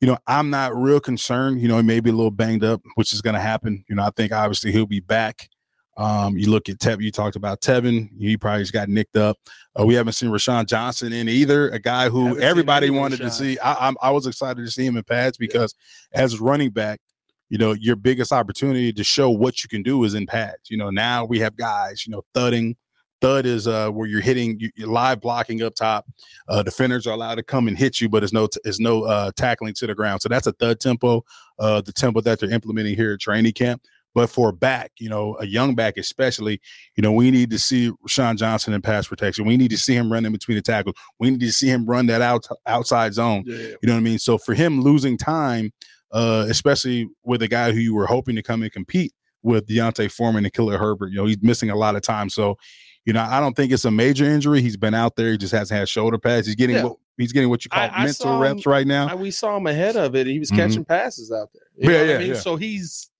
you 0.00 0.06
know, 0.06 0.18
I'm 0.26 0.50
not 0.50 0.76
real 0.76 1.00
concerned. 1.00 1.62
You 1.62 1.68
know, 1.68 1.76
he 1.76 1.82
may 1.82 2.00
be 2.00 2.10
a 2.10 2.12
little 2.12 2.30
banged 2.30 2.62
up, 2.62 2.82
which 2.96 3.12
is 3.12 3.22
going 3.22 3.34
to 3.34 3.40
happen. 3.40 3.84
You 3.88 3.96
know, 3.96 4.02
I 4.02 4.10
think 4.10 4.32
obviously 4.32 4.70
he'll 4.70 4.86
be 4.86 5.00
back. 5.00 5.48
Um, 5.96 6.36
you 6.36 6.48
look 6.48 6.68
at 6.68 6.78
Tevin, 6.78 7.02
you 7.02 7.10
talked 7.10 7.34
about 7.34 7.60
Tevin, 7.60 8.08
he 8.16 8.36
probably 8.36 8.62
just 8.62 8.72
got 8.72 8.88
nicked 8.88 9.16
up. 9.16 9.36
Uh, 9.78 9.84
we 9.84 9.94
haven't 9.94 10.12
seen 10.12 10.30
Roschon 10.30 10.64
Johnson 10.64 11.12
in 11.12 11.28
either, 11.28 11.70
a 11.70 11.80
guy 11.80 12.08
who 12.08 12.38
everybody 12.38 12.88
wanted 12.88 13.18
to 13.18 13.30
see. 13.32 13.58
I, 13.58 13.88
I'm, 13.88 13.96
I 14.00 14.12
was 14.12 14.28
excited 14.28 14.64
to 14.64 14.70
see 14.70 14.86
him 14.86 14.96
in 14.96 15.02
pads 15.02 15.36
because 15.36 15.74
as 16.12 16.34
a 16.34 16.38
running 16.38 16.70
back, 16.70 17.00
you 17.48 17.58
know, 17.58 17.72
your 17.72 17.96
biggest 17.96 18.32
opportunity 18.32 18.92
to 18.92 19.04
show 19.04 19.30
what 19.30 19.62
you 19.62 19.68
can 19.68 19.82
do 19.82 20.04
is 20.04 20.14
in 20.14 20.26
pads. 20.26 20.70
You 20.70 20.76
know, 20.76 20.90
now 20.90 21.24
we 21.24 21.38
have 21.40 21.56
guys, 21.56 22.06
you 22.06 22.12
know, 22.12 22.22
thudding. 22.34 22.76
Thud 23.20 23.46
is 23.46 23.66
uh, 23.66 23.90
where 23.90 24.06
you're 24.06 24.20
hitting, 24.20 24.60
you, 24.60 24.70
you're 24.76 24.88
live 24.88 25.20
blocking 25.20 25.60
up 25.62 25.74
top. 25.74 26.06
Uh, 26.48 26.62
defenders 26.62 27.04
are 27.06 27.14
allowed 27.14 27.34
to 27.34 27.42
come 27.42 27.66
and 27.66 27.76
hit 27.76 28.00
you, 28.00 28.08
but 28.08 28.22
it's 28.22 28.32
no, 28.32 28.46
t- 28.46 28.60
it's 28.64 28.78
no 28.78 29.02
uh, 29.04 29.32
tackling 29.36 29.74
to 29.74 29.88
the 29.88 29.94
ground. 29.94 30.22
So 30.22 30.28
that's 30.28 30.46
a 30.46 30.52
thud 30.52 30.78
tempo, 30.78 31.24
uh, 31.58 31.80
the 31.80 31.92
tempo 31.92 32.20
that 32.20 32.38
they're 32.38 32.52
implementing 32.52 32.94
here 32.94 33.14
at 33.14 33.20
training 33.20 33.52
camp. 33.52 33.82
But 34.14 34.30
for 34.30 34.48
a 34.48 34.52
back, 34.52 34.92
you 34.98 35.08
know, 35.08 35.36
a 35.38 35.46
young 35.46 35.74
back 35.74 35.96
especially, 35.96 36.60
you 36.96 37.02
know, 37.02 37.12
we 37.12 37.30
need 37.30 37.50
to 37.50 37.58
see 37.58 37.90
Roschon 38.06 38.36
Johnson 38.36 38.72
in 38.72 38.82
pass 38.82 39.06
protection. 39.06 39.46
We 39.46 39.56
need 39.56 39.70
to 39.70 39.78
see 39.78 39.94
him 39.94 40.10
run 40.10 40.24
in 40.24 40.32
between 40.32 40.56
the 40.56 40.62
tackles. 40.62 40.96
We 41.18 41.30
need 41.30 41.40
to 41.40 41.52
see 41.52 41.68
him 41.68 41.86
run 41.86 42.06
that 42.06 42.22
out 42.22 42.46
outside 42.66 43.14
zone. 43.14 43.44
Yeah. 43.46 43.56
You 43.56 43.78
know 43.84 43.92
what 43.94 44.00
I 44.00 44.02
mean? 44.02 44.18
So 44.18 44.38
for 44.38 44.54
him 44.54 44.80
losing 44.80 45.18
time, 45.18 45.72
uh, 46.12 46.46
especially 46.48 47.08
with 47.24 47.42
a 47.42 47.48
guy 47.48 47.72
who 47.72 47.78
you 47.78 47.94
were 47.94 48.06
hoping 48.06 48.36
to 48.36 48.42
come 48.42 48.62
and 48.62 48.72
compete 48.72 49.12
with 49.42 49.66
D'Onta 49.66 50.10
Foreman 50.10 50.44
and 50.44 50.52
Khalil 50.52 50.78
Herbert, 50.78 51.10
you 51.10 51.16
know, 51.16 51.26
he's 51.26 51.38
missing 51.42 51.70
a 51.70 51.76
lot 51.76 51.96
of 51.96 52.02
time. 52.02 52.28
So, 52.28 52.56
you 53.04 53.12
know, 53.12 53.22
I 53.22 53.40
don't 53.40 53.54
think 53.54 53.72
it's 53.72 53.84
a 53.84 53.90
major 53.90 54.24
injury. 54.24 54.60
He's 54.60 54.76
been 54.76 54.94
out 54.94 55.16
there. 55.16 55.30
He 55.32 55.38
just 55.38 55.52
hasn't 55.52 55.78
had 55.78 55.88
shoulder 55.88 56.18
pads. 56.18 56.46
He's 56.46 56.56
getting 56.56 56.76
Yeah. 56.76 56.84
what 56.84 56.96
he's 57.16 57.32
getting 57.32 57.48
what 57.48 57.64
you 57.64 57.68
call 57.70 57.82
I- 57.82 57.88
I 57.88 57.98
mental 58.04 58.12
saw 58.26 58.40
reps 58.40 58.64
right 58.66 58.86
now. 58.86 59.08
I- 59.08 59.14
we 59.16 59.30
saw 59.32 59.56
him 59.56 59.66
ahead 59.66 59.96
of 59.96 60.14
it. 60.14 60.26
He 60.28 60.38
was 60.38 60.50
Mhm. 60.52 60.56
catching 60.56 60.84
passes 60.84 61.32
out 61.32 61.48
there. 61.52 61.62
You 61.76 61.90
Yeah, 61.92 61.98
know 61.98 62.04
yeah, 62.10 62.14
I 62.14 62.18
mean? 62.18 62.28
yeah. 62.28 62.34
So 62.34 62.56
he's, 62.56 63.10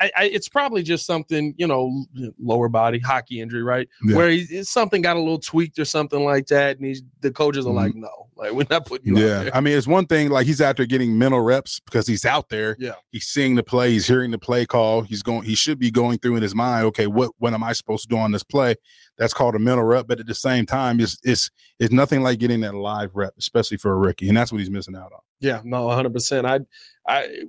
I, 0.00 0.10
I, 0.16 0.24
it's 0.24 0.48
probably 0.48 0.82
just 0.82 1.06
something, 1.06 1.54
you 1.56 1.66
know, 1.66 2.04
lower 2.38 2.68
body 2.68 2.98
hockey 2.98 3.40
injury, 3.40 3.62
right? 3.62 3.88
Yeah. 4.04 4.16
Where 4.16 4.28
it's 4.30 4.70
something 4.70 5.02
got 5.02 5.16
a 5.16 5.20
little 5.20 5.38
tweaked 5.38 5.78
or 5.78 5.84
something 5.84 6.24
like 6.24 6.46
that, 6.48 6.78
and 6.78 6.86
he's 6.86 7.02
the 7.20 7.30
coaches 7.30 7.66
are 7.66 7.70
Mhm. 7.70 7.74
like, 7.76 7.94
no, 7.94 8.28
like 8.36 8.52
we're 8.52 8.66
not 8.70 8.86
putting 8.86 9.16
you 9.16 9.24
Yeah. 9.26 9.50
I 9.54 9.60
mean, 9.60 9.76
it's 9.76 9.86
one 9.86 10.06
thing 10.06 10.30
like 10.30 10.46
he's 10.46 10.60
out 10.60 10.76
there 10.76 10.86
getting 10.86 11.16
mental 11.18 11.40
reps 11.40 11.80
because 11.80 12.06
he's 12.06 12.24
out 12.24 12.48
there. 12.48 12.76
Yeah. 12.78 12.94
he's 13.10 13.26
seeing 13.26 13.54
the 13.54 13.62
play, 13.62 13.92
he's 13.92 14.06
hearing 14.06 14.30
the 14.30 14.38
play 14.38 14.66
call. 14.66 15.02
He's 15.02 15.22
going. 15.22 15.42
He 15.42 15.54
should 15.54 15.78
be 15.78 15.90
going 15.90 16.18
through 16.18 16.36
in 16.36 16.42
his 16.42 16.54
mind. 16.54 16.86
Okay, 16.86 17.06
what 17.06 17.30
what 17.38 17.54
am 17.54 17.62
I 17.62 17.72
supposed 17.72 18.02
to 18.02 18.08
do 18.08 18.18
on 18.18 18.32
this 18.32 18.42
play? 18.44 18.74
That's 19.16 19.34
called 19.34 19.54
a 19.54 19.58
mental 19.58 19.84
rep. 19.84 20.06
But 20.06 20.20
at 20.20 20.26
the 20.26 20.34
same 20.34 20.66
time, 20.66 21.00
it's 21.00 21.18
it's 21.24 21.50
it's 21.78 21.92
nothing 21.92 22.22
like 22.22 22.38
getting 22.38 22.60
that 22.60 22.74
live 22.74 23.10
rep, 23.14 23.34
especially 23.38 23.76
for 23.76 23.92
a 23.92 23.96
rookie, 23.96 24.28
and 24.28 24.36
that's 24.36 24.52
what 24.52 24.58
he's 24.58 24.70
missing 24.70 24.96
out 24.96 25.12
on. 25.12 25.20
Yeah, 25.40 25.60
no, 25.64 25.88
hundred 25.90 26.12
percent. 26.12 26.46
I, 26.46 26.60
I, 27.06 27.44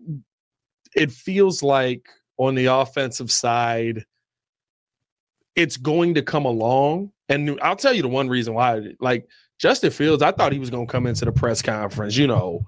it 0.95 1.11
feels 1.11 1.61
like 1.63 2.07
on 2.39 2.55
the 2.55 2.65
offensive 2.67 3.29
side, 3.31 4.05
it's 5.55 5.77
going 5.77 6.15
to 6.15 6.21
come 6.21 6.45
along, 6.45 7.11
and 7.27 7.59
I'll 7.61 7.75
tell 7.75 7.93
you 7.93 8.01
the 8.01 8.07
one 8.07 8.29
reason 8.29 8.53
why. 8.53 8.93
Like 8.99 9.27
Justin 9.59 9.91
Fields, 9.91 10.23
I 10.23 10.31
thought 10.31 10.53
he 10.53 10.59
was 10.59 10.69
going 10.69 10.87
to 10.87 10.91
come 10.91 11.05
into 11.05 11.25
the 11.25 11.31
press 11.31 11.61
conference, 11.61 12.15
you 12.15 12.27
know, 12.27 12.65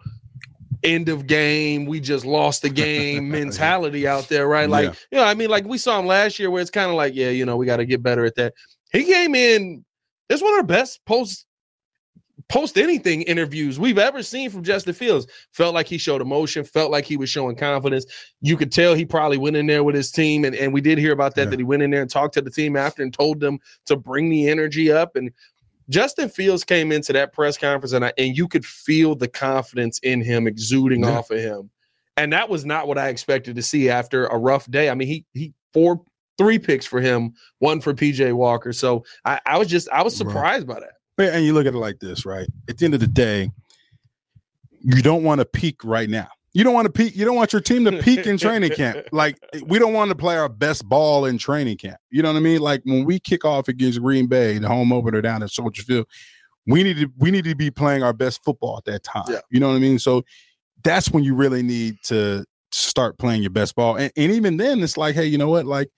end 0.84 1.10
of 1.10 1.26
game, 1.26 1.86
we 1.86 2.00
just 2.00 2.26
lost 2.26 2.64
the 2.64 2.70
game 2.70 3.30
mentality 3.32 4.08
out 4.08 4.28
there, 4.28 4.48
right? 4.48 4.70
Like, 4.70 4.86
Yeah. 4.86 4.94
you 5.12 5.18
know, 5.20 5.24
I 5.24 5.34
mean, 5.36 5.50
like 5.50 5.66
we 5.66 5.78
saw 5.78 6.00
him 6.00 6.06
last 6.08 6.38
year, 6.38 6.52
where 6.52 6.62
it's 6.62 6.72
kind 6.72 6.90
of 6.90 6.96
like, 6.98 7.16
yeah, 7.16 7.30
you 7.30 7.46
know, 7.46 7.56
we 7.56 7.66
got 7.66 7.78
to 7.78 7.86
get 7.86 8.04
better 8.04 8.26
at 8.26 8.36
that. 8.36 8.54
He 8.92 9.06
came 9.06 9.36
in. 9.36 9.86
It's 10.30 10.42
one 10.42 10.54
of 10.60 10.68
the 10.68 10.74
best 10.74 11.00
post 11.06 11.46
post 12.52 12.78
anything 12.78 13.22
interviews 13.24 13.80
we've 13.80 13.98
ever 13.98 14.22
seen 14.22 14.50
from 14.50 14.62
Justin 14.62 14.94
Fields. 14.94 15.26
Felt 15.52 15.74
like 15.74 15.88
he 15.88 15.98
showed 15.98 16.22
emotion, 16.22 16.64
felt 16.66 16.92
like 16.92 17.06
he 17.06 17.16
was 17.16 17.30
showing 17.30 17.56
confidence. 17.56 18.06
You 18.42 18.58
could 18.58 18.72
tell 18.72 18.94
he 18.94 19.06
probably 19.06 19.38
went 19.38 19.56
in 19.56 19.68
there 19.68 19.84
with 19.84 19.96
his 19.96 20.12
team, 20.12 20.44
and, 20.44 20.54
and 20.56 20.74
we 20.74 20.82
did 20.82 20.98
hear 20.98 21.14
about 21.14 21.36
that, 21.36 21.46
Yeah. 21.46 21.50
that 21.52 21.60
he 21.60 21.64
went 21.64 21.82
in 21.82 21.92
there 21.92 22.02
and 22.02 22.10
talked 22.12 22.34
to 22.34 22.42
the 22.42 22.52
team 22.52 22.76
after 22.76 23.02
and 23.04 23.14
told 23.14 23.40
them 23.40 23.60
to 23.86 23.96
bring 23.96 24.30
the 24.30 24.50
energy 24.50 24.92
up. 24.92 25.16
And 25.16 25.32
Justin 25.90 26.30
Fields 26.30 26.64
came 26.64 26.92
into 26.92 27.14
that 27.14 27.32
press 27.34 27.58
conference, 27.58 27.94
and 27.94 28.04
I, 28.06 28.14
and 28.18 28.36
you 28.38 28.48
could 28.48 28.66
feel 28.66 29.16
the 29.16 29.28
confidence 29.30 30.00
in 30.04 30.22
him 30.22 30.46
exuding 30.46 31.04
Yeah. 31.04 31.18
off 31.18 31.32
of 31.32 31.40
him. 31.40 31.70
And 32.18 32.34
that 32.34 32.50
was 32.50 32.66
not 32.66 32.88
what 32.88 32.98
I 32.98 33.08
expected 33.08 33.56
to 33.56 33.62
see 33.62 33.90
after 33.90 34.26
a 34.28 34.38
rough 34.38 34.70
day. 34.70 34.90
I 34.90 34.96
mean, 34.96 35.08
he 35.08 35.26
he 35.34 35.54
four 35.74 36.02
three 36.38 36.60
picks 36.60 36.86
for 36.86 37.00
him, 37.00 37.34
one 37.60 37.80
for 37.82 37.94
PJ 37.94 38.34
Walker. 38.34 38.74
So 38.74 39.06
I, 39.26 39.40
I 39.46 39.58
was 39.58 39.68
just 39.70 39.88
I 39.90 40.04
was 40.04 40.14
Right. 40.22 40.28
surprised 40.28 40.68
by 40.68 40.80
that. 40.82 40.94
And 41.30 41.46
you 41.46 41.54
look 41.54 41.66
at 41.66 41.74
it 41.74 41.78
like 41.78 42.00
this, 42.00 42.26
right? 42.26 42.48
At 42.70 42.78
the 42.78 42.86
end 42.86 42.94
of 42.94 43.00
the 43.00 43.08
day, 43.08 43.52
you 44.82 45.02
don't 45.02 45.24
want 45.24 45.40
to 45.40 45.46
peak 45.46 45.84
right 45.84 46.10
now. 46.10 46.28
You 46.54 46.66
don't 46.66 46.74
want 46.74 46.86
to 46.86 46.92
peak. 46.92 47.16
You 47.16 47.24
don't 47.24 47.36
want 47.36 47.54
your 47.54 47.62
team 47.62 47.86
to 47.86 48.02
peak 48.02 48.26
in 48.26 48.38
training 48.38 48.72
camp. 48.72 49.08
Like 49.14 49.38
we 49.66 49.80
don't 49.80 49.94
want 49.94 50.10
to 50.10 50.16
play 50.16 50.36
our 50.36 50.50
best 50.50 50.88
ball 50.88 51.26
in 51.26 51.38
training 51.38 51.78
camp. 51.78 51.98
You 52.10 52.24
know 52.24 52.30
what 52.32 52.38
I 52.38 52.42
mean? 52.42 52.60
Like 52.60 52.82
when 52.84 53.06
we 53.06 53.20
kick 53.20 53.46
off 53.46 53.68
against 53.68 54.02
Green 54.02 54.28
Bay, 54.28 54.58
the 54.58 54.68
home 54.68 54.92
opener 54.92 55.22
down 55.22 55.44
at 55.44 55.50
Soldier 55.50 55.84
Field, 55.84 56.08
we 56.68 56.84
need 56.84 56.98
to 56.98 57.10
we 57.18 57.32
need 57.32 57.46
to 57.46 57.56
be 57.56 57.72
playing 57.72 58.04
our 58.04 58.14
best 58.14 58.44
football 58.44 58.78
at 58.78 58.86
that 58.86 59.04
time. 59.04 59.26
Yeah. 59.30 59.40
You 59.50 59.60
know 59.60 59.70
what 59.70 59.76
I 59.76 59.80
mean? 59.80 60.00
So 60.00 60.24
that's 60.84 61.10
when 61.10 61.24
you 61.24 61.36
really 61.36 61.64
need 61.64 61.98
to 62.04 62.46
start 62.72 63.18
playing 63.18 63.42
your 63.42 63.52
best 63.52 63.76
ball. 63.76 63.96
And, 63.96 64.12
and 64.16 64.32
even 64.32 64.58
then, 64.58 64.82
it's 64.82 64.98
like, 64.98 65.16
hey, 65.16 65.26
you 65.26 65.38
know 65.38 65.50
what? 65.50 65.66
Like 65.66 65.90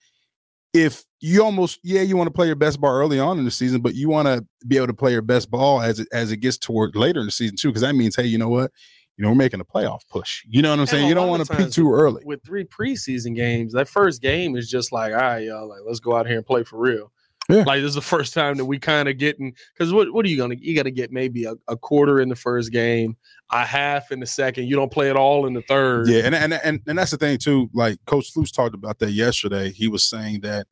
if 0.74 1.04
you 1.20 1.42
almost 1.42 1.78
yeah 1.82 2.02
you 2.02 2.16
want 2.16 2.26
to 2.26 2.32
play 2.32 2.46
your 2.46 2.56
best 2.56 2.80
ball 2.80 2.90
early 2.90 3.18
on 3.18 3.38
in 3.38 3.44
the 3.44 3.50
season 3.50 3.80
but 3.80 3.94
you 3.94 4.08
want 4.08 4.26
to 4.26 4.44
be 4.66 4.76
able 4.76 4.88
to 4.88 4.94
play 4.94 5.12
your 5.12 5.22
best 5.22 5.50
ball 5.50 5.80
as 5.80 6.00
it 6.00 6.08
as 6.12 6.32
it 6.32 6.38
gets 6.38 6.58
toward 6.58 6.94
later 6.96 7.20
in 7.20 7.26
the 7.26 7.32
season 7.32 7.56
too 7.56 7.68
because 7.68 7.82
that 7.82 7.94
means 7.94 8.16
hey 8.16 8.26
you 8.26 8.36
know 8.36 8.48
what 8.48 8.70
you 9.16 9.22
know, 9.22 9.30
we're 9.30 9.36
making 9.36 9.60
a 9.60 9.64
playoff 9.64 10.00
push. 10.08 10.42
You 10.48 10.62
know 10.62 10.70
what 10.70 10.74
I'm 10.74 10.80
And 10.80 10.88
saying? 10.88 11.08
You 11.08 11.14
don't 11.14 11.28
want 11.28 11.46
to 11.46 11.56
peak 11.56 11.70
too 11.70 11.92
early. 11.92 12.22
with 12.24 12.44
three 12.44 12.64
preseason 12.64 13.34
games, 13.36 13.72
that 13.72 13.88
first 13.88 14.20
game 14.20 14.56
is 14.56 14.68
just 14.68 14.92
like, 14.92 15.12
all 15.12 15.20
right, 15.20 15.44
y'all, 15.44 15.68
like 15.68 15.80
let's 15.86 16.00
go 16.00 16.16
out 16.16 16.26
here 16.26 16.36
and 16.36 16.46
play 16.46 16.64
for 16.64 16.78
real. 16.78 17.12
Yeah. 17.48 17.64
Like 17.64 17.80
this 17.82 17.90
is 17.90 17.94
the 17.94 18.00
first 18.00 18.32
time 18.32 18.56
that 18.56 18.64
we 18.64 18.78
kind 18.78 19.08
of 19.08 19.18
getting 19.18 19.54
because 19.74 19.92
what 19.92 20.12
what 20.14 20.24
are 20.24 20.28
you 20.28 20.36
gonna 20.38 20.54
you 20.58 20.74
got 20.74 20.84
to 20.84 20.90
get 20.90 21.12
maybe 21.12 21.44
a, 21.44 21.54
a 21.68 21.76
quarter 21.76 22.20
in 22.20 22.28
the 22.30 22.36
first 22.36 22.72
game, 22.72 23.16
a 23.52 23.64
half 23.66 24.10
in 24.10 24.20
the 24.20 24.26
second. 24.26 24.66
You 24.66 24.76
don't 24.76 24.90
play 24.90 25.10
it 25.10 25.16
all 25.16 25.46
in 25.46 25.52
the 25.52 25.62
third. 25.62 26.08
Yeah, 26.08 26.22
and, 26.24 26.34
and 26.34 26.54
and 26.54 26.80
and 26.86 26.98
that's 26.98 27.10
the 27.10 27.18
thing 27.18 27.36
too. 27.36 27.68
Like 27.74 27.98
Coach 28.06 28.32
Flus 28.32 28.50
talked 28.50 28.74
about 28.74 28.98
that 29.00 29.12
yesterday. 29.12 29.70
He 29.70 29.88
was 29.88 30.08
saying 30.08 30.40
that, 30.40 30.66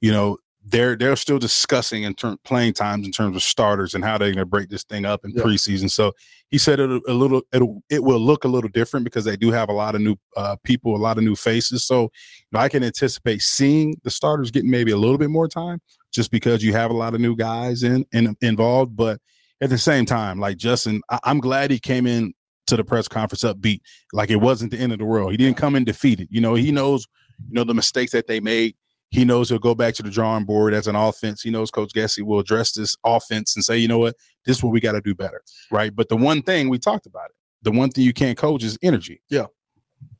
you 0.00 0.10
know, 0.10 0.38
they're 0.64 0.96
they're 0.96 1.16
still 1.16 1.38
discussing 1.38 2.04
in 2.04 2.14
term 2.14 2.38
playing 2.44 2.72
times 2.72 3.06
in 3.06 3.12
terms 3.12 3.36
of 3.36 3.42
starters 3.42 3.94
and 3.94 4.02
how 4.02 4.16
they're 4.16 4.28
going 4.28 4.38
to 4.38 4.46
break 4.46 4.68
this 4.70 4.84
thing 4.84 5.04
up 5.04 5.22
in 5.24 5.32
Yeah. 5.32 5.42
preseason. 5.42 5.90
So 5.90 6.12
he 6.48 6.58
said 6.58 6.80
it 6.80 6.90
a 6.90 7.12
little 7.12 7.42
it'll 7.52 7.82
it 7.90 8.02
will 8.02 8.18
look 8.20 8.44
a 8.44 8.48
little 8.48 8.70
different 8.70 9.04
because 9.04 9.24
they 9.24 9.36
do 9.36 9.50
have 9.52 9.68
a 9.68 9.72
lot 9.72 9.94
of 9.94 10.00
new 10.00 10.16
uh, 10.36 10.56
people, 10.64 10.96
a 10.96 10.98
lot 10.98 11.18
of 11.18 11.24
new 11.24 11.36
faces. 11.36 11.84
So 11.84 12.02
you 12.02 12.08
know, 12.52 12.60
I 12.60 12.68
can 12.68 12.82
anticipate 12.82 13.42
seeing 13.42 13.96
the 14.02 14.10
starters 14.10 14.50
getting 14.50 14.70
maybe 14.70 14.92
a 14.92 14.96
little 14.96 15.18
bit 15.18 15.30
more 15.30 15.46
time 15.46 15.80
just 16.16 16.32
because 16.32 16.64
you 16.64 16.72
have 16.72 16.90
a 16.90 16.96
lot 16.96 17.14
of 17.14 17.20
new 17.20 17.36
guys 17.36 17.84
in, 17.84 18.04
in 18.12 18.36
involved. 18.40 18.96
But 18.96 19.20
at 19.60 19.70
the 19.70 19.78
same 19.78 20.06
time, 20.06 20.40
like 20.40 20.56
Justin, 20.56 21.02
I, 21.08 21.20
I'm 21.22 21.38
glad 21.38 21.70
he 21.70 21.78
came 21.78 22.06
in 22.06 22.32
to 22.66 22.76
the 22.76 22.82
press 22.82 23.06
conference 23.06 23.44
upbeat 23.44 23.80
like 24.12 24.30
it 24.30 24.36
wasn't 24.36 24.72
the 24.72 24.78
end 24.78 24.92
of 24.92 24.98
the 24.98 25.04
world. 25.04 25.30
He 25.30 25.36
didn't 25.36 25.56
come 25.56 25.76
in 25.76 25.84
defeated. 25.84 26.26
You 26.30 26.40
know, 26.40 26.54
he 26.54 26.72
knows, 26.72 27.06
you 27.46 27.54
know, 27.54 27.62
the 27.62 27.74
mistakes 27.74 28.10
that 28.12 28.26
they 28.26 28.40
made. 28.40 28.74
He 29.10 29.24
knows 29.24 29.48
he'll 29.48 29.60
go 29.60 29.74
back 29.74 29.94
to 29.94 30.02
the 30.02 30.10
drawing 30.10 30.44
board 30.44 30.74
as 30.74 30.88
an 30.88 30.96
offense. 30.96 31.40
He 31.42 31.50
knows 31.50 31.70
Coach 31.70 31.92
Getsy 31.94 32.22
will 32.22 32.40
address 32.40 32.72
this 32.72 32.96
offense 33.04 33.54
and 33.54 33.64
say, 33.64 33.76
you 33.78 33.86
know 33.86 34.00
what, 34.00 34.16
this 34.44 34.56
is 34.56 34.64
what 34.64 34.72
we 34.72 34.80
got 34.80 34.92
to 34.92 35.00
do 35.00 35.14
better. 35.14 35.42
Right. 35.70 35.94
But 35.94 36.08
the 36.08 36.16
one 36.16 36.42
thing 36.42 36.68
we 36.68 36.78
talked 36.80 37.06
about 37.06 37.26
it, 37.26 37.36
the 37.62 37.70
one 37.70 37.90
thing 37.90 38.02
you 38.02 38.12
can't 38.12 38.36
coach 38.36 38.64
is 38.64 38.76
energy. 38.82 39.22
Yeah, 39.30 39.46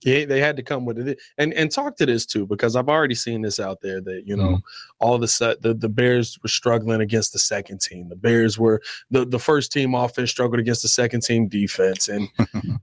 they 0.05 0.41
had 0.41 0.57
to 0.57 0.63
come 0.63 0.85
with 0.85 0.99
it 1.09 1.19
and 1.39 1.53
and 1.55 1.71
talk 1.73 1.97
to 1.97 2.07
this 2.07 2.25
too 2.27 2.47
because 2.47 2.77
I've 2.77 2.89
already 2.89 3.15
seen 3.17 3.43
this 3.43 3.59
out 3.59 3.81
there 3.81 4.01
that 4.03 4.23
you 4.25 4.37
know 4.37 4.51
Mhm. 4.57 4.61
all 5.01 5.15
of 5.15 5.23
a 5.23 5.29
sudden 5.29 5.59
the, 5.63 5.75
the 5.75 5.89
Bears 5.89 6.39
were 6.43 6.49
struggling 6.49 7.01
against 7.01 7.33
the 7.33 7.39
second 7.39 7.81
team. 7.81 8.09
The 8.09 8.17
Bears 8.17 8.59
were 8.59 8.81
the 9.11 9.25
the 9.25 9.39
first 9.41 9.73
team 9.73 9.95
offense 9.95 10.31
struggled 10.31 10.61
against 10.61 10.83
the 10.83 10.89
second 10.89 11.23
team 11.23 11.49
defense 11.49 12.09
and 12.09 12.29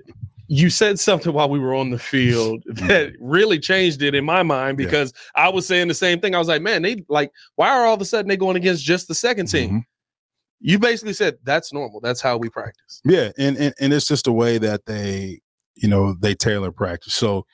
you 0.48 0.70
said 0.70 1.00
something 1.00 1.32
while 1.34 1.50
we 1.50 1.60
were 1.60 1.74
on 1.74 1.90
the 1.90 1.98
field 2.00 2.62
that 2.68 3.14
really 3.20 3.58
changed 3.60 4.02
it 4.02 4.14
in 4.16 4.26
my 4.26 4.44
mind 4.44 4.78
Yeah. 4.80 4.86
because 4.86 5.14
I 5.36 5.48
was 5.50 5.66
saying 5.66 5.88
the 5.88 5.94
same 5.94 6.20
thing. 6.20 6.36
I 6.36 6.40
was 6.40 6.48
like, 6.50 6.62
man, 6.62 6.82
they 6.82 7.06
like 7.08 7.32
why 7.56 7.70
are 7.70 7.86
all 7.86 7.94
of 7.96 8.02
a 8.02 8.06
sudden 8.06 8.28
they 8.28 8.38
going 8.38 8.58
against 8.58 8.84
just 8.84 9.08
the 9.08 9.16
second 9.16 9.48
team? 9.48 9.70
Mhm. 9.70 9.84
You 10.66 10.80
basically 10.80 11.14
said 11.14 11.38
that's 11.44 11.72
normal. 11.74 12.00
That's 12.00 12.22
how 12.22 12.38
we 12.38 12.50
practice. 12.50 13.02
Yeah, 13.04 13.32
and, 13.38 13.58
and 13.58 13.74
and 13.80 13.94
it's 13.94 14.08
just 14.08 14.26
the 14.26 14.32
way 14.32 14.58
that 14.60 14.86
they, 14.86 15.42
you 15.76 15.88
know, 15.88 16.16
they 16.20 16.36
tailor 16.36 16.72
practice. 16.72 17.14
So 17.14 17.46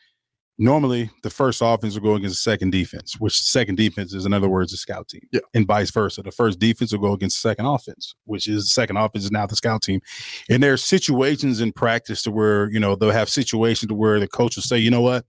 normally 0.58 1.10
the 1.24 1.30
first 1.30 1.62
offense 1.64 1.96
will 1.96 2.02
go 2.02 2.16
against 2.16 2.44
the 2.44 2.52
second 2.52 2.72
defense, 2.72 3.16
which 3.20 3.38
the 3.38 3.46
second 3.46 3.76
defense 3.76 4.14
is 4.14 4.26
in 4.26 4.34
other 4.34 4.50
words 4.50 4.72
the 4.72 4.78
scout 4.78 5.08
team. 5.08 5.22
Yeah. 5.32 5.40
And 5.54 5.66
vice 5.66 5.90
versa. 5.90 6.22
The 6.22 6.32
first 6.32 6.60
defense 6.60 6.92
will 6.92 7.00
go 7.00 7.14
against 7.14 7.42
the 7.42 7.50
second 7.50 7.66
offense, 7.66 8.14
which 8.26 8.48
is 8.48 8.66
the 8.66 8.70
second 8.70 8.98
offense 8.98 9.24
is 9.24 9.32
now 9.32 9.46
the 9.46 9.56
scout 9.56 9.82
team. 9.82 10.02
And 10.50 10.62
there 10.62 10.74
are 10.74 10.78
situations 10.78 11.62
in 11.62 11.72
practice 11.72 12.22
to 12.24 12.32
where, 12.32 12.70
you 12.72 12.80
know, 12.80 12.96
they'll 12.96 13.12
have 13.12 13.30
situations 13.30 13.88
to 13.88 13.96
where 13.96 14.20
the 14.20 14.28
coach 14.28 14.58
will 14.58 14.64
say, 14.64 14.78
you 14.78 14.92
know 14.92 15.02
what, 15.02 15.26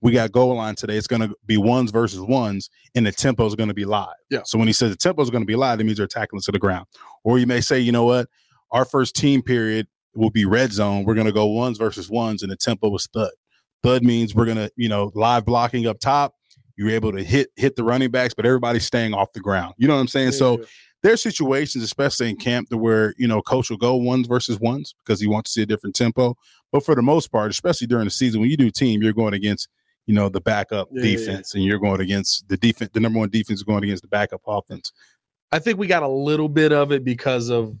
we 0.00 0.10
got 0.10 0.32
goal 0.32 0.56
line 0.56 0.74
today. 0.74 0.96
It's 0.96 1.06
going 1.06 1.22
to 1.22 1.34
be 1.46 1.56
ones 1.56 1.92
versus 1.92 2.20
ones, 2.20 2.68
and 2.96 3.06
the 3.06 3.12
tempo 3.12 3.46
is 3.46 3.54
going 3.54 3.68
to 3.68 3.74
be 3.74 3.84
live. 3.84 4.08
Yeah. 4.30 4.40
So 4.44 4.58
when 4.58 4.66
he 4.66 4.72
says 4.72 4.90
the 4.90 4.96
tempo 4.96 5.22
is 5.22 5.30
going 5.30 5.42
to 5.42 5.46
be 5.46 5.54
live, 5.54 5.78
that 5.78 5.84
means 5.84 5.98
they're 5.98 6.08
tackling 6.08 6.42
to 6.42 6.52
the 6.52 6.58
ground. 6.58 6.86
Or 7.22 7.38
you 7.38 7.46
may 7.46 7.60
say, 7.60 7.78
you 7.78 7.92
know 7.92 8.04
what, 8.04 8.28
our 8.72 8.84
first 8.84 9.14
team 9.14 9.42
period 9.42 9.86
will 10.14 10.30
be 10.30 10.44
red 10.44 10.72
zone. 10.72 11.04
We're 11.04 11.14
going 11.14 11.26
to 11.26 11.32
go 11.32 11.46
ones 11.46 11.78
versus 11.78 12.10
ones, 12.10 12.42
and 12.42 12.50
the 12.50 12.56
tempo 12.56 12.88
was 12.88 13.06
thud. 13.12 13.30
Thud 13.82 14.04
means 14.04 14.34
we're 14.34 14.44
going 14.44 14.58
to, 14.58 14.70
you 14.76 14.88
know, 14.88 15.10
live 15.14 15.44
blocking 15.44 15.86
up 15.86 15.98
top. 15.98 16.34
You're 16.76 16.90
able 16.90 17.12
to 17.12 17.22
hit 17.22 17.50
hit 17.56 17.76
the 17.76 17.84
running 17.84 18.10
backs, 18.10 18.34
but 18.34 18.46
everybody's 18.46 18.86
staying 18.86 19.14
off 19.14 19.32
the 19.32 19.40
ground. 19.40 19.74
You 19.76 19.88
know 19.88 19.94
what 19.94 20.00
I'm 20.00 20.08
saying? 20.08 20.32
So 20.32 20.62
there's 21.02 21.22
situations, 21.22 21.84
especially 21.84 22.30
in 22.30 22.36
camp, 22.36 22.70
to 22.70 22.78
where 22.78 23.14
you 23.18 23.28
know 23.28 23.42
coach 23.42 23.70
will 23.70 23.76
go 23.76 23.96
ones 23.96 24.26
versus 24.26 24.58
ones 24.58 24.94
because 25.04 25.20
he 25.20 25.26
wants 25.26 25.50
to 25.50 25.60
see 25.60 25.62
a 25.62 25.66
different 25.66 25.94
tempo. 25.94 26.34
But 26.70 26.84
for 26.84 26.94
the 26.94 27.02
most 27.02 27.30
part, 27.30 27.50
especially 27.50 27.86
during 27.86 28.06
the 28.06 28.10
season, 28.10 28.40
when 28.40 28.50
you 28.50 28.56
do 28.56 28.70
team, 28.70 29.02
you're 29.02 29.12
going 29.12 29.34
against 29.34 29.68
you 30.06 30.14
know 30.14 30.28
the 30.28 30.40
backup 30.40 30.88
Yeah, 30.90 31.02
yeah, 31.02 31.10
yeah. 31.10 31.16
defense, 31.16 31.54
and 31.54 31.62
you're 31.62 31.78
going 31.78 32.00
against 32.00 32.48
the 32.48 32.56
defense. 32.56 32.90
The 32.94 33.00
number 33.00 33.18
one 33.18 33.30
defense 33.30 33.58
is 33.60 33.64
going 33.64 33.84
against 33.84 34.02
the 34.02 34.08
backup 34.08 34.40
offense. 34.46 34.92
I 35.50 35.58
think 35.58 35.78
we 35.78 35.86
got 35.86 36.02
a 36.02 36.08
little 36.08 36.48
bit 36.48 36.72
of 36.72 36.92
it 36.92 37.04
because 37.04 37.50
of 37.50 37.76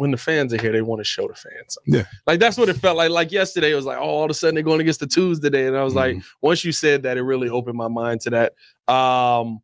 when 0.00 0.10
the 0.10 0.16
fans 0.16 0.52
are 0.54 0.60
here, 0.60 0.72
they 0.72 0.82
want 0.82 0.98
to 1.00 1.04
show 1.04 1.28
the 1.28 1.34
fans. 1.34 1.74
something. 1.74 1.94
Yeah. 1.94 2.04
Like 2.26 2.40
that's 2.40 2.56
what 2.56 2.68
it 2.68 2.74
felt 2.76 2.96
like. 2.96 3.10
Like 3.10 3.30
yesterday, 3.30 3.70
it 3.72 3.74
was 3.74 3.84
like, 3.84 3.98
oh, 3.98 4.02
all 4.02 4.24
of 4.24 4.30
a 4.30 4.34
sudden 4.34 4.54
they're 4.54 4.64
going 4.64 4.80
against 4.80 5.00
the 5.00 5.06
twos 5.06 5.40
today. 5.40 5.66
And 5.66 5.76
I 5.76 5.82
was 5.84 5.94
like, 5.94 6.16
Mhm. 6.16 6.24
once 6.42 6.64
you 6.64 6.72
said 6.72 7.02
that, 7.02 7.16
it 7.18 7.22
really 7.22 7.48
opened 7.48 7.76
my 7.76 7.88
mind 7.88 8.22
to 8.22 8.30
that. 8.30 8.52
Um, 8.92 9.60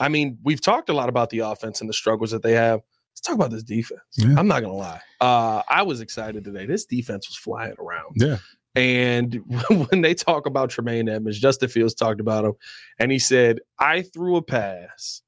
I 0.00 0.08
mean, 0.08 0.38
we've 0.44 0.60
talked 0.60 0.88
a 0.90 0.92
lot 0.92 1.08
about 1.08 1.30
the 1.30 1.40
offense 1.40 1.80
and 1.80 1.88
the 1.88 1.94
struggles 1.94 2.30
that 2.30 2.42
they 2.42 2.52
have. 2.52 2.80
Let's 3.12 3.20
talk 3.22 3.34
about 3.34 3.50
this 3.50 3.64
defense. 3.64 4.00
Yeah. 4.16 4.34
I'm 4.38 4.46
not 4.46 4.60
gonna 4.60 4.74
lie. 4.74 5.00
Uh, 5.20 5.62
I 5.68 5.82
was 5.82 6.00
excited 6.00 6.44
today. 6.44 6.66
This 6.66 6.84
defense 6.84 7.28
was 7.28 7.36
flying 7.36 7.74
around. 7.80 8.14
yeah, 8.16 8.36
And 8.76 9.40
when 9.90 10.02
they 10.02 10.14
talk 10.14 10.46
about 10.46 10.70
Tremaine 10.70 11.08
Edmunds, 11.08 11.40
Justin 11.40 11.68
Fields 11.68 11.94
talked 11.94 12.20
about 12.20 12.44
him, 12.44 12.52
and 13.00 13.10
he 13.10 13.18
said, 13.18 13.58
I 13.80 14.02
threw 14.02 14.36
a 14.36 14.42
pass 14.42 15.22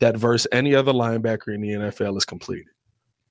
that 0.00 0.16
versus 0.16 0.46
any 0.52 0.74
other 0.74 0.92
linebacker 0.92 1.54
in 1.54 1.60
the 1.62 1.68
NFL 1.70 2.16
is 2.18 2.24
completed. 2.26 2.66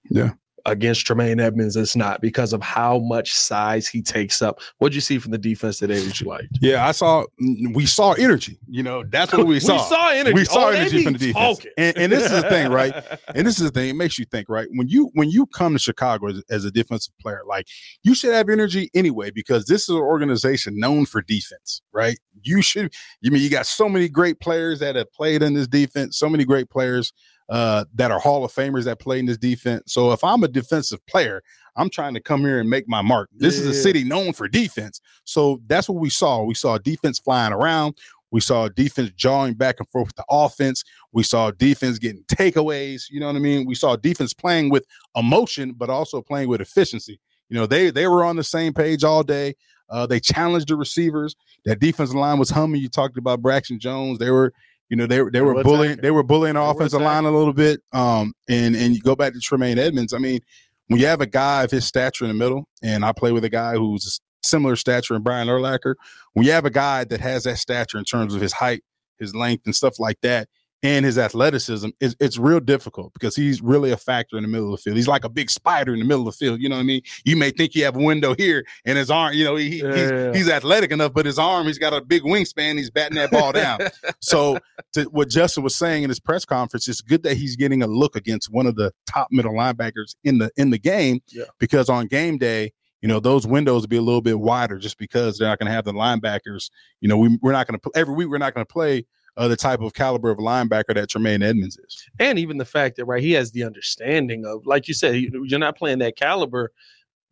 Yeah. 0.09 0.31
Against 0.65 1.05
Tremaine 1.05 1.39
Edmunds, 1.39 1.75
it's 1.75 1.95
not 1.95 2.21
because 2.21 2.53
of 2.53 2.61
how 2.61 2.99
much 2.99 3.33
size 3.33 3.87
he 3.87 4.01
takes 4.01 4.41
up. 4.41 4.59
What'd 4.77 4.95
you 4.95 5.01
see 5.01 5.17
from 5.19 5.31
the 5.31 5.37
defense 5.37 5.79
today 5.79 5.99
that 5.99 6.19
you 6.19 6.27
liked? 6.27 6.59
yeah. 6.61 6.87
I 6.87 6.91
saw 6.91 7.25
mm, 7.41 7.73
we 7.75 7.85
saw 7.85 8.13
energy. 8.13 8.57
You 8.67 8.83
know, 8.83 9.03
that's 9.03 9.33
what 9.33 9.47
we 9.47 9.59
saw. 9.61 9.73
We 9.73 9.79
saw 9.89 10.09
energy. 10.09 10.33
We 10.33 10.45
saw 10.45 10.67
Oh, 10.67 10.69
energy 10.69 11.03
from 11.03 11.13
the 11.13 11.19
defense. 11.19 11.65
And, 11.77 11.97
and 11.97 12.11
this 12.11 12.25
is 12.25 12.31
the 12.31 12.49
thing, 12.49 12.71
right? 12.71 12.93
and 13.35 13.47
this 13.47 13.57
is 13.59 13.63
the 13.63 13.71
thing 13.71 13.89
it 13.89 13.95
makes 13.95 14.17
you 14.19 14.25
think 14.25 14.47
right 14.49 14.67
when 14.71 14.87
you 14.87 15.09
when 15.13 15.29
you 15.29 15.45
come 15.47 15.73
to 15.73 15.79
chicago 15.79 16.27
as, 16.27 16.43
as 16.49 16.65
a 16.65 16.71
defensive 16.71 17.13
player 17.19 17.41
like 17.47 17.67
you 18.03 18.13
should 18.13 18.33
have 18.33 18.49
energy 18.49 18.89
anyway 18.93 19.31
because 19.31 19.65
this 19.65 19.83
is 19.83 19.89
an 19.89 19.95
organization 19.95 20.77
known 20.79 21.05
for 21.05 21.21
defense 21.21 21.81
right 21.93 22.17
you 22.43 22.61
should 22.61 22.93
you 23.21 23.31
mean 23.31 23.41
you 23.41 23.49
got 23.49 23.65
so 23.65 23.87
many 23.89 24.07
great 24.09 24.39
players 24.39 24.79
that 24.79 24.95
have 24.95 25.11
played 25.13 25.41
in 25.41 25.53
this 25.53 25.67
defense 25.67 26.17
so 26.17 26.29
many 26.29 26.43
great 26.45 26.69
players 26.69 27.13
uh, 27.51 27.85
that 27.93 28.09
are 28.09 28.19
hall 28.19 28.43
of 28.43 28.51
famers 28.51 28.85
that 28.85 28.97
play 28.97 29.19
in 29.19 29.25
this 29.27 29.37
defense 29.37 29.83
so 29.93 30.11
if 30.11 30.23
i'm 30.23 30.43
a 30.43 30.47
defensive 30.47 31.05
player 31.05 31.43
i'm 31.75 31.89
trying 31.89 32.13
to 32.13 32.19
come 32.19 32.41
here 32.41 32.59
and 32.59 32.69
make 32.69 32.87
my 32.87 33.01
mark 33.01 33.29
this 33.35 33.59
is 33.59 33.67
a 33.67 33.73
city 33.73 34.03
known 34.03 34.33
for 34.33 34.47
defense 34.47 34.99
so 35.25 35.61
that's 35.67 35.87
what 35.87 35.99
we 35.99 36.09
saw 36.09 36.43
we 36.43 36.55
saw 36.55 36.77
defense 36.79 37.19
flying 37.19 37.53
around 37.53 37.95
we 38.31 38.39
saw 38.39 38.69
defense 38.69 39.11
jawing 39.15 39.53
back 39.53 39.75
and 39.79 39.89
forth 39.89 40.07
with 40.07 40.15
the 40.15 40.25
offense 40.29 40.83
we 41.11 41.23
saw 41.23 41.51
defense 41.51 41.99
getting 41.99 42.23
takeaways. 42.23 43.03
You 43.09 43.19
know 43.19 43.27
what 43.27 43.35
I 43.35 43.39
mean? 43.39 43.65
We 43.65 43.75
saw 43.75 43.95
defense 43.95 44.33
playing 44.33 44.69
with 44.69 44.85
emotion, 45.15 45.73
but 45.73 45.89
also 45.89 46.21
playing 46.21 46.49
with 46.49 46.61
efficiency. 46.61 47.19
You 47.49 47.57
know, 47.57 47.65
they 47.65 47.89
they 47.89 48.07
were 48.07 48.23
on 48.23 48.37
the 48.37 48.43
same 48.43 48.73
page 48.73 49.03
all 49.03 49.23
day. 49.23 49.55
Uh, 49.89 50.05
they 50.05 50.21
challenged 50.21 50.69
the 50.69 50.77
receivers. 50.77 51.35
That 51.65 51.79
defensive 51.81 52.15
line 52.15 52.39
was 52.39 52.49
humming. 52.49 52.81
You 52.81 52.87
talked 52.87 53.17
about 53.17 53.41
Braxton 53.41 53.77
Jones. 53.77 54.19
They 54.19 54.31
were, 54.31 54.53
you 54.91 54.97
know, 54.97 55.07
they 55.07 55.21
were 55.21 55.31
they 55.31 55.39
were 55.39 55.63
bullying. 55.63 55.97
They 56.01 56.11
were 56.11 56.21
bullying 56.21 56.55
the 56.55 56.61
offensive 56.61 57.01
line 57.01 57.23
a 57.23 57.31
little 57.31 57.53
bit. 57.53 57.79
Um, 57.93 58.33
and 58.49 58.75
and 58.75 58.93
you 58.93 59.01
go 59.01 59.15
back 59.15 59.31
to 59.31 59.39
Tremaine 59.39 59.79
Edmunds. 59.79 60.11
I 60.11 60.17
mean, 60.17 60.41
when 60.87 60.99
you 60.99 61.05
have 61.07 61.21
a 61.21 61.25
guy 61.25 61.63
of 61.63 61.71
his 61.71 61.85
stature 61.85 62.25
in 62.25 62.27
the 62.27 62.35
middle, 62.35 62.67
and 62.83 63.05
I 63.05 63.13
play 63.13 63.31
with 63.31 63.45
a 63.45 63.49
guy 63.49 63.75
who's 63.75 64.19
similar 64.43 64.75
stature 64.75 65.15
in 65.15 65.23
Brian 65.23 65.47
Urlacher, 65.47 65.95
when 66.33 66.45
you 66.45 66.51
have 66.51 66.65
a 66.65 66.69
guy 66.69 67.05
that 67.05 67.21
has 67.21 67.45
that 67.45 67.57
stature 67.57 67.97
in 67.97 68.03
terms 68.03 68.35
of 68.35 68.41
his 68.41 68.51
height, 68.51 68.83
his 69.17 69.33
length, 69.33 69.65
and 69.65 69.73
stuff 69.73 69.97
like 69.97 70.19
that, 70.23 70.49
and 70.83 71.05
his 71.05 71.17
athleticism, 71.17 71.89
it's, 71.99 72.15
it's 72.19 72.37
real 72.37 72.59
difficult 72.59 73.13
because 73.13 73.35
he's 73.35 73.61
really 73.61 73.91
a 73.91 73.97
factor 73.97 74.35
in 74.37 74.43
the 74.43 74.47
middle 74.49 74.73
of 74.73 74.79
the 74.79 74.83
field. 74.83 74.97
He's 74.97 75.07
like 75.07 75.23
a 75.23 75.29
big 75.29 75.49
spider 75.49 75.93
in 75.93 75.99
the 75.99 76.05
middle 76.05 76.27
of 76.27 76.33
the 76.33 76.45
field. 76.45 76.59
You 76.59 76.69
know 76.69 76.75
what 76.75 76.81
I 76.81 76.85
mean? 76.85 77.01
You 77.23 77.35
may 77.37 77.51
think 77.51 77.75
you 77.75 77.83
have 77.85 77.95
a 77.95 77.99
window 78.03 78.33
here, 78.35 78.65
and 78.85 78.97
his 78.97 79.11
arm, 79.11 79.33
you 79.33 79.43
know, 79.43 79.55
he, 79.55 79.81
Yeah, 79.81 79.95
he's, 79.95 80.11
yeah. 80.11 80.33
he's 80.33 80.49
athletic 80.49 80.91
enough, 80.91 81.13
but 81.13 81.25
his 81.25 81.37
arm, 81.37 81.67
he's 81.67 81.77
got 81.77 81.93
a 81.93 82.01
big 82.01 82.23
wingspan. 82.23 82.77
He's 82.77 82.89
batting 82.89 83.15
that 83.17 83.31
ball 83.31 83.51
down. 83.51 83.79
So, 84.19 84.59
to 84.93 85.03
what 85.05 85.29
Justin 85.29 85.63
was 85.63 85.75
saying 85.75 86.03
in 86.03 86.09
his 86.09 86.19
press 86.19 86.45
conference, 86.45 86.87
it's 86.87 87.01
good 87.01 87.23
that 87.23 87.37
he's 87.37 87.55
getting 87.55 87.81
a 87.81 87.87
look 87.87 88.15
against 88.15 88.51
one 88.51 88.65
of 88.65 88.75
the 88.75 88.93
top 89.05 89.27
middle 89.31 89.53
linebackers 89.53 90.15
in 90.23 90.37
the 90.37 90.51
in 90.57 90.69
the 90.69 90.77
game. 90.77 91.21
Yeah. 91.27 91.45
Because 91.59 91.89
on 91.89 92.07
game 92.07 92.37
day, 92.37 92.71
you 93.01 93.07
know, 93.07 93.19
those 93.19 93.47
windows 93.47 93.81
will 93.81 93.87
be 93.89 93.97
a 93.97 94.01
little 94.01 94.21
bit 94.21 94.39
wider 94.39 94.77
just 94.77 94.97
because 94.97 95.37
they're 95.37 95.47
not 95.47 95.59
going 95.59 95.67
to 95.67 95.73
have 95.73 95.85
the 95.85 95.93
linebackers. 95.93 96.69
You 96.99 97.09
know, 97.09 97.17
we, 97.17 97.37
we're 97.41 97.51
not 97.51 97.67
going 97.67 97.79
to 97.79 97.91
every 97.95 98.13
week. 98.13 98.27
We're 98.29 98.37
not 98.37 98.53
going 98.53 98.65
to 98.65 98.71
play 98.71 99.05
uh, 99.37 99.47
the 99.47 99.55
type 99.55 99.79
of 99.81 99.93
caliber 99.93 100.29
of 100.29 100.37
linebacker 100.39 100.93
that 100.93 101.09
Tremaine 101.09 101.41
Edmunds 101.41 101.77
is. 101.77 102.05
and 102.19 102.37
even 102.37 102.57
the 102.57 102.65
fact 102.65 102.97
that 102.97 103.05
right 103.05 103.23
he 103.23 103.31
has 103.31 103.51
the 103.51 103.63
understanding 103.63 104.45
of 104.45 104.65
like 104.65 104.87
you 104.87 104.93
said 104.93 105.15
you- 105.15 105.45
you're 105.47 105.59
not 105.59 105.77
playing 105.77 105.99
that 105.99 106.15
caliber 106.15 106.71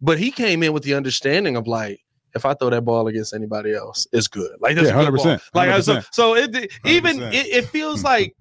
but 0.01 0.17
he 0.17 0.31
came 0.31 0.63
in 0.63 0.71
with 0.71 0.83
the 0.83 0.93
understanding 0.93 1.55
of 1.57 1.67
like 1.67 1.99
if 2.35 2.45
I 2.45 2.53
throw 2.53 2.69
that 2.69 2.85
ball 2.85 3.07
against 3.07 3.33
anybody 3.33 3.73
else, 3.73 4.05
it's 4.13 4.27
good. 4.27 4.51
Like 4.62 4.75
that's 4.75 4.88
Yeah, 4.89 5.01
a 5.01 5.05
good 5.05 5.15
ball. 5.15 5.25
100%, 5.25 5.41
Like 5.55 5.83
so, 5.83 5.99
so 6.12 6.35
it 6.35 6.71
even 6.85 7.17
100%. 7.17 7.33
it, 7.33 7.47
it 7.47 7.65
feels 7.69 8.03
like 8.03 8.35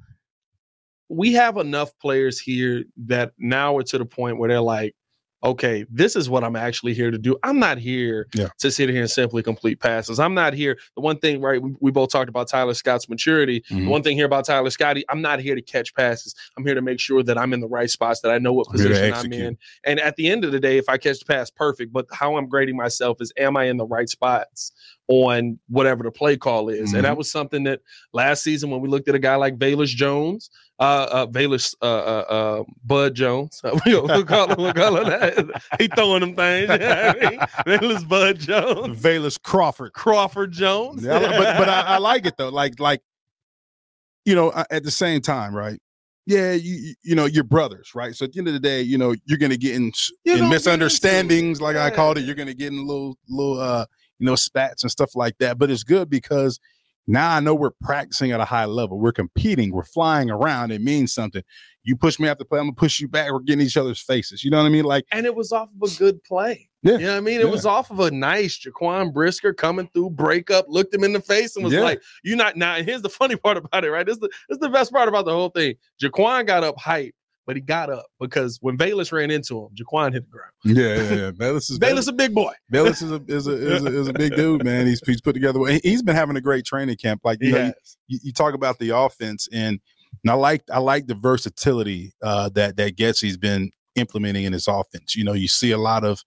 we 1.09 1.33
have 1.33 1.57
enough 1.57 1.91
players 1.99 2.39
here 2.39 2.85
that 3.07 3.33
now 3.39 3.73
we're 3.73 3.83
to 3.85 3.97
the 3.99 4.05
point 4.05 4.39
where 4.39 4.49
they're 4.51 4.61
like, 4.61 4.95
okay, 5.43 5.85
this 5.91 6.17
is 6.17 6.29
what 6.29 6.43
I'm 6.43 6.57
actually 6.57 6.95
here 6.95 7.11
to 7.11 7.19
do. 7.19 7.37
I'm 7.43 7.59
not 7.59 7.79
here 7.79 8.27
Yeah. 8.35 8.49
to 8.59 8.71
sit 8.71 8.89
here 8.89 9.01
and 9.01 9.11
simply 9.11 9.43
complete 9.43 9.79
passes. 9.79 10.19
I'm 10.19 10.35
not 10.35 10.53
here. 10.53 10.77
The 10.97 11.01
one 11.01 11.19
thing, 11.19 11.41
right? 11.41 11.63
We, 11.63 11.75
we 11.81 11.91
both 11.91 12.11
talked 12.11 12.29
about 12.29 12.49
Tyler 12.49 12.75
Scott's 12.75 13.09
maturity. 13.09 13.63
Mhm. 13.71 13.85
The 13.85 13.91
one 13.91 14.03
thing 14.03 14.17
here 14.17 14.27
about 14.27 14.47
Tyler 14.47 14.71
Scotty, 14.71 15.05
I'm 15.09 15.23
not 15.23 15.41
here 15.41 15.55
to 15.55 15.63
catch 15.63 15.95
passes. 15.95 16.35
I'm 16.57 16.65
here 16.65 16.75
to 16.75 16.83
make 16.83 16.99
sure 16.99 17.23
that 17.23 17.39
I'm 17.39 17.53
in 17.53 17.61
the 17.61 17.69
right 17.69 17.89
spots, 17.91 18.21
that 18.23 18.31
I 18.33 18.39
know 18.39 18.53
what 18.53 18.67
I'm 18.69 18.73
position 18.73 19.13
I'm 19.15 19.33
in. 19.33 19.59
And 19.85 20.01
at 20.01 20.17
the 20.17 20.29
end 20.29 20.45
of 20.45 20.53
the 20.53 20.61
day, 20.61 20.77
if 20.77 20.89
I 20.89 20.99
catch 20.99 21.21
the 21.21 21.25
pass, 21.25 21.51
perfect. 21.51 21.93
But 21.93 22.07
how 22.13 22.37
I'm 22.37 22.49
grading 22.49 22.77
myself 22.77 23.19
is, 23.21 23.33
am 23.37 23.57
I 23.57 23.65
in 23.65 23.77
the 23.77 23.87
right 23.87 24.09
spots 24.09 24.73
on 25.09 25.59
whatever 25.69 26.03
the 26.05 26.11
play 26.11 26.37
call 26.37 26.69
is? 26.69 26.93
And 26.93 27.05
that 27.05 27.11
Mm-hmm. 27.11 27.19
was 27.19 27.31
something 27.31 27.65
that 27.65 27.81
last 28.13 28.43
season 28.43 28.71
when 28.71 28.81
we 28.81 28.89
looked 28.89 29.09
at 29.09 29.15
a 29.15 29.19
guy 29.19 29.37
like 29.37 29.57
Velus 29.59 29.89
Jones, 29.89 30.51
uh, 30.79 31.09
uh 31.11 31.27
Velus, 31.27 31.75
uh, 31.83 31.87
uh, 31.87 32.25
uh, 32.29 32.65
Bud 32.85 33.15
Jones, 33.15 33.61
we'll 33.87 34.25
call 34.25 34.49
him, 34.51 34.57
we'll 34.59 34.73
call 34.75 34.97
him 34.99 35.05
that. 35.09 35.63
He 35.81 35.89
throwing 35.89 36.21
them 36.21 36.37
things. 36.37 36.71
You 36.71 36.79
know 36.79 37.15
I 37.23 37.31
mean? 37.31 37.39
Velus 37.79 38.09
Bud 38.09 38.39
Jones, 38.39 39.01
Velus 39.01 39.43
Crawford. 39.43 39.93
Crawford 39.95 40.53
Jones. 40.53 41.03
Yeah, 41.03 41.19
but 41.19 41.59
but 41.59 41.69
I, 41.69 41.81
I 41.83 41.99
like 41.99 42.27
it 42.27 42.37
though. 42.37 42.51
Like 42.51 42.79
like 42.79 43.01
you 44.25 44.35
know, 44.35 44.53
at 44.71 44.85
the 44.85 44.91
same 44.91 45.21
time, 45.23 45.55
right? 45.55 45.81
Yeah, 46.27 46.53
you 46.53 46.95
you- 47.03 47.15
know, 47.15 47.25
you're 47.25 47.45
brothers, 47.45 47.93
right? 47.95 48.15
So 48.15 48.27
at 48.27 48.33
the 48.35 48.39
end 48.39 48.49
of 48.49 48.53
the 48.55 48.61
day, 48.61 48.83
you 48.83 48.99
know, 48.99 49.15
you're 49.25 49.39
gonna 49.39 49.57
get 49.57 49.75
in, 49.75 49.85
in 49.85 49.91
gonna 49.91 49.93
get 50.25 50.33
into 50.35 50.45
it. 50.47 50.51
misunderstandings, 50.51 51.61
like 51.63 51.77
I 51.77 51.89
called 51.91 52.19
it. 52.19 52.25
You're 52.27 52.35
gonna 52.35 52.53
get 52.53 52.71
in 52.73 52.79
a 52.79 52.83
little 52.83 53.17
little 53.29 53.59
uh 53.59 53.87
you 54.19 54.27
know 54.27 54.35
spats 54.35 54.83
and 54.83 54.91
stuff 54.91 55.15
like 55.15 55.39
that. 55.39 55.59
But 55.59 55.71
it's 55.71 55.85
good 55.85 56.09
because 56.11 56.59
now 57.07 57.35
I 57.35 57.41
know 57.41 57.55
we're 57.55 57.71
practicing 57.83 58.33
at 58.33 58.41
a 58.41 58.45
high 58.45 58.67
level. 58.67 58.99
We're 58.99 59.13
competing. 59.13 59.73
We're 59.73 59.83
flying 59.85 60.31
around. 60.31 60.73
It 60.73 60.83
means 60.83 61.13
something. 61.13 61.43
You 61.83 61.97
push 61.97 62.19
me 62.19 62.29
after 62.29 62.45
play, 62.45 62.59
I'm 62.59 62.67
gonna 62.67 62.75
push 62.75 63.01
you 63.01 63.09
back. 63.09 63.33
We're 63.33 63.39
getting 63.41 63.65
each 63.65 63.79
other's 63.79 64.01
faces. 64.01 64.45
You 64.45 64.51
know 64.51 64.59
what 64.59 64.67
I 64.67 64.71
mean? 64.71 64.85
Like 64.85 65.05
and 65.11 65.25
it 65.25 65.35
was 65.35 65.53
off 65.53 65.71
of 65.81 65.91
a 65.91 65.95
good 65.99 66.23
play. 66.25 66.69
Yeah. 66.83 66.93
You 66.93 66.99
know 66.99 67.13
what 67.13 67.17
I 67.17 67.21
mean? 67.21 67.41
It 67.41 67.47
Yeah. 67.47 67.51
was 67.51 67.65
off 67.67 67.91
of 67.91 67.99
a 68.01 68.11
nice 68.11 68.59
Jaquan 68.59 69.13
Brisker 69.13 69.53
coming 69.55 69.89
through, 69.95 70.11
breakup, 70.11 70.67
looked 70.69 70.95
him 70.95 71.03
in 71.03 71.13
the 71.13 71.21
face, 71.21 71.57
and 71.57 71.65
was 71.65 71.73
Yeah. 71.75 71.81
like, 71.81 72.03
"You're 72.23 72.37
not 72.37 72.57
now. 72.57 72.75
And 72.77 72.87
here's 72.87 73.03
the 73.03 73.09
funny 73.09 73.37
part 73.45 73.57
about 73.57 73.85
it, 73.85 73.91
right? 73.91 74.05
This 74.07 74.17
is 74.17 74.21
the 74.21 74.29
this 74.49 74.57
is 74.57 74.59
the 74.61 74.69
best 74.69 74.93
part 74.93 75.09
about 75.09 75.25
the 75.25 75.33
whole 75.33 75.49
thing. 75.49 75.75
Jaquan 76.03 76.47
got 76.47 76.63
up 76.63 76.79
hype, 76.79 77.15
but 77.49 77.57
he 77.57 77.63
got 77.63 77.89
up 77.89 78.05
because 78.21 78.59
when 78.61 78.77
Velus 78.77 79.11
ran 79.11 79.31
into 79.31 79.59
him, 79.59 79.69
Jaquan 79.75 80.13
hit 80.13 80.23
the 80.25 80.31
ground. 80.31 80.53
yeah, 80.65 80.97
yeah, 80.97 81.17
yeah. 81.25 81.31
Velus 81.33 81.71
is 81.71 81.79
Velus 81.83 82.07
a 82.07 82.13
big 82.13 82.35
boy. 82.35 82.53
Velus 82.73 83.03
is 83.03 83.11
a 83.11 83.23
is 83.27 83.47
a, 83.49 83.53
is 83.75 83.83
a 83.85 83.87
is 84.01 84.09
a 84.09 84.13
big 84.13 84.37
dude, 84.37 84.65
man. 84.65 84.87
He's 84.87 85.01
he's 85.07 85.21
put 85.23 85.33
together. 85.33 85.59
he- 85.67 85.81
He's 85.83 86.03
been 86.03 86.15
having 86.15 86.37
a 86.37 86.41
great 86.43 86.65
training 86.67 86.97
camp. 86.97 87.23
Like 87.25 87.39
you 87.41 87.53
know, 87.53 87.73
you, 88.07 88.19
you 88.23 88.33
talk 88.35 88.53
about 88.55 88.79
the 88.79 88.91
offense, 88.91 89.49
and, 89.51 89.81
and 90.23 90.31
I 90.31 90.35
like 90.35 90.63
I 90.71 90.79
like 90.79 91.07
the 91.07 91.15
versatility 91.15 92.13
uh, 92.23 92.51
that 92.51 92.77
that 92.77 92.95
he's 93.19 93.37
been 93.39 93.71
implementing 93.97 94.45
in 94.45 94.53
his 94.53 94.69
offense. 94.69 95.17
You 95.17 95.25
know, 95.25 95.33
you 95.33 95.49
see 95.49 95.71
a 95.71 95.79
lot 95.79 96.05
of 96.05 96.23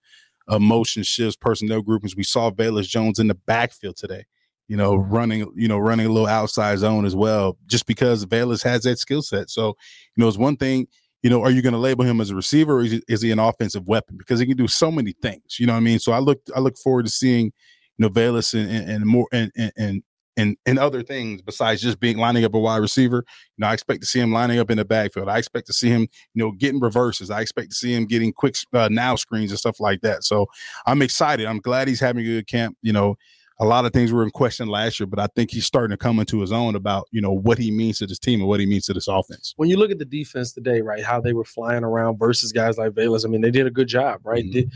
uh, 0.48 0.58
motion 0.58 1.04
shifts, 1.04 1.36
personnel 1.36 1.82
groupings. 1.82 2.16
We 2.16 2.24
saw 2.24 2.50
Velus 2.50 2.88
Jones 2.88 3.18
in 3.20 3.28
the 3.28 3.34
backfield 3.36 3.96
today. 3.96 4.24
You 4.68 4.76
know, 4.76 4.94
running 4.96 5.40
you 5.54 5.68
know 5.68 5.78
running 5.78 6.06
a 6.06 6.08
little 6.08 6.26
outside 6.28 6.78
zone 6.78 7.04
as 7.04 7.14
well, 7.14 7.58
just 7.66 7.86
because 7.86 8.24
Velus 8.26 8.62
has 8.64 8.82
that 8.84 8.98
skill 8.98 9.20
set. 9.22 9.50
So 9.50 9.76
you 10.16 10.22
know, 10.22 10.28
it's 10.28 10.38
one 10.38 10.56
thing. 10.56 10.86
You 11.22 11.30
know, 11.30 11.42
are 11.42 11.50
you 11.50 11.62
going 11.62 11.72
to 11.72 11.78
label 11.78 12.04
him 12.04 12.20
as 12.20 12.30
a 12.30 12.34
receiver, 12.34 12.78
or 12.78 12.82
is 12.82 12.92
he, 12.92 13.02
is 13.08 13.22
he 13.22 13.30
an 13.30 13.38
offensive 13.38 13.86
weapon? 13.86 14.16
Because 14.16 14.40
he 14.40 14.46
can 14.46 14.56
do 14.56 14.66
so 14.66 14.90
many 14.90 15.12
things. 15.22 15.58
You 15.58 15.66
know 15.66 15.72
what 15.72 15.78
I 15.78 15.82
mean? 15.82 15.98
So 15.98 16.12
I 16.12 16.18
look 16.18 16.40
I 16.54 16.60
look 16.60 16.76
forward 16.76 17.06
to 17.06 17.12
seeing 17.12 17.52
you 17.98 18.08
know 18.08 18.08
and, 18.14 18.44
and, 18.54 18.90
and 18.90 19.06
more 19.06 19.28
and 19.32 19.52
and 19.56 19.72
and 19.76 20.02
and 20.36 20.56
and 20.66 20.78
other 20.78 21.02
things 21.02 21.42
besides 21.42 21.82
just 21.82 22.00
being 22.00 22.16
lining 22.16 22.44
up 22.44 22.54
a 22.54 22.58
wide 22.58 22.78
receiver. 22.78 23.24
You 23.56 23.62
know, 23.62 23.68
I 23.68 23.74
expect 23.74 24.00
to 24.00 24.06
see 24.06 24.20
him 24.20 24.32
lining 24.32 24.58
up 24.58 24.70
in 24.70 24.78
the 24.78 24.84
backfield. 24.84 25.28
I 25.28 25.38
expect 25.38 25.66
to 25.68 25.72
see 25.72 25.88
him, 25.88 26.02
you 26.34 26.42
know, 26.42 26.52
getting 26.52 26.80
reverses. 26.80 27.30
I 27.30 27.40
expect 27.40 27.70
to 27.70 27.76
see 27.76 27.94
him 27.94 28.06
getting 28.06 28.32
quick 28.32 28.56
uh, 28.72 28.88
now 28.90 29.16
screens 29.16 29.50
and 29.50 29.58
stuff 29.58 29.80
like 29.80 30.00
that. 30.00 30.24
So 30.24 30.46
I'm 30.86 31.02
excited. 31.02 31.46
I'm 31.46 31.60
glad 31.60 31.88
he's 31.88 32.00
having 32.00 32.24
a 32.24 32.26
good 32.26 32.46
camp. 32.46 32.76
You 32.82 32.92
know, 32.92 33.16
a 33.60 33.64
lot 33.64 33.84
of 33.84 33.92
things 33.92 34.12
were 34.12 34.22
in 34.24 34.30
question 34.30 34.68
last 34.68 34.98
year, 34.98 35.06
but 35.06 35.18
I 35.18 35.26
think 35.34 35.50
he's 35.50 35.66
starting 35.66 35.90
to 35.92 35.96
come 35.96 36.18
into 36.18 36.40
his 36.40 36.52
own 36.52 36.74
about 36.74 37.06
you 37.12 37.20
know 37.20 37.32
what 37.32 37.58
he 37.58 37.70
means 37.70 37.98
to 37.98 38.06
this 38.06 38.18
team 38.18 38.40
and 38.40 38.48
what 38.48 38.60
he 38.60 38.66
means 38.66 38.86
to 38.86 38.94
this 38.94 39.08
offense. 39.08 39.54
When 39.56 39.68
you 39.68 39.76
look 39.76 39.90
at 39.90 39.98
the 39.98 40.04
defense 40.04 40.52
today, 40.52 40.80
right, 40.80 41.02
how 41.04 41.20
they 41.20 41.32
were 41.32 41.44
flying 41.44 41.84
around 41.84 42.18
versus 42.18 42.52
guys 42.52 42.78
like 42.78 42.92
Velus, 42.92 43.24
I 43.24 43.28
mean, 43.28 43.40
they 43.40 43.50
did 43.50 43.66
a 43.66 43.70
good 43.70 43.88
job, 43.88 44.20
right? 44.24 44.44
Mhm. 44.44 44.52
Did- 44.52 44.70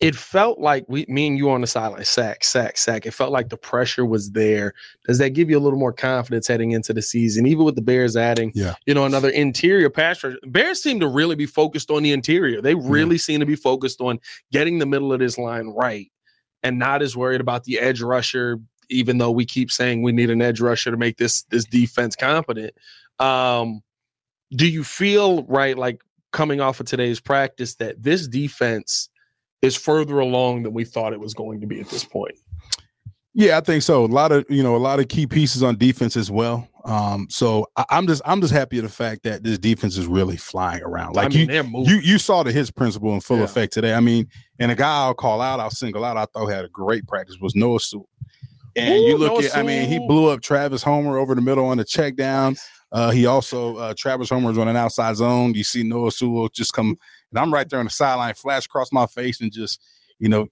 it 0.00 0.16
felt 0.16 0.58
like 0.58 0.84
we, 0.88 1.06
me 1.08 1.28
and 1.28 1.38
you 1.38 1.48
on 1.48 1.60
the 1.60 1.66
sideline, 1.68 2.04
sack, 2.04 2.42
sack, 2.42 2.76
sack. 2.76 3.06
It 3.06 3.12
felt 3.12 3.30
like 3.30 3.50
the 3.50 3.56
pressure 3.56 4.04
was 4.04 4.32
there. 4.32 4.74
Does 5.06 5.18
that 5.18 5.30
give 5.30 5.48
you 5.48 5.56
a 5.56 5.60
little 5.60 5.78
more 5.78 5.92
confidence 5.92 6.48
heading 6.48 6.72
into 6.72 6.92
the 6.92 7.00
season, 7.02 7.46
even 7.46 7.64
with 7.64 7.76
the 7.76 7.82
Bears 7.82 8.16
adding, 8.16 8.50
Yeah. 8.52 8.74
you 8.84 8.94
know, 8.94 9.04
another 9.04 9.28
interior 9.28 9.88
pass 9.90 10.24
rusher? 10.24 10.38
Bears 10.48 10.82
seem 10.82 10.98
to 10.98 11.06
really 11.06 11.36
be 11.36 11.46
focused 11.46 11.88
on 11.88 12.02
the 12.02 12.10
interior. 12.10 12.60
They 12.60 12.74
really 12.74 13.16
seem 13.16 13.38
to 13.38 13.46
be 13.46 13.54
focused 13.54 14.00
on 14.00 14.18
getting 14.50 14.80
the 14.80 14.86
middle 14.86 15.12
of 15.12 15.20
this 15.20 15.38
line 15.38 15.68
right, 15.68 16.10
and 16.62 16.78
not 16.78 17.02
as 17.02 17.16
worried 17.16 17.40
about 17.40 17.64
the 17.64 17.78
edge 17.78 18.00
rusher. 18.00 18.58
Even 18.88 19.18
though 19.18 19.30
we 19.30 19.46
keep 19.46 19.70
saying 19.70 20.02
we 20.02 20.12
need 20.12 20.28
an 20.28 20.42
edge 20.42 20.60
rusher 20.60 20.90
to 20.90 20.96
make 20.96 21.16
this 21.16 21.42
this 21.44 21.64
defense 21.64 22.14
competent, 22.14 22.74
um, 23.18 23.80
do 24.54 24.66
you 24.66 24.84
feel 24.84 25.44
right 25.44 25.78
like 25.78 26.02
coming 26.32 26.60
off 26.60 26.80
of 26.80 26.86
today's 26.86 27.20
practice 27.20 27.76
that 27.76 28.02
this 28.02 28.26
defense 28.26 29.08
is 29.62 29.76
further 29.76 30.18
along 30.18 30.64
than 30.64 30.74
we 30.74 30.84
thought 30.84 31.12
it 31.12 31.20
was 31.20 31.34
going 31.34 31.60
to 31.60 31.66
be 31.66 31.80
at 31.80 31.88
this 31.88 32.04
point. 32.04 32.34
Yeah, 33.32 33.56
I 33.56 33.60
think 33.60 33.82
so. 33.82 34.04
A 34.04 34.06
lot 34.06 34.32
of 34.32 34.44
you 34.50 34.62
know, 34.62 34.76
a 34.76 34.78
lot 34.78 35.00
of 35.00 35.08
key 35.08 35.26
pieces 35.26 35.62
on 35.62 35.76
defense 35.76 36.16
as 36.16 36.30
well. 36.30 36.68
Um, 36.84 37.26
so 37.30 37.66
I, 37.76 37.84
I'm 37.90 38.06
just 38.06 38.22
I'm 38.24 38.40
just 38.40 38.52
happy 38.52 38.78
at 38.78 38.84
the 38.84 38.90
fact 38.90 39.22
that 39.24 39.42
this 39.42 39.58
defense 39.58 39.96
is 39.96 40.06
really 40.06 40.36
flying 40.36 40.82
around. 40.82 41.14
Like 41.14 41.26
I 41.26 41.28
mean, 41.28 41.48
you, 41.50 41.94
you 41.94 41.96
you 42.00 42.18
saw 42.18 42.42
the 42.42 42.52
HITS 42.52 42.70
principle 42.70 43.14
in 43.14 43.20
full 43.20 43.38
Yeah. 43.38 43.44
effect 43.44 43.72
today. 43.72 43.94
I 43.94 44.00
mean, 44.00 44.26
and 44.58 44.70
a 44.70 44.74
guy 44.74 45.04
I'll 45.04 45.14
call 45.14 45.40
out, 45.40 45.60
I'll 45.60 45.70
single 45.70 46.04
out, 46.04 46.16
I 46.16 46.26
thought 46.26 46.46
had 46.46 46.64
a 46.64 46.68
great 46.68 47.06
practice 47.06 47.36
was 47.40 47.54
Noah 47.54 47.80
Sewell. 47.80 48.08
And 48.74 49.04
Ooh, 49.04 49.08
you 49.08 49.18
look 49.18 49.32
Noah 49.32 49.44
at, 49.44 49.56
I 49.56 49.62
mean, 49.62 49.88
he 49.88 49.98
blew 49.98 50.28
up 50.28 50.40
Travis 50.40 50.82
Homer 50.82 51.18
over 51.18 51.34
the 51.34 51.42
middle 51.42 51.66
on 51.66 51.76
the 51.76 51.84
check 51.84 52.16
down. 52.16 52.56
Uh, 52.90 53.10
he 53.10 53.26
also 53.26 53.76
uh, 53.76 53.94
Travis 53.96 54.30
Homer's 54.30 54.58
on 54.58 54.68
an 54.68 54.76
outside 54.76 55.16
zone. 55.16 55.54
You 55.54 55.64
see 55.64 55.82
Noah 55.82 56.10
Sewell 56.10 56.48
just 56.48 56.72
come, 56.72 56.96
and 57.30 57.38
I'm 57.38 57.52
right 57.52 57.68
there 57.68 57.78
on 57.78 57.86
the 57.86 57.90
sideline, 57.90 58.34
flash 58.34 58.66
across 58.66 58.92
my 58.92 59.06
face, 59.06 59.40
and 59.40 59.52
just 59.52 59.80
you 60.18 60.28
know 60.28 60.48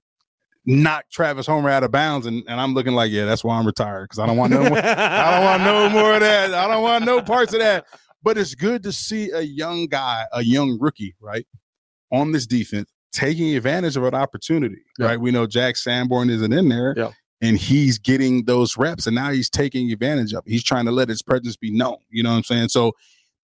knock 0.66 1.06
Travis 1.10 1.46
Homer 1.46 1.70
out 1.70 1.84
of 1.84 1.90
bounds, 1.90 2.26
and, 2.26 2.42
and 2.46 2.60
I'm 2.60 2.74
looking 2.74 2.94
like, 2.94 3.10
yeah, 3.10 3.24
that's 3.24 3.42
why 3.42 3.58
I'm 3.58 3.66
retired 3.66 4.04
because 4.04 4.18
I 4.18 4.26
don't 4.26 4.36
want 4.36 4.52
no 4.52 4.62
more. 4.68 4.78
I 4.78 5.30
don't 5.36 5.44
want 5.44 5.62
no 5.62 5.88
more 6.00 6.14
of 6.14 6.20
that. 6.20 6.54
I 6.54 6.68
don't 6.68 6.82
want 6.82 7.04
no 7.04 7.22
parts 7.22 7.52
of 7.52 7.60
that. 7.60 7.86
But 8.22 8.36
it's 8.36 8.54
good 8.54 8.82
to 8.82 8.92
see 8.92 9.30
a 9.30 9.40
young 9.40 9.86
guy, 9.86 10.24
a 10.32 10.42
young 10.42 10.78
rookie, 10.78 11.14
right, 11.20 11.46
on 12.12 12.32
this 12.32 12.46
defense 12.46 12.90
taking 13.12 13.56
advantage 13.56 13.96
of 13.96 14.04
an 14.04 14.14
opportunity. 14.14 14.82
Right, 14.98 15.20
we 15.20 15.30
know 15.30 15.46
Jack 15.46 15.76
Sanborn 15.76 16.30
isn't 16.30 16.52
in 16.52 16.68
there. 16.68 16.94
Yeah. 16.96 17.10
And 17.42 17.56
he's 17.56 17.98
getting 17.98 18.44
those 18.44 18.76
reps, 18.76 19.06
and 19.06 19.14
now 19.14 19.30
he's 19.30 19.48
taking 19.48 19.90
advantage 19.92 20.34
of. 20.34 20.46
It. 20.46 20.50
He's 20.50 20.62
trying 20.62 20.84
to 20.84 20.92
let 20.92 21.08
his 21.08 21.22
presence 21.22 21.56
be 21.56 21.70
known. 21.70 21.96
You 22.10 22.22
know 22.22 22.30
what 22.30 22.36
I'm 22.36 22.42
saying? 22.42 22.68
So 22.68 22.92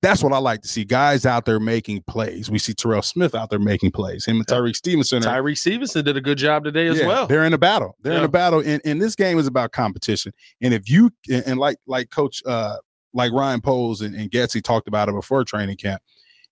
that's 0.03 0.23
what 0.23 0.33
I 0.33 0.39
like 0.39 0.63
to 0.63 0.69
see. 0.69 0.85
Guys 0.85 1.25
out 1.27 1.47
there 1.47 1.59
making 1.59 2.03
plays. 2.03 2.51
We 2.51 2.59
see 2.59 2.75
Terrell 2.75 3.03
Smith 3.03 3.35
out 3.35 3.51
there 3.51 3.59
making 3.59 3.93
plays. 3.93 4.27
Him 4.27 4.37
and 4.37 4.47
Yeah. 4.49 4.57
Tyrique 4.57 4.77
Stevenson 4.77 5.27
are 5.27 5.43
Tyrique 5.43 5.59
Stevenson 5.59 6.05
did 6.05 6.17
a 6.17 6.21
good 6.21 6.39
job 6.39 6.65
today 6.65 6.87
as 6.87 6.99
yeah, 6.99 7.07
well. 7.07 7.27
They're 7.27 7.45
in 7.45 7.53
a 7.55 7.59
battle. 7.59 7.97
They're 8.03 8.19
in 8.19 8.25
a 8.25 8.29
battle, 8.29 8.61
and, 8.61 8.81
and 8.85 9.01
this 9.01 9.15
game 9.15 9.39
is 9.39 9.47
about 9.47 9.73
competition. 9.73 10.33
And 10.61 10.75
if 10.75 10.89
you 10.91 11.11
and 11.31 11.59
like 11.59 11.79
like 11.87 12.11
Coach 12.11 12.43
uh 12.47 12.77
like 13.15 13.33
Ryan 13.33 13.61
Poles 13.61 14.03
and, 14.03 14.15
and 14.15 14.31
Getsy 14.31 14.63
talked 14.63 14.89
about 14.89 15.09
it 15.09 15.15
before 15.15 15.43
training 15.45 15.79
camp, 15.79 16.03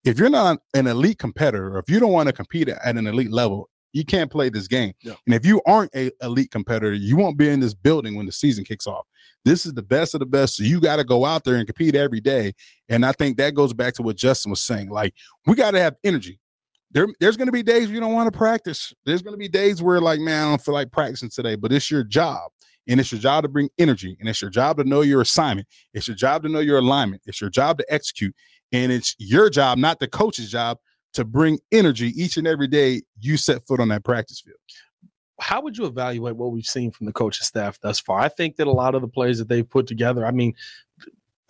if 0.05 0.19
you're 0.19 0.31
not 0.31 0.59
an 0.75 0.87
elite 0.87 1.19
competitor, 1.19 1.77
or 1.77 1.79
if 1.79 1.91
you 1.91 2.01
don't 2.01 2.13
want 2.13 2.29
to 2.29 2.33
compete 2.33 2.69
at 2.69 2.97
an 2.97 3.07
elite 3.07 3.31
level, 3.31 3.69
you 3.93 4.05
can't 4.05 4.31
play 4.31 4.49
this 4.49 4.67
game. 4.67 4.93
Yeah. 5.03 5.15
And 5.27 5.35
if 5.35 5.47
you 5.47 5.63
aren't 5.67 5.95
a 5.95 6.11
elite 6.23 6.51
competitor, 6.51 6.93
you 6.93 7.17
won't 7.17 7.39
be 7.39 7.49
in 7.49 7.61
this 7.61 7.75
building 7.75 8.17
when 8.17 8.27
the 8.27 8.33
season 8.33 8.65
kicks 8.65 8.87
off. 8.87 9.07
This 9.45 9.67
is 9.67 9.75
the 9.75 9.83
best 9.83 10.15
of 10.15 10.21
the 10.21 10.27
best. 10.27 10.57
So 10.57 10.65
you 10.65 10.81
got 10.81 10.97
to 10.97 11.05
go 11.05 11.25
out 11.25 11.45
there 11.45 11.57
and 11.57 11.67
compete 11.67 11.95
every 11.95 12.21
day. 12.21 12.55
And 12.89 13.05
I 13.05 13.13
think 13.13 13.37
that 13.37 13.55
goes 13.55 13.73
back 13.73 13.95
to 13.95 14.03
what 14.03 14.17
Justin 14.17 14.51
was 14.51 14.61
saying. 14.61 14.89
Like 14.89 15.15
we 15.47 15.55
got 15.55 15.73
to 15.73 15.81
have 15.81 15.97
energy 16.03 16.41
there, 16.95 17.09
there's 17.19 17.37
going 17.37 17.49
to 17.49 17.53
be 17.53 17.63
days 17.63 17.91
you 17.91 18.01
don't 18.01 18.15
want 18.15 18.33
to 18.33 18.39
practice. 18.39 18.95
There's 19.05 19.21
going 19.21 19.35
to 19.35 19.39
be 19.39 19.49
days 19.49 19.83
where, 19.83 20.01
like, 20.01 20.21
man, 20.21 20.47
I 20.47 20.51
don't 20.51 20.63
feel 20.63 20.75
like 20.75 20.93
practicing 20.93 21.29
today, 21.29 21.57
but 21.57 21.73
it's 21.73 21.91
your 21.91 22.05
job. 22.05 22.51
And 22.87 23.01
it's 23.01 23.11
your 23.11 23.21
job 23.21 23.43
to 23.43 23.49
bring 23.49 23.69
energy. 23.79 24.17
And 24.21 24.29
it's 24.29 24.41
your 24.41 24.51
job 24.51 24.77
to 24.77 24.85
know 24.85 25.01
your 25.01 25.21
assignment. 25.21 25.67
It's 25.93 26.07
your 26.07 26.17
job 26.17 26.43
to 26.45 26.49
know 26.49 26.61
your 26.61 26.79
alignment. 26.79 27.23
It's 27.27 27.41
your 27.41 27.51
job 27.51 27.79
to 27.79 27.93
execute. 27.93 28.35
And 28.73 28.93
it's 28.93 29.17
your 29.19 29.51
job, 29.51 29.79
not 29.79 30.01
the 30.01 30.07
coach's 30.07 30.51
job, 30.51 30.79
to 31.15 31.25
bring 31.25 31.59
energy 31.73 32.09
each 32.09 32.37
and 32.37 32.47
every 32.47 32.69
day 32.69 33.03
you 33.19 33.37
set 33.37 33.67
foot 33.67 33.81
on 33.81 33.89
that 33.89 34.05
practice 34.05 34.41
field. 34.41 34.59
How 35.41 35.61
would 35.61 35.77
you 35.77 35.87
evaluate 35.87 36.37
what 36.37 36.53
we've 36.53 36.65
seen 36.67 36.91
from 36.91 37.07
the 37.07 37.13
coaching 37.13 37.45
staff 37.45 37.79
thus 37.81 37.99
far? 37.99 38.21
I 38.21 38.29
think 38.29 38.57
that 38.57 38.67
a 38.67 38.73
lot 38.73 38.95
of 38.95 39.03
the 39.03 39.09
plays 39.09 39.39
that 39.39 39.49
they've 39.49 39.69
put 39.69 39.87
together, 39.87 40.25
I 40.25 40.31
mean, 40.31 40.55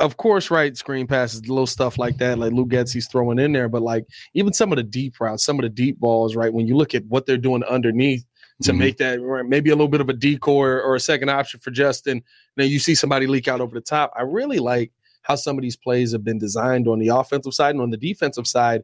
of 0.00 0.16
course, 0.16 0.50
right, 0.50 0.76
screen 0.76 1.06
passes, 1.06 1.48
little 1.48 1.66
stuff 1.66 1.98
like 1.98 2.16
that, 2.18 2.38
like 2.38 2.52
Lou 2.52 2.64
Luke 2.64 2.88
he's 2.88 3.06
throwing 3.06 3.38
in 3.38 3.52
there, 3.52 3.68
but 3.68 3.82
like 3.82 4.06
even 4.32 4.52
some 4.52 4.72
of 4.72 4.76
the 4.76 4.82
deep 4.82 5.20
routes, 5.20 5.44
some 5.44 5.58
of 5.58 5.62
the 5.62 5.68
deep 5.68 6.00
balls, 6.00 6.34
right, 6.34 6.52
when 6.52 6.66
you 6.66 6.76
look 6.76 6.94
at 6.94 7.04
what 7.06 7.26
they're 7.26 7.36
doing 7.36 7.62
underneath 7.64 8.24
to 8.62 8.72
Mhm. 8.72 8.78
make 8.78 8.96
that 8.98 9.20
right, 9.20 9.44
maybe 9.46 9.70
a 9.70 9.74
little 9.74 9.88
bit 9.88 10.00
of 10.00 10.08
a 10.08 10.12
decoy 10.12 10.64
or, 10.66 10.82
or 10.82 10.94
a 10.96 11.00
second 11.00 11.28
option 11.28 11.60
for 11.60 11.70
Justin, 11.70 12.22
then 12.56 12.70
you 12.70 12.78
see 12.78 12.94
somebody 12.94 13.26
leak 13.26 13.48
out 13.48 13.60
over 13.60 13.74
the 13.74 13.80
top. 13.80 14.12
I 14.16 14.22
really 14.22 14.58
like 14.58 14.92
how 15.22 15.36
some 15.36 15.56
of 15.56 15.62
these 15.62 15.76
plays 15.76 16.12
have 16.12 16.24
been 16.24 16.38
designed 16.38 16.88
on 16.88 16.98
the 16.98 17.08
offensive 17.08 17.54
side 17.54 17.70
and 17.74 17.80
on 17.82 17.90
the 17.90 17.96
defensive 17.96 18.46
side. 18.46 18.82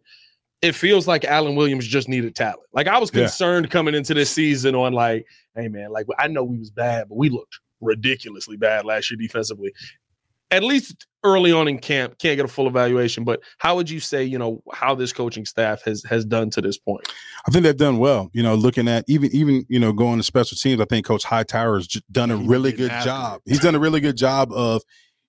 It 0.62 0.72
feels 0.74 1.06
like 1.08 1.24
Alan 1.24 1.56
Williams 1.56 1.86
just 1.86 2.08
needed 2.08 2.34
talent. 2.34 2.60
Like 2.72 2.86
I 2.86 2.98
was 2.98 3.10
Yeah. 3.12 3.22
concerned 3.22 3.70
coming 3.70 3.94
into 3.94 4.12
this 4.14 4.30
season 4.30 4.74
on 4.74 4.92
like, 4.92 5.26
hey 5.56 5.68
man, 5.68 5.90
like 5.90 6.06
I 6.18 6.28
know 6.28 6.44
we 6.44 6.58
was 6.58 6.70
bad, 6.70 7.08
but 7.08 7.16
we 7.16 7.28
looked 7.30 7.58
ridiculously 7.80 8.56
bad 8.56 8.84
last 8.84 9.10
year 9.10 9.16
defensively. 9.18 9.72
At 10.52 10.64
least 10.64 11.06
early 11.22 11.52
on 11.52 11.68
in 11.68 11.78
camp, 11.78 12.18
can't 12.18 12.34
get 12.36 12.44
a 12.44 12.48
full 12.48 12.66
evaluation. 12.66 13.22
But 13.22 13.40
how 13.58 13.76
would 13.76 13.88
you 13.88 14.00
say, 14.00 14.24
you 14.24 14.36
know, 14.36 14.60
how 14.72 14.96
this 14.96 15.12
coaching 15.12 15.44
staff 15.46 15.82
has 15.84 16.02
has 16.04 16.24
done 16.24 16.50
to 16.50 16.60
this 16.60 16.76
point? 16.76 17.06
I 17.46 17.52
think 17.52 17.62
they've 17.62 17.76
done 17.76 17.98
well. 17.98 18.30
You 18.34 18.42
know, 18.42 18.56
looking 18.56 18.88
at 18.88 19.04
even 19.06 19.30
even 19.32 19.64
you 19.68 19.78
know 19.78 19.92
going 19.92 20.18
to 20.18 20.24
special 20.24 20.56
teams, 20.56 20.80
I 20.80 20.86
think 20.86 21.06
Coach 21.06 21.22
Hightower 21.24 21.76
has 21.76 21.86
done 22.10 22.32
a 22.32 22.36
He 22.36 22.46
really 22.48 22.72
good 22.72 22.90
job. 23.04 23.40
it. 23.46 23.50
He's 23.50 23.60
done 23.60 23.76
a 23.76 23.78
really 23.78 24.00
good 24.00 24.16
job 24.16 24.50
of, 24.52 24.82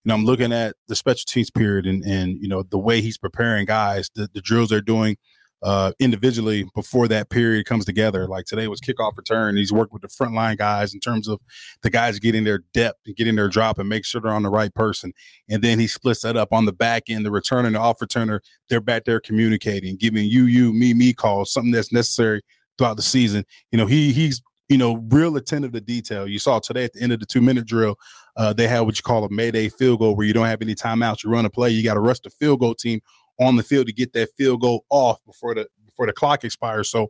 you 0.03 0.09
know, 0.09 0.15
I'm 0.15 0.25
looking 0.25 0.51
at 0.51 0.75
the 0.87 0.95
special 0.95 1.25
teams 1.27 1.51
period 1.51 1.85
and 1.85 2.03
and 2.03 2.37
you 2.41 2.47
know 2.47 2.63
the 2.63 2.79
way 2.79 3.01
he's 3.01 3.17
preparing 3.17 3.65
guys, 3.65 4.09
the, 4.15 4.29
the 4.33 4.41
drills 4.41 4.69
they're 4.69 4.81
doing 4.81 5.17
uh 5.63 5.91
individually 5.99 6.67
before 6.73 7.07
that 7.07 7.29
period 7.29 7.67
comes 7.67 7.85
together. 7.85 8.27
Like 8.27 8.45
today 8.45 8.67
was 8.67 8.81
kickoff 8.81 9.15
return. 9.15 9.57
He's 9.57 9.71
worked 9.71 9.93
with 9.93 10.01
the 10.01 10.07
frontline 10.07 10.57
guys 10.57 10.93
in 10.95 10.99
terms 10.99 11.27
of 11.27 11.39
the 11.83 11.91
guys 11.91 12.17
getting 12.17 12.43
their 12.43 12.63
depth 12.73 12.99
and 13.05 13.15
getting 13.15 13.35
their 13.35 13.47
drop 13.47 13.77
and 13.77 13.87
make 13.87 14.03
sure 14.03 14.21
they're 14.21 14.31
on 14.31 14.41
the 14.41 14.49
right 14.49 14.73
person. 14.73 15.13
And 15.49 15.61
then 15.61 15.77
he 15.79 15.85
splits 15.85 16.23
that 16.23 16.35
up 16.35 16.51
on 16.51 16.65
the 16.65 16.73
back 16.73 17.03
end, 17.09 17.25
the 17.25 17.31
return 17.31 17.67
and 17.67 17.75
the 17.75 17.79
off 17.79 17.99
returner 17.99 18.39
they're 18.69 18.81
back 18.81 19.05
there 19.05 19.19
communicating, 19.19 19.97
giving 19.97 20.25
you, 20.25 20.45
you, 20.45 20.73
me, 20.73 20.95
me 20.95 21.13
calls, 21.13 21.53
something 21.53 21.71
that's 21.71 21.93
necessary 21.93 22.41
throughout 22.77 22.97
the 22.97 23.03
season. 23.03 23.45
You 23.71 23.77
know, 23.77 23.85
he 23.85 24.11
he's 24.11 24.41
you 24.69 24.77
know 24.77 25.03
real 25.09 25.35
attentive 25.35 25.73
to 25.73 25.81
detail. 25.81 26.27
You 26.27 26.39
saw 26.39 26.59
today 26.59 26.85
at 26.85 26.93
the 26.93 27.01
end 27.01 27.11
of 27.11 27.19
the 27.19 27.25
two 27.25 27.41
minute 27.41 27.67
drill, 27.67 27.97
uh, 28.37 28.53
they 28.53 28.67
have 28.67 28.85
what 28.85 28.97
you 28.97 29.03
call 29.03 29.23
a 29.23 29.29
mayday 29.29 29.69
field 29.69 29.99
goal, 29.99 30.15
where 30.15 30.25
you 30.25 30.33
don't 30.33 30.47
have 30.47 30.61
any 30.61 30.75
timeouts. 30.75 31.23
You 31.23 31.29
run 31.29 31.45
a 31.45 31.49
play, 31.49 31.69
you 31.69 31.83
got 31.83 31.95
to 31.95 31.99
rush 31.99 32.19
the 32.19 32.29
field 32.29 32.59
goal 32.59 32.75
team 32.75 33.01
on 33.39 33.55
the 33.55 33.63
field 33.63 33.87
to 33.87 33.93
get 33.93 34.13
that 34.13 34.29
field 34.37 34.61
goal 34.61 34.85
off 34.89 35.19
before 35.25 35.55
the 35.55 35.67
before 35.85 36.05
the 36.05 36.13
clock 36.13 36.43
expires. 36.43 36.89
So. 36.89 37.07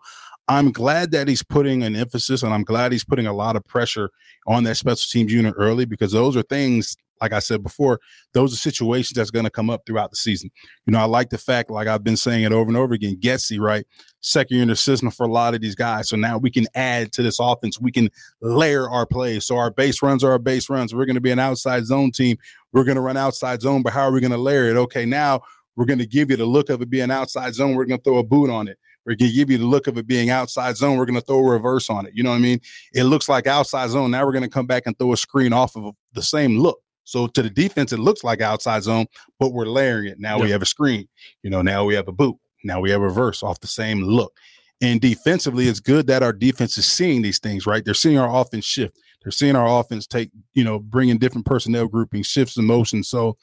I'm 0.47 0.71
glad 0.73 1.11
that 1.11 1.29
he's 1.29 1.43
putting 1.43 1.81
an 1.83 1.95
emphasis 1.95 2.43
and 2.43 2.53
I'm 2.53 2.63
glad 2.63 2.91
he's 2.91 3.05
putting 3.05 3.27
a 3.27 3.31
lot 3.31 3.55
of 3.55 3.65
pressure 3.67 4.09
on 4.47 4.65
that 4.65 4.75
special 4.75 5.07
teams 5.09 5.31
unit 5.31 5.53
early 5.57 5.85
because 5.85 6.11
those 6.11 6.35
are 6.35 6.41
things, 6.41 6.97
like 7.21 7.33
I 7.33 7.39
said 7.39 7.63
before, 7.63 7.99
those 8.33 8.53
are 8.53 8.57
situations 8.57 9.15
that's 9.15 9.31
going 9.31 9.45
to 9.45 9.51
come 9.51 9.69
up 9.69 9.83
throughout 9.85 10.09
the 10.09 10.17
season. 10.17 10.49
You 10.85 10.93
know, 10.93 10.99
I 10.99 11.05
like 11.05 11.29
the 11.29 11.37
fact, 11.37 11.69
like 11.69 11.87
I've 11.87 12.03
been 12.03 12.17
saying 12.17 12.43
it 12.43 12.51
over 12.51 12.67
and 12.67 12.77
over 12.77 12.93
again, 12.93 13.17
Getsy, 13.19 13.59
right? 13.59 13.85
Second 14.21 14.55
year 14.55 14.63
in 14.63 14.69
the 14.69 14.75
system 14.75 15.11
for 15.11 15.25
a 15.25 15.31
lot 15.31 15.53
of 15.53 15.61
these 15.61 15.75
guys. 15.75 16.09
So 16.09 16.17
now 16.17 16.37
we 16.37 16.49
can 16.49 16.67
add 16.75 17.11
to 17.13 17.23
this 17.23 17.39
offense. 17.39 17.79
We 17.79 17.91
can 17.91 18.09
layer 18.41 18.89
our 18.89 19.05
plays. 19.05 19.45
So 19.45 19.57
our 19.57 19.71
base 19.71 20.01
runs 20.01 20.23
are 20.23 20.31
our 20.31 20.39
base 20.39 20.69
runs. 20.69 20.93
We're 20.93 21.05
going 21.05 21.15
to 21.15 21.21
be 21.21 21.31
an 21.31 21.39
outside 21.39 21.85
zone 21.85 22.11
team. 22.11 22.37
We're 22.73 22.83
going 22.83 22.95
to 22.95 23.01
run 23.01 23.17
outside 23.17 23.61
zone, 23.61 23.83
but 23.83 23.93
how 23.93 24.01
are 24.01 24.11
we 24.11 24.21
going 24.21 24.31
to 24.31 24.37
layer 24.37 24.69
it? 24.69 24.77
Okay, 24.77 25.05
now 25.05 25.41
we're 25.75 25.85
going 25.85 25.99
to 25.99 26.05
give 26.05 26.31
you 26.31 26.37
the 26.37 26.45
look 26.45 26.69
of 26.69 26.81
it 26.81 26.89
being 26.89 27.11
outside 27.11 27.53
zone. 27.53 27.75
We're 27.75 27.85
going 27.85 27.99
to 27.99 28.03
throw 28.03 28.17
a 28.17 28.23
boot 28.23 28.49
on 28.49 28.67
it. 28.67 28.77
We're 29.05 29.15
going 29.15 29.31
to 29.31 29.35
give 29.35 29.49
you 29.49 29.57
the 29.57 29.65
look 29.65 29.87
of 29.87 29.97
it 29.97 30.05
being 30.05 30.29
outside 30.29 30.77
zone. 30.77 30.97
We're 30.97 31.05
going 31.05 31.19
to 31.19 31.25
throw 31.25 31.39
a 31.39 31.51
reverse 31.51 31.89
on 31.89 32.05
it. 32.05 32.13
You 32.15 32.23
know 32.23 32.29
what 32.29 32.35
I 32.35 32.39
mean? 32.39 32.59
It 32.93 33.05
looks 33.05 33.27
like 33.27 33.47
outside 33.47 33.89
zone. 33.89 34.11
Now 34.11 34.25
we're 34.25 34.31
going 34.31 34.43
to 34.43 34.49
come 34.49 34.67
back 34.67 34.83
and 34.85 34.97
throw 34.97 35.13
a 35.13 35.17
screen 35.17 35.53
off 35.53 35.75
of 35.75 35.95
the 36.13 36.21
same 36.21 36.59
look. 36.59 36.79
So 37.03 37.27
to 37.27 37.41
the 37.41 37.49
defense, 37.49 37.91
it 37.91 37.99
looks 37.99 38.23
like 38.23 38.41
outside 38.41 38.83
zone, 38.83 39.07
but 39.39 39.53
we're 39.53 39.65
layering 39.65 40.07
it. 40.07 40.19
Now 40.19 40.39
we 40.39 40.49
have 40.51 40.61
a 40.61 40.65
screen. 40.65 41.07
You 41.43 41.49
know, 41.49 41.61
now 41.61 41.83
we 41.85 41.95
have 41.95 42.07
a 42.07 42.13
boot. 42.13 42.37
Now 42.63 42.79
we 42.79 42.91
have 42.91 43.01
a 43.01 43.05
reverse 43.05 43.43
off 43.43 43.59
the 43.59 43.67
same 43.67 44.01
look. 44.03 44.33
And 44.81 44.99
defensively, 44.99 45.67
it's 45.67 45.79
good 45.79 46.07
that 46.07 46.23
our 46.23 46.33
defense 46.33 46.77
is 46.77 46.87
seeing 46.87 47.21
these 47.21 47.39
things, 47.39 47.67
right? 47.67 47.85
They're 47.85 47.93
seeing 47.93 48.17
our 48.17 48.41
offense 48.41 48.65
shift. 48.65 48.97
They're 49.21 49.31
seeing 49.31 49.55
our 49.55 49.79
offense 49.79 50.07
take, 50.07 50.31
you 50.53 50.63
know, 50.63 50.79
bringing 50.79 51.19
different 51.19 51.45
personnel 51.45 51.87
groupings, 51.87 52.25
shifts 52.25 52.57
in 52.57 52.65
motion. 52.65 53.03
So 53.03 53.37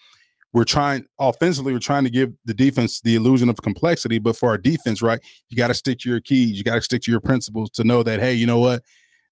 we're 0.52 0.64
trying 0.64 1.04
offensively, 1.20 1.72
we're 1.72 1.78
trying 1.78 2.04
to 2.04 2.10
give 2.10 2.32
the 2.44 2.54
defense 2.54 3.00
the 3.00 3.14
illusion 3.14 3.48
of 3.48 3.56
complexity. 3.62 4.18
But 4.18 4.36
for 4.36 4.48
our 4.48 4.58
defense, 4.58 5.00
right, 5.02 5.20
you 5.48 5.56
got 5.56 5.68
to 5.68 5.74
stick 5.74 6.00
to 6.00 6.10
your 6.10 6.20
keys. 6.20 6.58
You 6.58 6.64
got 6.64 6.74
to 6.74 6.82
stick 6.82 7.02
to 7.02 7.10
your 7.10 7.20
principles 7.20 7.70
to 7.70 7.84
know 7.84 8.02
that, 8.02 8.18
hey, 8.18 8.34
you 8.34 8.46
know 8.46 8.58
what? 8.58 8.82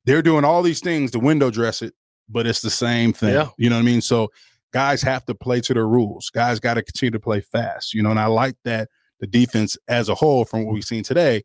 They're 0.05 0.23
doing 0.23 0.45
all 0.45 0.63
these 0.63 0.81
things 0.81 1.11
to 1.13 1.19
window 1.19 1.51
dress 1.51 1.83
it, 1.83 1.93
but 2.29 2.47
it's 2.47 2.61
the 2.61 2.71
same 2.71 3.13
thing. 3.13 3.35
Yeah. 3.35 3.49
You 3.59 3.71
know 3.71 3.77
what 3.77 3.83
I 3.83 3.87
mean? 3.87 4.01
So 4.01 4.31
guys 4.73 5.03
have 5.03 5.25
to 5.27 5.35
play 5.35 5.61
to 5.63 5.75
their 5.75 5.87
rules. 5.87 6.31
Guys 6.31 6.61
got 6.61 6.75
to 6.75 6.83
continue 6.83 7.13
to 7.13 7.21
play 7.21 7.41
fast. 7.41 7.95
You 7.95 8.03
know, 8.03 8.11
and 8.11 8.21
I 8.21 8.27
like 8.27 8.57
that 8.65 8.89
the 9.21 9.27
defense 9.27 9.77
as 9.89 10.09
a 10.09 10.15
whole, 10.15 10.45
from 10.45 10.65
what 10.65 10.75
we've 10.75 10.85
seen 10.85 11.03
today, 11.03 11.43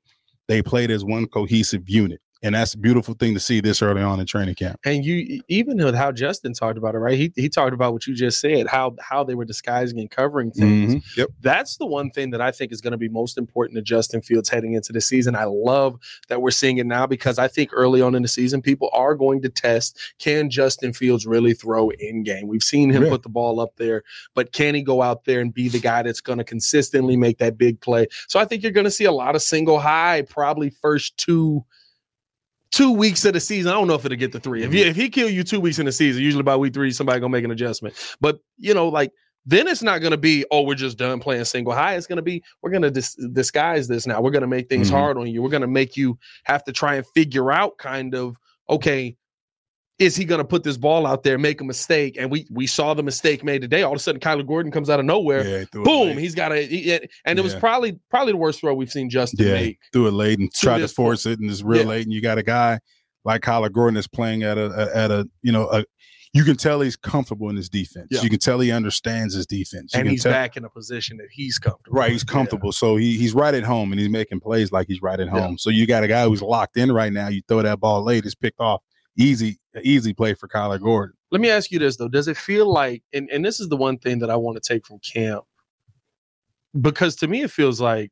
they 0.48 0.62
played 0.62 0.92
as 0.92 1.06
one 1.06 1.28
cohesive 1.28 1.88
unit. 1.88 2.20
And 2.44 2.56
that's 2.56 2.74
a 2.74 2.78
beautiful 2.78 3.14
thing 3.14 3.34
to 3.36 3.40
see 3.40 3.62
this 3.62 3.82
early 3.82 4.02
on 4.02 4.20
in 4.20 4.26
training 4.26 4.56
camp. 4.56 4.80
And 4.84 5.06
you 5.06 5.42
even 5.48 5.78
with 5.78 5.94
how 5.96 6.12
Justin 6.12 6.54
talked 6.54 6.78
about 6.78 6.96
it, 6.96 6.98
right? 7.00 7.18
He 7.18 7.32
he 7.36 7.50
talked 7.50 7.74
about 7.74 7.94
what 7.94 8.08
you 8.08 8.16
just 8.16 8.40
said, 8.40 8.68
how 8.68 8.96
how 9.00 9.24
they 9.24 9.36
were 9.36 9.46
disguising 9.46 10.00
and 10.00 10.10
covering 10.10 10.52
things. 10.52 10.96
Mhm. 10.96 11.18
Yep. 11.18 11.30
That's 11.42 11.78
the 11.78 11.86
one 11.86 12.10
thing 12.10 12.32
that 12.32 12.42
I 12.42 12.52
think 12.52 12.72
is 12.72 12.82
going 12.82 12.92
to 12.92 12.98
be 12.98 13.10
most 13.10 13.38
important 13.38 13.76
to 13.78 13.82
Justin 13.84 14.22
Fields 14.22 14.50
heading 14.50 14.74
into 14.74 14.92
the 14.92 15.02
season. 15.02 15.36
I 15.36 15.44
love 15.46 15.98
that 16.30 16.42
we're 16.42 16.52
seeing 16.52 16.78
it 16.80 16.86
now 16.88 17.06
because 17.06 17.38
I 17.38 17.48
think 17.48 17.70
early 17.74 18.02
on 18.02 18.16
in 18.16 18.24
the 18.24 18.28
season, 18.28 18.62
people 18.62 18.90
are 18.94 19.14
going 19.16 19.42
to 19.44 19.50
test 19.50 20.00
can 20.20 20.50
Justin 20.50 20.94
Fields 20.94 21.26
really 21.28 21.54
throw 21.54 21.90
in 21.92 22.24
game? 22.24 22.48
We've 22.48 22.64
seen 22.64 22.90
him 22.90 23.04
Yeah. 23.04 23.10
put 23.10 23.24
the 23.24 23.30
ball 23.30 23.60
up 23.60 23.76
there, 23.78 24.04
but 24.34 24.52
can 24.52 24.74
he 24.74 24.82
go 24.82 25.02
out 25.02 25.26
there 25.26 25.42
and 25.42 25.54
be 25.54 25.70
the 25.70 25.80
guy 25.80 26.02
that's 26.02 26.22
going 26.22 26.40
to 26.40 26.44
consistently 26.44 27.18
make 27.18 27.38
that 27.38 27.58
big 27.58 27.80
play? 27.82 28.08
So 28.28 28.40
I 28.40 28.46
think 28.46 28.64
you're 28.64 28.72
going 28.72 28.86
to 28.86 28.92
see 28.92 29.06
a 29.06 29.12
lot 29.12 29.36
of 29.36 29.42
single 29.44 29.80
high, 29.80 30.24
probably 30.24 30.70
first 30.72 31.18
two 31.18 31.64
two 32.72 32.92
weeks 32.92 33.24
of 33.26 33.34
the 33.34 33.40
season. 33.40 33.72
I 33.72 33.76
don't 33.76 33.88
know 33.88 33.96
if 33.96 34.06
it'll 34.06 34.18
get 34.18 34.32
the 34.32 34.40
three. 34.40 34.64
If 34.64 34.74
you, 34.74 34.84
if 34.86 34.96
he 34.96 35.10
kill 35.10 35.30
you 35.30 35.44
two 35.44 35.60
weeks 35.60 35.80
in 35.80 35.86
the 35.86 35.92
season, 35.92 36.22
usually 36.24 36.44
by 36.44 36.56
week 36.56 36.74
three, 36.74 36.92
somebody 36.92 37.20
gonna 37.20 37.32
make 37.32 37.46
an 37.46 37.52
adjustment. 37.52 37.96
But 38.20 38.40
you 38.58 38.74
know, 38.74 38.88
like 38.88 39.12
then 39.46 39.68
it's 39.68 39.82
not 39.84 40.00
gonna 40.02 40.18
be 40.18 40.46
oh 40.52 40.62
we're 40.62 40.76
just 40.76 40.98
done 40.98 41.20
playing 41.20 41.46
single 41.46 41.74
high. 41.74 41.96
It's 41.96 42.08
gonna 42.08 42.22
be 42.22 42.44
we're 42.62 42.72
gonna 42.72 42.92
dis- 42.92 43.16
disguise 43.34 43.88
this 43.88 44.06
now. 44.08 44.22
We're 44.22 44.32
gonna 44.32 44.48
make 44.48 44.70
things 44.70 44.90
Mhm. 44.90 44.94
hard 44.94 45.18
on 45.18 45.28
you. 45.28 45.42
We're 45.42 45.50
gonna 45.50 45.68
make 45.68 45.98
you 45.98 46.18
have 46.46 46.64
to 46.66 46.72
try 46.72 46.96
and 46.96 47.06
figure 47.16 47.52
out 47.52 47.78
kind 47.78 48.16
of 48.16 48.38
okay. 48.70 49.16
Is 50.02 50.16
he 50.16 50.26
going 50.26 50.40
to 50.40 50.44
put 50.46 50.64
this 50.64 50.78
ball 50.78 51.06
out 51.06 51.22
there, 51.24 51.38
make 51.38 51.62
a 51.62 51.64
mistake? 51.64 52.18
And 52.20 52.32
we 52.32 52.48
we 52.50 52.66
saw 52.66 52.96
the 52.96 53.04
mistake 53.04 53.44
made 53.44 53.62
today. 53.62 53.84
All 53.84 53.92
of 53.92 53.98
a 53.98 54.00
sudden, 54.00 54.20
Kyler 54.20 54.46
Gordon 54.48 54.72
comes 54.72 54.90
out 54.90 55.00
of 55.00 55.06
nowhere. 55.06 55.46
Yeah, 55.48 55.58
it 55.58 55.72
Boom! 55.72 56.18
He's 56.18 56.34
got 56.34 56.52
a, 56.52 56.66
he- 56.66 57.00
and 57.26 57.38
it 57.38 57.44
was 57.44 57.54
probably 57.54 58.00
probably 58.10 58.34
the 58.34 58.38
worst 58.38 58.62
throw 58.62 58.74
we've 58.74 58.92
seen 58.92 59.10
Justin 59.12 59.46
yeah, 59.46 59.54
make. 59.54 59.80
threw 59.94 60.08
it 60.08 60.12
late 60.14 60.40
and 60.40 60.52
tried 60.52 60.80
to 60.80 60.88
force 60.88 61.26
it, 61.28 61.40
and 61.40 61.50
it's 61.50 61.62
real 61.62 61.82
Yeah. 61.84 61.88
late. 61.88 62.06
And 62.06 62.14
you 62.14 62.20
got 62.22 62.40
a 62.40 62.44
guy 62.44 62.80
like 63.24 63.42
Kyler 63.42 63.72
Gordon 63.72 63.94
that's 63.94 64.08
playing 64.08 64.42
at 64.42 64.58
a, 64.58 64.66
a 64.72 64.96
at 64.98 65.12
a 65.12 65.30
you 65.44 65.52
know 65.52 65.70
a. 65.70 65.86
You 66.34 66.46
can 66.46 66.56
tell 66.56 66.80
he's 66.80 66.96
comfortable 66.96 67.50
in 67.50 67.58
his 67.58 67.68
defense. 67.68 68.08
Yeah. 68.10 68.22
You 68.22 68.30
can 68.30 68.40
tell 68.40 68.58
he 68.62 68.72
understands 68.72 69.34
his 69.36 69.46
defense. 69.46 69.94
You 69.94 70.00
and 70.00 70.10
he's 70.10 70.24
tell, 70.24 70.32
back 70.32 70.56
in 70.56 70.64
a 70.64 70.70
position 70.70 71.18
that 71.18 71.28
he's 71.30 71.60
comfortable. 71.60 71.98
Right, 72.00 72.10
he's 72.10 72.24
Yeah. 72.26 72.32
comfortable. 72.32 72.72
So 72.72 72.96
he 72.96 73.18
he's 73.18 73.34
right 73.34 73.54
at 73.54 73.64
home 73.64 73.92
and 73.92 74.00
he's 74.00 74.10
making 74.10 74.40
plays 74.40 74.72
like 74.72 74.88
he's 74.88 75.02
right 75.02 75.20
at 75.20 75.28
Yeah. 75.28 75.42
home. 75.42 75.58
So 75.58 75.70
you 75.70 75.86
got 75.86 76.04
a 76.06 76.08
guy 76.08 76.24
who's 76.26 76.42
locked 76.42 76.78
in 76.78 76.90
right 76.92 77.12
now. 77.12 77.28
You 77.28 77.42
throw 77.50 77.62
that 77.62 77.82
ball 77.82 78.04
late, 78.06 78.24
it's 78.26 78.34
picked 78.34 78.62
off. 78.62 78.82
Easy, 79.18 79.60
easy 79.84 80.14
play 80.14 80.34
for 80.34 80.48
Kyler 80.48 80.82
Gordon. 80.82 81.16
Let 81.32 81.42
me 81.42 81.50
ask 81.50 81.72
you 81.72 81.80
this 81.80 81.98
though: 81.98 82.08
Does 82.08 82.28
it 82.28 82.38
feel 82.38 82.72
like, 82.72 83.04
and, 83.14 83.30
and 83.30 83.44
this 83.44 83.60
is 83.60 83.70
the 83.70 83.78
one 83.78 83.98
thing 83.98 84.20
that 84.20 84.30
I 84.30 84.36
want 84.36 84.62
to 84.62 84.74
take 84.74 84.86
from 84.86 85.00
camp, 85.00 85.44
because 86.80 87.16
to 87.18 87.28
me 87.28 87.42
it 87.44 87.52
feels 87.52 87.80
like, 87.80 88.12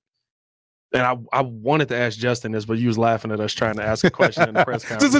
and 0.93 1.03
I 1.03 1.17
I 1.33 1.41
wanted 1.41 1.89
to 1.89 1.97
ask 1.97 2.17
Justin 2.17 2.51
this, 2.53 2.65
but 2.65 2.77
you 2.77 2.87
was 2.87 2.97
laughing 2.97 3.31
at 3.31 3.39
us 3.39 3.53
trying 3.53 3.75
to 3.75 3.83
ask 3.83 4.03
a 4.05 4.09
question 4.09 4.47
in 4.47 4.55
the 4.55 4.63
press 4.63 4.85
conference. 4.87 5.13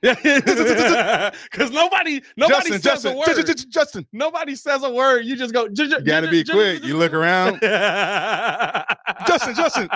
Because 1.50 1.70
nobody 1.70 2.22
nobody 2.36 2.70
Justin, 2.70 2.72
says 2.72 2.82
Justin, 2.82 3.12
a 3.12 3.16
word. 3.16 3.26
Justin, 3.26 3.46
Justin, 3.46 3.70
Justin. 3.70 4.06
Nobody 4.12 4.54
says 4.54 4.82
a 4.84 4.90
word. 4.90 5.24
You 5.24 5.36
just 5.36 5.52
go. 5.52 5.68
You 5.74 5.84
You 5.84 6.00
gotta 6.02 6.30
be 6.30 6.44
quick. 6.44 6.84
You 6.84 6.96
look 6.96 7.12
around. 7.12 7.60
Justin, 9.26 9.54
Justin. 9.54 9.88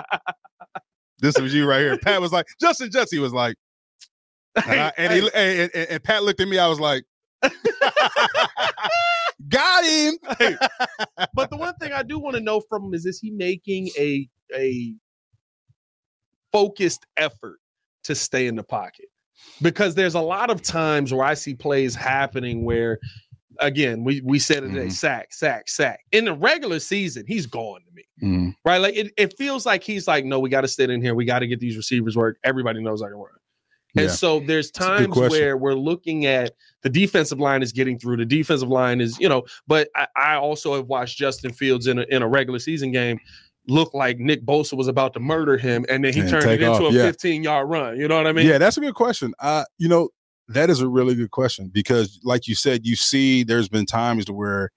This 1.23 1.39
was 1.39 1.55
you 1.55 1.67
right 1.69 1.81
here. 1.81 1.97
Pat 1.97 2.21
was 2.21 2.33
like, 2.33 2.47
Justin, 2.61 2.91
Jesse 2.91 3.21
was 3.21 3.33
like, 3.33 3.55
and, 4.57 4.81
I- 4.81 4.93
and, 4.99 5.13
he, 5.13 5.31
and, 5.35 5.71
and- 5.75 6.03
Pat 6.05 6.23
looked 6.25 6.41
at 6.41 6.49
me. 6.49 6.59
I 6.59 6.67
was 6.69 6.81
like, 6.81 7.05
got 9.49 9.85
him. 9.85 10.15
Hey, 10.39 10.57
but 11.35 11.51
the 11.51 11.57
one 11.57 11.75
thing 11.77 11.93
I 11.93 12.03
do 12.03 12.19
want 12.19 12.37
to 12.37 12.41
know 12.43 12.61
from 12.69 12.85
him 12.85 12.95
is 12.95 13.07
is 13.07 13.19
he 13.21 13.31
making 13.31 13.89
a 13.99 14.29
a 14.55 14.95
focused 16.53 17.07
effort 17.17 17.59
to 18.05 18.15
stay 18.15 18.47
in 18.47 18.57
the 18.57 18.63
pocket? 18.63 19.07
Because 19.61 19.95
there's 19.95 20.15
a 20.15 20.21
lot 20.21 20.51
of 20.51 20.63
times 20.63 21.13
where 21.13 21.25
I 21.25 21.35
see 21.35 21.55
plays 21.55 21.95
happening 21.95 22.65
where 22.65 22.99
again, 23.61 24.05
we 24.05 24.21
we 24.25 24.39
said 24.39 24.65
it 24.65 24.69
today, 24.69 24.87
Mhm. 24.87 24.93
sack, 24.93 25.33
sack, 25.33 25.69
sack. 25.69 26.01
In 26.13 26.25
the 26.25 26.33
regular 26.35 26.79
season, 26.79 27.25
he's 27.27 27.47
gone 27.47 27.81
to 27.85 27.91
me. 27.93 28.05
Mm, 28.23 28.55
Right? 28.65 28.79
Like 28.79 28.95
it, 28.97 29.13
it 29.17 29.35
feels 29.37 29.67
like 29.67 29.83
he's 29.83 30.07
like, 30.07 30.25
no, 30.25 30.39
we 30.39 30.49
got 30.49 30.61
to 30.63 30.69
sit 30.69 30.91
in 30.91 31.03
here. 31.03 31.15
We 31.15 31.25
got 31.25 31.41
to 31.41 31.47
get 31.47 31.61
these 31.61 31.77
receivers 31.77 32.17
work. 32.17 32.39
Everybody 32.45 32.83
knows 32.83 33.03
I 33.03 33.07
can 33.09 33.17
run. 33.17 33.27
And 33.97 34.07
Yeah. 34.07 34.13
so 34.13 34.41
there's 34.41 34.71
times 34.71 35.15
where 35.17 35.57
we're 35.57 35.75
looking 35.75 36.25
at 36.27 36.55
the 36.83 36.89
defensive 36.89 37.39
line 37.39 37.63
is 37.63 37.73
getting 37.73 37.99
through. 37.99 38.17
The 38.17 38.25
defensive 38.25 38.69
line 38.71 39.01
is, 39.01 39.19
you 39.21 39.29
know, 39.29 39.43
but 39.67 39.89
I, 39.95 40.07
I 40.17 40.35
also 40.37 40.75
have 40.77 40.87
watched 40.87 41.19
Justin 41.19 41.53
Fields 41.53 41.87
in 41.87 41.99
a, 41.99 42.03
in 42.09 42.23
a 42.23 42.29
regular 42.29 42.59
season 42.59 42.91
game 42.93 43.19
look 43.69 43.95
like 43.95 44.19
Nick 44.19 44.45
Bosa 44.45 44.75
was 44.77 44.89
about 44.89 45.13
to 45.15 45.21
murder 45.21 45.57
him, 45.57 45.85
and 45.89 46.05
then 46.05 46.13
he 46.13 46.21
And 46.21 46.29
turned 46.31 46.47
it 46.51 46.63
into 46.63 46.71
off, 46.87 46.93
a 46.93 46.97
yeah. 46.97 47.03
15 47.05 47.45
yard 47.45 47.69
run. 47.69 47.97
You 47.97 48.09
know 48.09 48.17
what 48.17 48.27
I 48.27 48.33
mean? 48.33 48.47
yeah, 48.47 48.59
that's 48.59 48.77
a 48.77 48.81
good 48.81 48.95
question. 48.95 49.35
Uh, 49.39 49.65
you 49.79 49.89
know, 49.89 50.09
that 50.49 50.69
is 50.69 50.81
a 50.81 50.89
really 50.89 51.15
good 51.15 51.31
question 51.31 51.69
because, 51.73 52.19
like 52.25 52.49
you 52.49 52.55
said, 52.57 52.85
you 52.85 52.97
see, 52.97 53.45
there's 53.45 53.69
been 53.69 53.87
times 53.87 54.29
where 54.31 54.71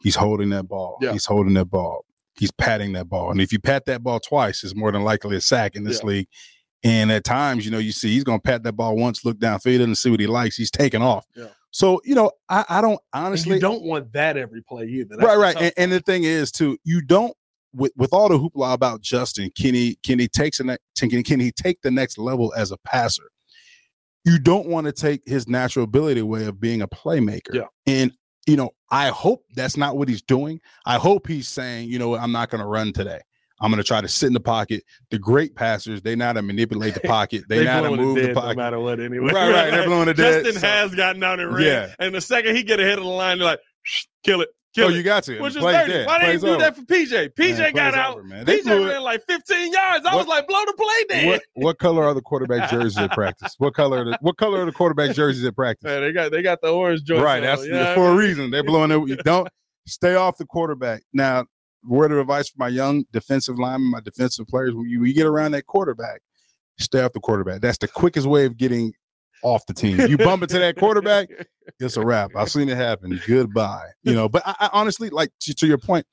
he's 0.00 0.14
holding 0.14 0.50
that 0.50 0.68
ball. 0.68 0.98
Yeah. 1.00 1.12
He's 1.12 1.24
holding 1.26 1.54
that 1.54 1.64
ball. 1.66 2.04
he's 2.38 2.52
patting 2.52 2.92
that 2.92 3.08
ball. 3.08 3.32
And 3.32 3.40
if 3.40 3.52
you 3.52 3.58
pat 3.58 3.86
that 3.86 4.04
ball 4.04 4.20
twice, 4.20 4.62
it's 4.62 4.76
more 4.76 4.92
than 4.92 5.02
likely 5.02 5.34
a 5.34 5.40
sack 5.40 5.74
in 5.74 5.82
this 5.82 5.98
Yeah. 6.02 6.06
league. 6.06 6.28
And 6.84 7.10
at 7.10 7.24
times, 7.24 7.64
you 7.64 7.72
know, 7.72 7.78
you 7.78 7.92
see 7.92 8.12
he's 8.12 8.24
going 8.24 8.38
to 8.38 8.42
pat 8.42 8.62
that 8.62 8.74
ball 8.74 8.96
once, 8.96 9.24
look 9.24 9.38
downfield, 9.38 9.82
and 9.82 9.98
see 9.98 10.10
what 10.10 10.20
he 10.20 10.26
likes. 10.26 10.56
He's 10.56 10.70
taking 10.70 11.02
off. 11.02 11.26
Yeah. 11.34 11.48
So, 11.70 12.00
you 12.04 12.14
know, 12.14 12.30
I, 12.48 12.64
I 12.68 12.80
don't 12.80 13.00
honestly. 13.12 13.54
you 13.54 13.60
don't 13.60 13.82
want 13.82 14.12
that 14.12 14.36
every 14.36 14.62
play 14.62 14.86
either. 14.86 15.16
That's 15.16 15.24
right, 15.24 15.36
right. 15.36 15.56
And, 15.60 15.72
and 15.76 15.92
the 15.92 16.00
thing 16.00 16.24
is, 16.24 16.50
too, 16.50 16.78
you 16.84 17.02
don't 17.02 17.34
with 17.74 17.92
with 17.96 18.12
all 18.12 18.28
the 18.28 18.38
hoopla 18.38 18.72
about 18.72 19.00
Justin, 19.00 19.50
can 19.56 19.74
he 19.74 19.98
can 20.02 20.18
he 20.18 20.28
takes 20.28 20.60
an 20.60 20.76
can, 20.96 21.22
can 21.22 21.40
he 21.40 21.52
take 21.52 21.80
the 21.82 21.90
next 21.90 22.18
level 22.18 22.52
as 22.56 22.70
a 22.72 22.78
passer? 22.78 23.30
You 24.24 24.38
don't 24.38 24.66
want 24.66 24.86
to 24.86 24.92
take 24.92 25.22
his 25.26 25.48
natural 25.48 25.84
ability 25.84 26.20
away 26.20 26.46
of 26.46 26.60
being 26.60 26.82
a 26.82 26.88
playmaker. 26.88 27.54
Yeah. 27.54 27.66
And 27.86 28.12
you 28.46 28.56
know, 28.56 28.70
I 28.90 29.08
hope 29.08 29.44
that's 29.54 29.76
not 29.76 29.96
what 29.96 30.08
he's 30.08 30.22
doing. 30.22 30.60
I 30.86 30.96
hope 30.96 31.26
he's 31.26 31.48
saying, 31.48 31.90
you 31.90 31.98
know, 31.98 32.16
I'm 32.16 32.32
not 32.32 32.48
going 32.48 32.60
to 32.62 32.66
run 32.66 32.94
today. 32.94 33.20
I'm 33.60 33.70
going 33.70 33.82
to 33.82 33.86
try 33.86 34.00
to 34.00 34.08
sit 34.08 34.26
in 34.28 34.32
the 34.32 34.40
pocket. 34.40 34.84
The 35.10 35.18
great 35.18 35.54
passers, 35.54 36.02
they 36.02 36.14
know 36.16 36.26
how 36.26 36.32
to 36.34 36.42
manipulate 36.42 36.94
the 36.94 37.00
pocket. 37.00 37.44
They, 37.48 37.58
They 37.58 37.64
know 37.64 37.70
how 37.72 37.82
to 37.82 37.96
move 37.96 38.16
the 38.16 38.22
dead 38.22 38.34
no 38.34 38.40
pocket. 38.40 38.56
matter 38.56 38.80
what 38.80 39.00
anyway. 39.00 39.32
Right, 39.32 39.52
right. 39.52 39.70
They're 39.70 39.86
blowing 39.86 40.08
it 40.08 40.14
dead, 40.16 40.44
Justin 40.44 40.60
so- 40.60 40.66
has 40.66 40.94
gotten 40.94 41.22
out 41.22 41.40
and 41.40 41.54
ran. 41.54 41.64
Yeah. 41.64 41.94
And 41.98 42.14
the 42.14 42.20
second 42.20 42.56
he 42.56 42.62
get 42.62 42.80
ahead 42.80 42.98
of 42.98 43.04
the 43.04 43.10
line, 43.10 43.38
they're 43.38 43.46
like, 43.46 43.60
"Shh, 43.82 44.04
kill 44.24 44.40
it. 44.42 44.48
Kill 44.74 44.88
oh, 44.88 44.90
it. 44.90 44.96
you 44.96 45.02
got 45.02 45.24
to. 45.24 45.40
Which 45.40 45.56
is 45.56 45.62
dirty. 45.62 45.92
dead. 45.92 46.06
Why 46.06 46.18
didn't 46.18 46.34
you 46.34 46.38
do 46.40 46.48
over. 46.48 46.58
that 46.58 46.76
for 46.76 46.82
PJ? 46.82 47.34
PJ 47.34 47.58
Man, 47.58 47.72
got 47.72 47.94
out. 47.94 48.14
over, 48.14 48.22
man. 48.22 48.44
They 48.44 48.60
PJ 48.60 48.88
ran 48.88 49.02
like 49.02 49.22
15 49.26 49.72
yards. 49.72 50.04
I 50.06 50.14
was 50.14 50.26
like, 50.26 50.46
blow 50.46 50.62
the 50.66 50.74
play 50.74 51.04
dead. 51.08 51.26
What 51.26 51.42
what 51.54 51.78
color 51.78 52.04
are 52.04 52.12
the 52.14 52.20
quarterback 52.20 52.70
jerseys 52.70 52.98
at 52.98 53.12
practice? 53.12 53.54
What 53.58 53.74
color 53.74 54.02
are 54.02 54.04
the 54.04 54.18
what 54.20 54.36
color 54.36 54.62
are 54.62 54.66
the 54.66 54.72
quarterback 54.72 55.16
jerseys 55.16 55.44
at 55.44 55.56
practice? 55.56 55.84
Man, 55.84 56.02
they 56.02 56.12
got 56.12 56.30
they 56.30 56.42
got 56.42 56.60
the 56.60 56.68
orange 56.68 57.02
joints. 57.02 57.24
right, 57.24 57.40
that's 57.40 57.64
you 57.64 57.72
know 57.72 57.78
what 57.78 57.88
I 57.88 57.94
for 57.94 58.10
a 58.10 58.14
reason. 58.14 58.50
They're 58.50 58.62
blowing 58.62 58.90
it. 59.10 59.24
Don't 59.24 59.48
stay 59.86 60.14
off 60.14 60.36
the 60.36 60.44
quarterback. 60.44 61.02
Now, 61.14 61.46
word 61.88 62.12
of 62.12 62.18
advice 62.18 62.48
for 62.48 62.56
my 62.58 62.68
young 62.68 63.04
defensive 63.12 63.58
linemen, 63.58 63.90
my 63.90 64.00
defensive 64.00 64.46
players: 64.46 64.74
when 64.74 64.88
you, 64.88 65.00
when 65.00 65.08
you 65.08 65.14
get 65.14 65.26
around 65.26 65.52
that 65.52 65.66
quarterback, 65.66 66.20
stay 66.78 67.00
off 67.02 67.12
the 67.12 67.20
quarterback. 67.20 67.60
That's 67.60 67.78
the 67.78 67.88
quickest 67.88 68.26
way 68.26 68.44
of 68.44 68.56
getting 68.56 68.92
off 69.42 69.64
the 69.66 69.74
team. 69.74 70.00
You 70.00 70.18
bump 70.18 70.42
into 70.42 70.58
that 70.58 70.76
quarterback, 70.76 71.28
it's 71.78 71.96
a 71.96 72.04
wrap. 72.04 72.32
I've 72.36 72.50
seen 72.50 72.68
it 72.68 72.76
happen. 72.76 73.20
Goodbye. 73.26 73.88
You 74.02 74.14
know, 74.14 74.28
but 74.28 74.42
I, 74.46 74.54
I 74.60 74.70
honestly 74.72 75.10
like 75.10 75.30
to, 75.40 75.54
to 75.54 75.66
your 75.66 75.78
point. 75.78 76.06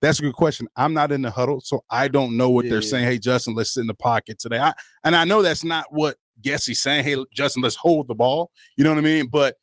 That's 0.00 0.20
a 0.20 0.22
good 0.22 0.34
question. 0.34 0.68
I'm 0.76 0.94
not 0.94 1.10
in 1.10 1.22
the 1.22 1.30
huddle, 1.30 1.60
so 1.60 1.82
I 1.90 2.06
don't 2.06 2.36
know 2.36 2.50
what 2.50 2.66
Yeah, 2.66 2.70
they're 2.70 2.82
yeah. 2.82 2.88
saying. 2.88 3.04
Hey, 3.04 3.18
Justin, 3.18 3.56
let's 3.56 3.74
sit 3.74 3.80
in 3.80 3.88
the 3.88 3.94
pocket 3.94 4.38
today. 4.38 4.60
I, 4.60 4.72
and 5.02 5.16
I 5.16 5.24
know 5.24 5.42
that's 5.42 5.64
not 5.64 5.86
what 5.90 6.16
Getsy's 6.40 6.80
saying. 6.80 7.02
Hey, 7.02 7.16
Justin, 7.34 7.62
let's 7.64 7.74
hold 7.74 8.06
the 8.06 8.14
ball. 8.14 8.52
You 8.76 8.84
know 8.84 8.90
what 8.90 8.98
I 8.98 9.02
mean? 9.02 9.26
But 9.26 9.56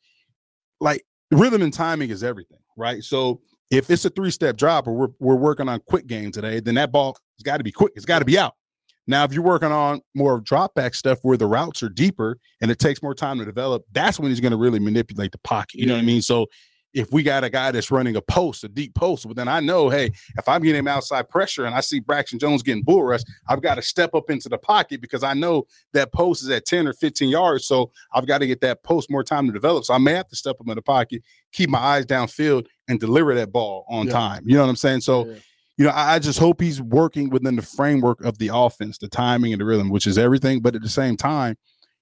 like 0.78 1.06
rhythm 1.30 1.62
and 1.62 1.72
timing 1.72 2.10
is 2.10 2.22
everything, 2.22 2.58
right? 2.76 3.02
So 3.02 3.40
if 3.70 3.90
it's 3.90 4.04
a 4.04 4.10
three 4.10 4.30
step 4.30 4.56
drop 4.56 4.86
or 4.86 4.92
we're, 4.92 5.08
we're 5.18 5.36
working 5.36 5.68
on 5.68 5.80
quick 5.86 6.06
game 6.06 6.30
today, 6.30 6.60
then 6.60 6.74
that 6.76 6.92
ball 6.92 7.16
has 7.36 7.42
got 7.42 7.58
to 7.58 7.64
be 7.64 7.72
quick. 7.72 7.92
It's 7.96 8.04
got 8.04 8.20
to 8.20 8.24
be 8.24 8.38
out. 8.38 8.54
Now, 9.08 9.24
if 9.24 9.32
you're 9.32 9.42
working 9.42 9.70
on 9.70 10.00
more 10.14 10.40
drop 10.40 10.74
back 10.74 10.94
stuff 10.94 11.18
where 11.22 11.36
the 11.36 11.46
routes 11.46 11.82
are 11.82 11.88
deeper 11.88 12.38
and 12.60 12.70
it 12.70 12.78
takes 12.78 13.02
more 13.02 13.14
time 13.14 13.38
to 13.38 13.44
develop, 13.44 13.84
that's 13.92 14.18
when 14.18 14.30
he's 14.30 14.40
going 14.40 14.50
to 14.50 14.56
really 14.56 14.80
manipulate 14.80 15.32
the 15.32 15.38
pocket. 15.38 15.78
You 15.78 15.86
know 15.86 15.94
what 15.94 16.00
I 16.00 16.04
mean? 16.04 16.22
So 16.22 16.46
if 16.92 17.12
we 17.12 17.22
got 17.22 17.44
a 17.44 17.50
guy 17.50 17.70
that's 17.70 17.90
running 17.90 18.16
a 18.16 18.22
post, 18.22 18.64
a 18.64 18.68
deep 18.68 18.94
post, 18.94 19.26
well, 19.26 19.34
then 19.34 19.48
I 19.48 19.60
know, 19.60 19.90
hey, 19.90 20.06
if 20.38 20.48
I'm 20.48 20.62
getting 20.62 20.78
him 20.78 20.88
outside 20.88 21.28
pressure 21.28 21.66
and 21.66 21.74
I 21.74 21.80
see 21.80 22.00
Braxton 22.00 22.38
Jones 22.38 22.62
getting 22.62 22.82
bull 22.82 23.04
rush, 23.04 23.20
I've 23.48 23.60
got 23.60 23.74
to 23.74 23.82
step 23.82 24.14
up 24.14 24.30
into 24.30 24.48
the 24.48 24.56
pocket 24.56 25.02
because 25.02 25.22
I 25.22 25.34
know 25.34 25.66
that 25.92 26.10
post 26.12 26.42
is 26.42 26.48
at 26.48 26.64
10 26.64 26.88
or 26.88 26.94
15 26.94 27.28
yards. 27.28 27.66
So 27.66 27.92
I've 28.14 28.26
got 28.26 28.38
to 28.38 28.46
get 28.46 28.62
that 28.62 28.82
post 28.82 29.10
more 29.10 29.22
time 29.22 29.46
to 29.46 29.52
develop. 29.52 29.84
So 29.84 29.92
I 29.92 29.98
may 29.98 30.14
have 30.14 30.28
to 30.28 30.36
step 30.36 30.56
up 30.58 30.68
in 30.68 30.74
the 30.74 30.82
pocket, 30.82 31.22
keep 31.52 31.68
my 31.68 31.78
eyes 31.78 32.06
downfield, 32.06 32.66
and 32.88 33.00
deliver 33.00 33.34
that 33.34 33.52
ball 33.52 33.84
on 33.88 34.06
Yeah. 34.06 34.12
time. 34.12 34.42
You 34.46 34.54
know 34.56 34.62
what 34.62 34.70
I'm 34.70 34.76
saying? 34.76 35.00
So 35.00 35.26
Yeah. 35.26 35.34
you 35.78 35.84
know, 35.84 35.90
I, 35.90 36.14
I 36.14 36.18
just 36.18 36.38
hope 36.38 36.60
he's 36.60 36.80
working 36.80 37.30
within 37.30 37.56
the 37.56 37.62
framework 37.62 38.22
of 38.24 38.38
the 38.38 38.50
offense, 38.52 38.98
the 38.98 39.08
timing 39.08 39.52
and 39.52 39.60
the 39.60 39.64
rhythm, 39.66 39.90
which 39.90 40.06
is 40.06 40.16
everything. 40.18 40.60
But 40.60 40.74
at 40.74 40.82
the 40.82 40.88
same 40.88 41.16
time, 41.16 41.56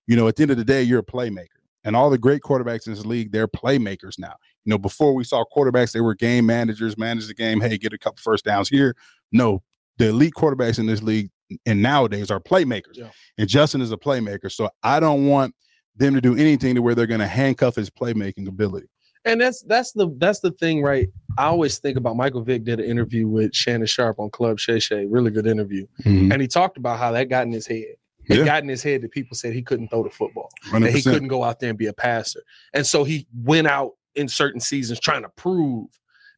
you 0.07 0.17
know, 0.17 0.29
at 0.29 0.37
the 0.37 0.43
end 0.43 0.51
of 0.51 0.57
the 0.59 0.65
day, 0.65 0.83
you're 0.83 1.01
a 1.01 1.05
playmaker. 1.05 1.49
And 1.87 1.95
all 1.95 2.09
the 2.09 2.19
great 2.19 2.41
quarterbacks 2.43 2.87
in 2.87 2.95
this 2.95 3.05
league, 3.05 3.31
they're 3.33 3.49
playmakers 3.49 4.19
now. 4.19 4.35
You 4.65 4.71
know, 4.71 4.79
before 4.79 5.13
we 5.15 5.23
saw 5.25 5.45
quarterbacks, 5.55 5.93
they 5.93 6.01
were 6.01 6.15
game 6.15 6.47
managers, 6.47 6.97
manage 6.97 7.27
the 7.27 7.35
game. 7.35 7.61
Hey, 7.61 7.77
get 7.77 7.93
a 7.93 7.99
couple 7.99 8.19
first 8.23 8.45
downs 8.45 8.69
here. 8.71 8.95
No, 9.33 9.63
the 9.99 10.09
elite 10.09 10.33
quarterbacks 10.35 10.79
in 10.79 10.87
this 10.87 11.03
league 11.03 11.31
and 11.67 11.83
nowadays 11.83 12.31
are 12.31 12.41
playmakers. 12.41 12.95
Yeah. 12.97 13.11
And 13.37 13.49
Justin 13.49 13.81
is 13.83 13.93
a 13.93 13.97
playmaker. 13.99 14.51
So 14.51 14.71
I 14.83 14.99
don't 14.99 15.27
want 15.27 15.55
them 15.97 16.15
to 16.15 16.21
do 16.21 16.35
anything 16.37 16.75
to 16.75 16.81
where 16.83 16.95
they're 16.95 17.07
going 17.07 17.21
to 17.21 17.27
handcuff 17.27 17.75
his 17.77 17.91
playmaking 17.91 18.49
ability. 18.49 18.87
And 19.25 19.41
that's 19.41 19.63
that's 19.63 19.93
the 19.93 20.15
that's 20.19 20.41
the 20.41 20.51
thing, 20.53 20.83
right? 20.83 21.09
I 21.39 21.45
always 21.47 21.79
think 21.79 21.97
about 21.97 22.17
Michael 22.17 22.43
Vick 22.43 22.65
did 22.65 22.79
an 22.81 22.87
interview 22.87 23.27
with 23.27 23.55
Shannon 23.55 23.87
Sharpe 23.87 24.19
on 24.21 24.31
Club 24.31 24.59
Shay 24.59 24.79
Shay, 24.79 25.07
really 25.07 25.31
good 25.31 25.47
interview. 25.47 25.87
Mm-hmm. 26.05 26.31
And 26.33 26.43
he 26.43 26.47
talked 26.49 26.77
about 26.77 26.99
how 26.99 27.11
that 27.13 27.29
got 27.29 27.47
in 27.47 27.53
his 27.53 27.67
head. 27.67 27.97
It 28.27 28.39
Yeah. 28.39 28.45
got 28.45 28.63
in 28.63 28.69
his 28.69 28.83
head 28.83 29.03
that 29.03 29.11
people 29.11 29.37
said 29.37 29.53
he 29.53 29.63
couldn't 29.63 29.89
throw 29.89 30.03
the 30.03 30.11
football. 30.11 30.51
that 30.73 30.93
he 30.93 31.03
couldn't 31.03 31.29
go 31.29 31.43
out 31.45 31.61
there 31.61 31.71
and 31.71 31.79
be 31.79 31.87
a 31.87 31.93
passer. 31.93 32.41
And 32.73 32.87
so 32.87 33.05
he 33.05 33.27
went 33.43 33.67
out 33.67 33.93
in 34.15 34.29
certain 34.29 34.61
seasons 34.61 35.01
trying 35.01 35.23
to 35.23 35.29
prove 35.31 35.87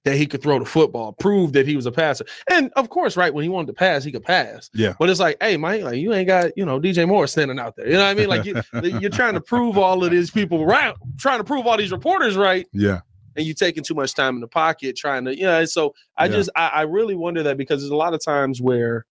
that 0.07 0.17
he 0.17 0.25
could 0.25 0.41
throw 0.41 0.59
the 0.59 0.65
football, 0.65 1.13
prove 1.15 1.53
that 1.53 1.67
he 1.67 1.75
was 1.75 1.85
a 1.85 1.91
passer. 1.93 2.25
And 2.49 2.73
of 2.77 2.89
course, 2.89 3.17
right 3.17 3.35
when 3.35 3.43
he 3.43 3.49
wanted 3.49 3.67
to 3.67 3.73
pass, 3.73 4.05
he 4.05 4.13
could 4.13 4.23
pass. 4.23 4.71
Yeah. 4.73 4.95
But 5.01 5.11
it's 5.11 5.19
like, 5.19 5.37
hey, 5.43 5.57
Mike, 5.57 5.83
like 5.83 5.97
you 5.99 6.15
ain't 6.15 6.29
got, 6.29 6.57
you 6.57 6.65
know, 6.65 6.81
DJ 6.81 7.07
Moore 7.09 7.27
standing 7.27 7.59
out 7.59 7.75
there. 7.77 7.87
You 7.89 7.95
know 7.95 8.05
what 8.05 8.11
I 8.11 8.15
mean? 8.15 8.29
Like 8.29 8.45
you, 8.45 8.55
you're 9.01 9.11
trying 9.11 9.35
to 9.35 9.41
prove 9.41 9.77
all 9.77 10.05
of 10.05 10.13
these 10.13 10.31
people 10.31 10.65
right, 10.65 10.95
trying 11.19 11.39
to 11.39 11.45
prove 11.45 11.67
all 11.67 11.77
these 11.77 11.91
reporters 11.91 12.37
right, 12.37 12.67
Yeah. 12.73 13.01
and 13.35 13.45
you 13.45 13.53
taking 13.53 13.83
too 13.83 13.95
much 13.95 14.15
time 14.15 14.37
in 14.37 14.41
the 14.41 14.47
pocket 14.49 14.97
trying 14.97 15.25
to, 15.25 15.37
you 15.37 15.45
know. 15.45 15.65
so 15.65 15.93
I 16.17 16.27
Yeah. 16.27 16.33
just, 16.37 16.51
I, 16.55 16.69
I 16.69 16.83
really 16.83 17.17
wonder 17.17 17.43
that 17.43 17.57
because 17.59 17.81
there's 17.83 17.91
a 17.91 17.97
lot 17.97 18.15
of 18.15 18.25
times 18.25 18.63
where, 18.63 19.05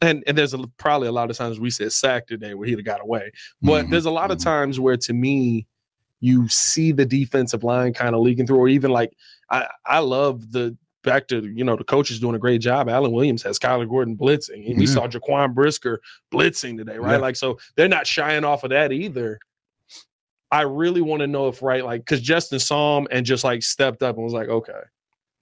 and 0.00 0.24
and 0.26 0.38
there's 0.38 0.54
a, 0.54 0.58
probably 0.78 1.08
a 1.08 1.12
lot 1.12 1.28
of 1.28 1.36
times 1.36 1.60
we 1.60 1.68
said 1.70 1.92
sack 1.92 2.26
today 2.26 2.54
where 2.54 2.66
he'd 2.66 2.78
have 2.78 2.86
got 2.86 3.02
away, 3.02 3.32
but 3.60 3.84
Mhm, 3.84 3.90
there's 3.90 4.06
a 4.06 4.10
lot 4.10 4.30
of 4.30 4.38
mhm. 4.38 4.44
times 4.44 4.80
where 4.80 4.96
to 4.96 5.12
me, 5.12 5.66
you 6.20 6.48
see 6.48 6.92
the 6.92 7.06
defensive 7.06 7.64
line 7.64 7.92
kind 7.92 8.14
of 8.14 8.20
leaking 8.20 8.46
through, 8.46 8.58
or 8.58 8.68
even 8.68 8.90
like 8.90 9.12
I, 9.50 9.68
I 9.86 9.98
love 10.00 10.52
the 10.52 10.76
back 11.04 11.28
to 11.28 11.46
you 11.46 11.64
know 11.64 11.76
the 11.76 11.84
coaches 11.84 12.20
doing 12.20 12.34
a 12.34 12.38
great 12.38 12.60
job. 12.60 12.88
Alan 12.88 13.12
Williams 13.12 13.42
has 13.42 13.58
Kyler 13.58 13.88
Gordon 13.88 14.16
blitzing, 14.16 14.68
and 14.68 14.78
we 14.78 14.86
saw 14.86 15.06
Jaquan 15.06 15.54
Brisker 15.54 16.00
blitzing 16.32 16.76
today, 16.76 16.98
right? 16.98 17.12
Yeah. 17.12 17.18
Like 17.18 17.36
so 17.36 17.58
they're 17.76 17.88
not 17.88 18.06
shying 18.06 18.44
off 18.44 18.64
of 18.64 18.70
that 18.70 18.92
either. 18.92 19.38
I 20.50 20.62
really 20.62 21.02
want 21.02 21.20
to 21.20 21.26
know 21.26 21.48
if 21.48 21.62
right, 21.62 21.84
like 21.84 22.02
because 22.02 22.20
Justin 22.20 22.58
saw 22.58 22.98
him 22.98 23.06
and 23.10 23.24
just 23.24 23.44
like 23.44 23.62
stepped 23.62 24.02
up 24.02 24.16
and 24.16 24.24
was 24.24 24.32
like, 24.32 24.48
okay, 24.48 24.80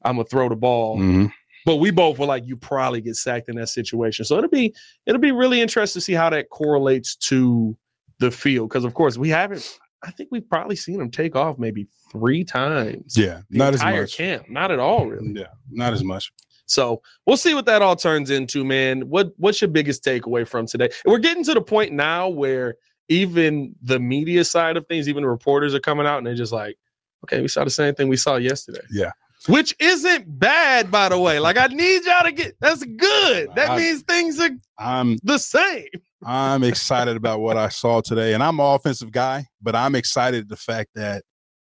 I'm 0.02 0.16
gonna 0.16 0.24
throw 0.24 0.48
the 0.48 0.56
ball. 0.56 0.98
Mhm. 0.98 1.32
But 1.64 1.76
we 1.76 1.90
both 1.90 2.18
were 2.18 2.26
like, 2.26 2.46
you 2.46 2.56
probably 2.56 3.00
get 3.00 3.16
sacked 3.16 3.48
in 3.48 3.56
that 3.56 3.68
situation. 3.68 4.24
So 4.24 4.36
it'll 4.38 4.50
be 4.50 4.74
it'll 5.06 5.20
be 5.20 5.32
really 5.32 5.60
interesting 5.60 6.00
to 6.00 6.04
see 6.04 6.12
how 6.12 6.30
that 6.30 6.50
correlates 6.50 7.16
to 7.16 7.76
the 8.18 8.30
field. 8.30 8.68
Because 8.68 8.84
of 8.84 8.94
course 8.94 9.16
we 9.18 9.28
haven't. 9.28 9.78
I 10.02 10.10
think 10.10 10.28
we've 10.30 10.48
probably 10.48 10.76
seen 10.76 11.00
him 11.00 11.10
take 11.10 11.34
off 11.36 11.58
maybe 11.58 11.86
three 12.12 12.44
times. 12.44 13.16
Yeah. 13.16 13.40
Not 13.50 13.74
as 13.74 13.82
much. 13.82 14.16
camp, 14.16 14.48
not 14.48 14.70
at 14.70 14.78
all, 14.78 15.06
really. 15.06 15.32
Yeah. 15.40 15.46
Not 15.70 15.92
as 15.92 16.04
much. 16.04 16.32
So 16.66 17.00
we'll 17.26 17.36
see 17.36 17.54
what 17.54 17.66
that 17.66 17.80
all 17.82 17.96
turns 17.96 18.30
into, 18.30 18.64
man. 18.64 19.02
What 19.08 19.32
what's 19.36 19.60
your 19.60 19.68
biggest 19.70 20.04
takeaway 20.04 20.46
from 20.46 20.66
today? 20.66 20.90
We're 21.04 21.18
getting 21.18 21.44
to 21.44 21.54
the 21.54 21.60
point 21.62 21.92
now 21.92 22.28
where 22.28 22.74
even 23.08 23.74
the 23.82 24.00
media 24.00 24.44
side 24.44 24.76
of 24.76 24.86
things, 24.86 25.08
even 25.08 25.22
the 25.22 25.28
reporters 25.28 25.74
are 25.74 25.80
coming 25.80 26.06
out 26.06 26.18
and 26.18 26.26
they're 26.26 26.34
just 26.34 26.52
like, 26.52 26.76
okay, 27.24 27.40
we 27.40 27.48
saw 27.48 27.62
the 27.64 27.70
same 27.70 27.94
thing 27.94 28.08
we 28.08 28.16
saw 28.16 28.36
yesterday. 28.36 28.80
Yeah. 28.90 29.12
Which 29.48 29.76
isn't 29.78 30.40
bad, 30.40 30.90
by 30.90 31.08
the 31.08 31.18
way. 31.20 31.38
Like 31.38 31.56
I 31.56 31.66
need 31.68 32.04
y'all 32.04 32.24
to 32.24 32.32
get 32.32 32.56
that's 32.60 32.84
good. 32.84 33.48
That 33.54 33.70
I- 33.70 33.76
means 33.78 34.02
things 34.02 34.40
are 34.40 34.50
I'm 34.78 35.18
the 35.22 35.38
same. 35.38 35.86
I'm 36.26 36.64
excited 36.64 37.16
about 37.16 37.40
what 37.40 37.56
I 37.56 37.68
saw 37.68 38.00
today. 38.00 38.34
And 38.34 38.42
I'm 38.42 38.58
an 38.58 38.66
offensive 38.66 39.12
guy, 39.12 39.46
but 39.62 39.76
I'm 39.76 39.94
excited 39.94 40.48
the 40.48 40.56
fact 40.56 40.90
that 40.96 41.22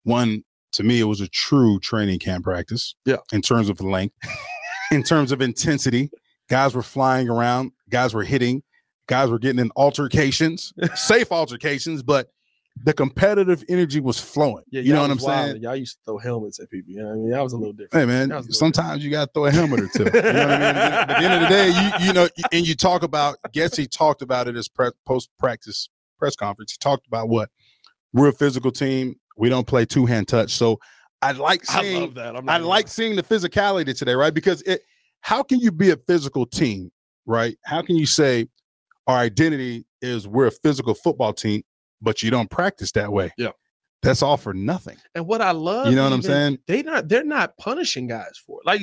one, 0.05 0.42
to 0.72 0.82
me, 0.82 1.01
it 1.01 1.05
was 1.05 1.20
a 1.20 1.28
true 1.28 1.78
training 1.80 2.18
camp 2.18 2.44
practice. 2.44 2.94
Yeah. 3.05 3.18
In 3.30 3.42
terms 3.42 3.68
of 3.68 3.80
length, 3.82 4.14
in 4.90 5.03
terms 5.03 5.32
of 5.32 5.42
intensity. 5.42 6.11
Guys 6.49 6.74
were 6.74 6.82
flying 6.82 7.28
around, 7.28 7.72
guys 7.90 8.14
were 8.14 8.24
hitting, 8.24 8.62
guys 9.07 9.28
were 9.28 9.38
getting 9.38 9.59
in 9.59 9.70
altercations, 9.76 10.72
safe 10.94 11.26
altercations, 11.30 12.03
but 12.03 12.28
the 12.85 12.93
competitive 12.93 13.64
energy 13.68 14.01
was 14.01 14.18
flowing. 14.18 14.64
Yeah, 14.70 14.83
you 14.83 14.93
know 14.93 15.03
what 15.03 15.11
I'm 15.11 15.16
was 15.16 15.24
saying? 15.24 15.62
Y'all 15.62 15.76
used 15.76 15.97
to 15.99 16.05
throw 16.05 16.18
helmets 16.18 16.61
at 16.61 16.70
people. 16.70 16.93
You 16.93 17.03
know 17.03 17.09
what 17.09 17.12
I 17.12 17.16
mean? 17.16 17.31
That 17.31 17.43
was 17.43 17.53
a 17.53 17.57
little 17.57 17.72
different. 17.72 17.95
Hey 17.95 18.07
man, 18.07 18.29
That 18.29 18.37
was 18.37 18.47
little 18.47 18.59
sometimes 18.59 19.05
you 19.05 19.11
gotta 19.11 19.31
throw 19.33 19.47
a 19.47 19.51
helmet 19.51 19.81
or 19.81 19.89
two. 19.89 20.05
You 20.05 20.11
know 20.11 20.20
what 20.20 20.37
I 20.37 20.59
mean? 20.59 20.76
At 20.76 21.07
the 21.07 21.16
end 21.16 21.35
of 21.35 21.41
the 21.41 21.49
day, 21.49 21.66
you 21.68 22.07
you 22.07 22.12
know, 22.12 22.29
and 22.53 22.66
you 22.66 22.74
talk 22.74 23.03
about. 23.03 23.37
Getsy 23.53 23.91
talked 23.91 24.22
about 24.22 24.49
it 24.49 24.57
as 24.57 24.68
pre- 24.68 24.91
post 25.07 25.31
practice 25.39 25.89
press 26.18 26.37
conference. 26.37 26.72
He 26.72 26.79
talked 26.79 27.07
about 27.07 27.29
what 27.29 27.51
we're 28.12 28.29
a 28.29 28.33
physical 28.33 28.70
team. 28.70 29.16
We 29.37 29.49
don't 29.49 29.66
play 29.66 29.85
two 29.85 30.07
hand 30.07 30.29
touch. 30.29 30.53
So 30.53 30.79
I 31.22 31.33
like 31.33 31.62
I 31.70 31.83
seeing. 31.83 32.01
love 32.01 32.14
that. 32.14 32.37
I'm 32.37 32.49
I 32.49 32.59
like 32.59 32.89
seeing 32.89 33.16
the 33.16 33.22
physicality 33.22 33.97
today, 33.97 34.14
right? 34.14 34.35
Because 34.35 34.62
it. 34.62 34.83
How 35.20 35.43
can 35.43 35.59
you 35.59 35.72
be 35.72 35.91
a 35.91 35.97
physical 35.97 36.47
team, 36.47 36.93
right? 37.26 37.57
How 37.64 37.83
can 37.83 37.97
you 37.97 38.07
say 38.07 38.47
our 39.09 39.16
identity 39.16 39.85
is 40.01 40.29
we're 40.29 40.47
a 40.47 40.53
physical 40.53 40.95
football 40.95 41.33
team, 41.33 41.62
but 42.03 42.22
you 42.22 42.30
don't 42.30 42.51
practice 42.51 42.92
that 42.92 43.12
way? 43.12 43.32
Yeah. 43.38 43.51
that's 44.03 44.22
all 44.22 44.36
for 44.36 44.55
nothing. 44.55 44.96
And 45.16 45.26
what 45.26 45.42
I 45.42 45.51
love, 45.51 45.88
You 45.88 45.96
know 45.96 46.05
what 46.05 46.12
I'm 46.12 46.22
saying? 46.22 46.59
They 46.68 46.84
not 46.84 47.09
they're 47.09 47.24
not 47.24 47.57
punishing 47.59 48.07
guys 48.07 48.40
for 48.46 48.61
it. 48.61 48.66
Like, 48.66 48.82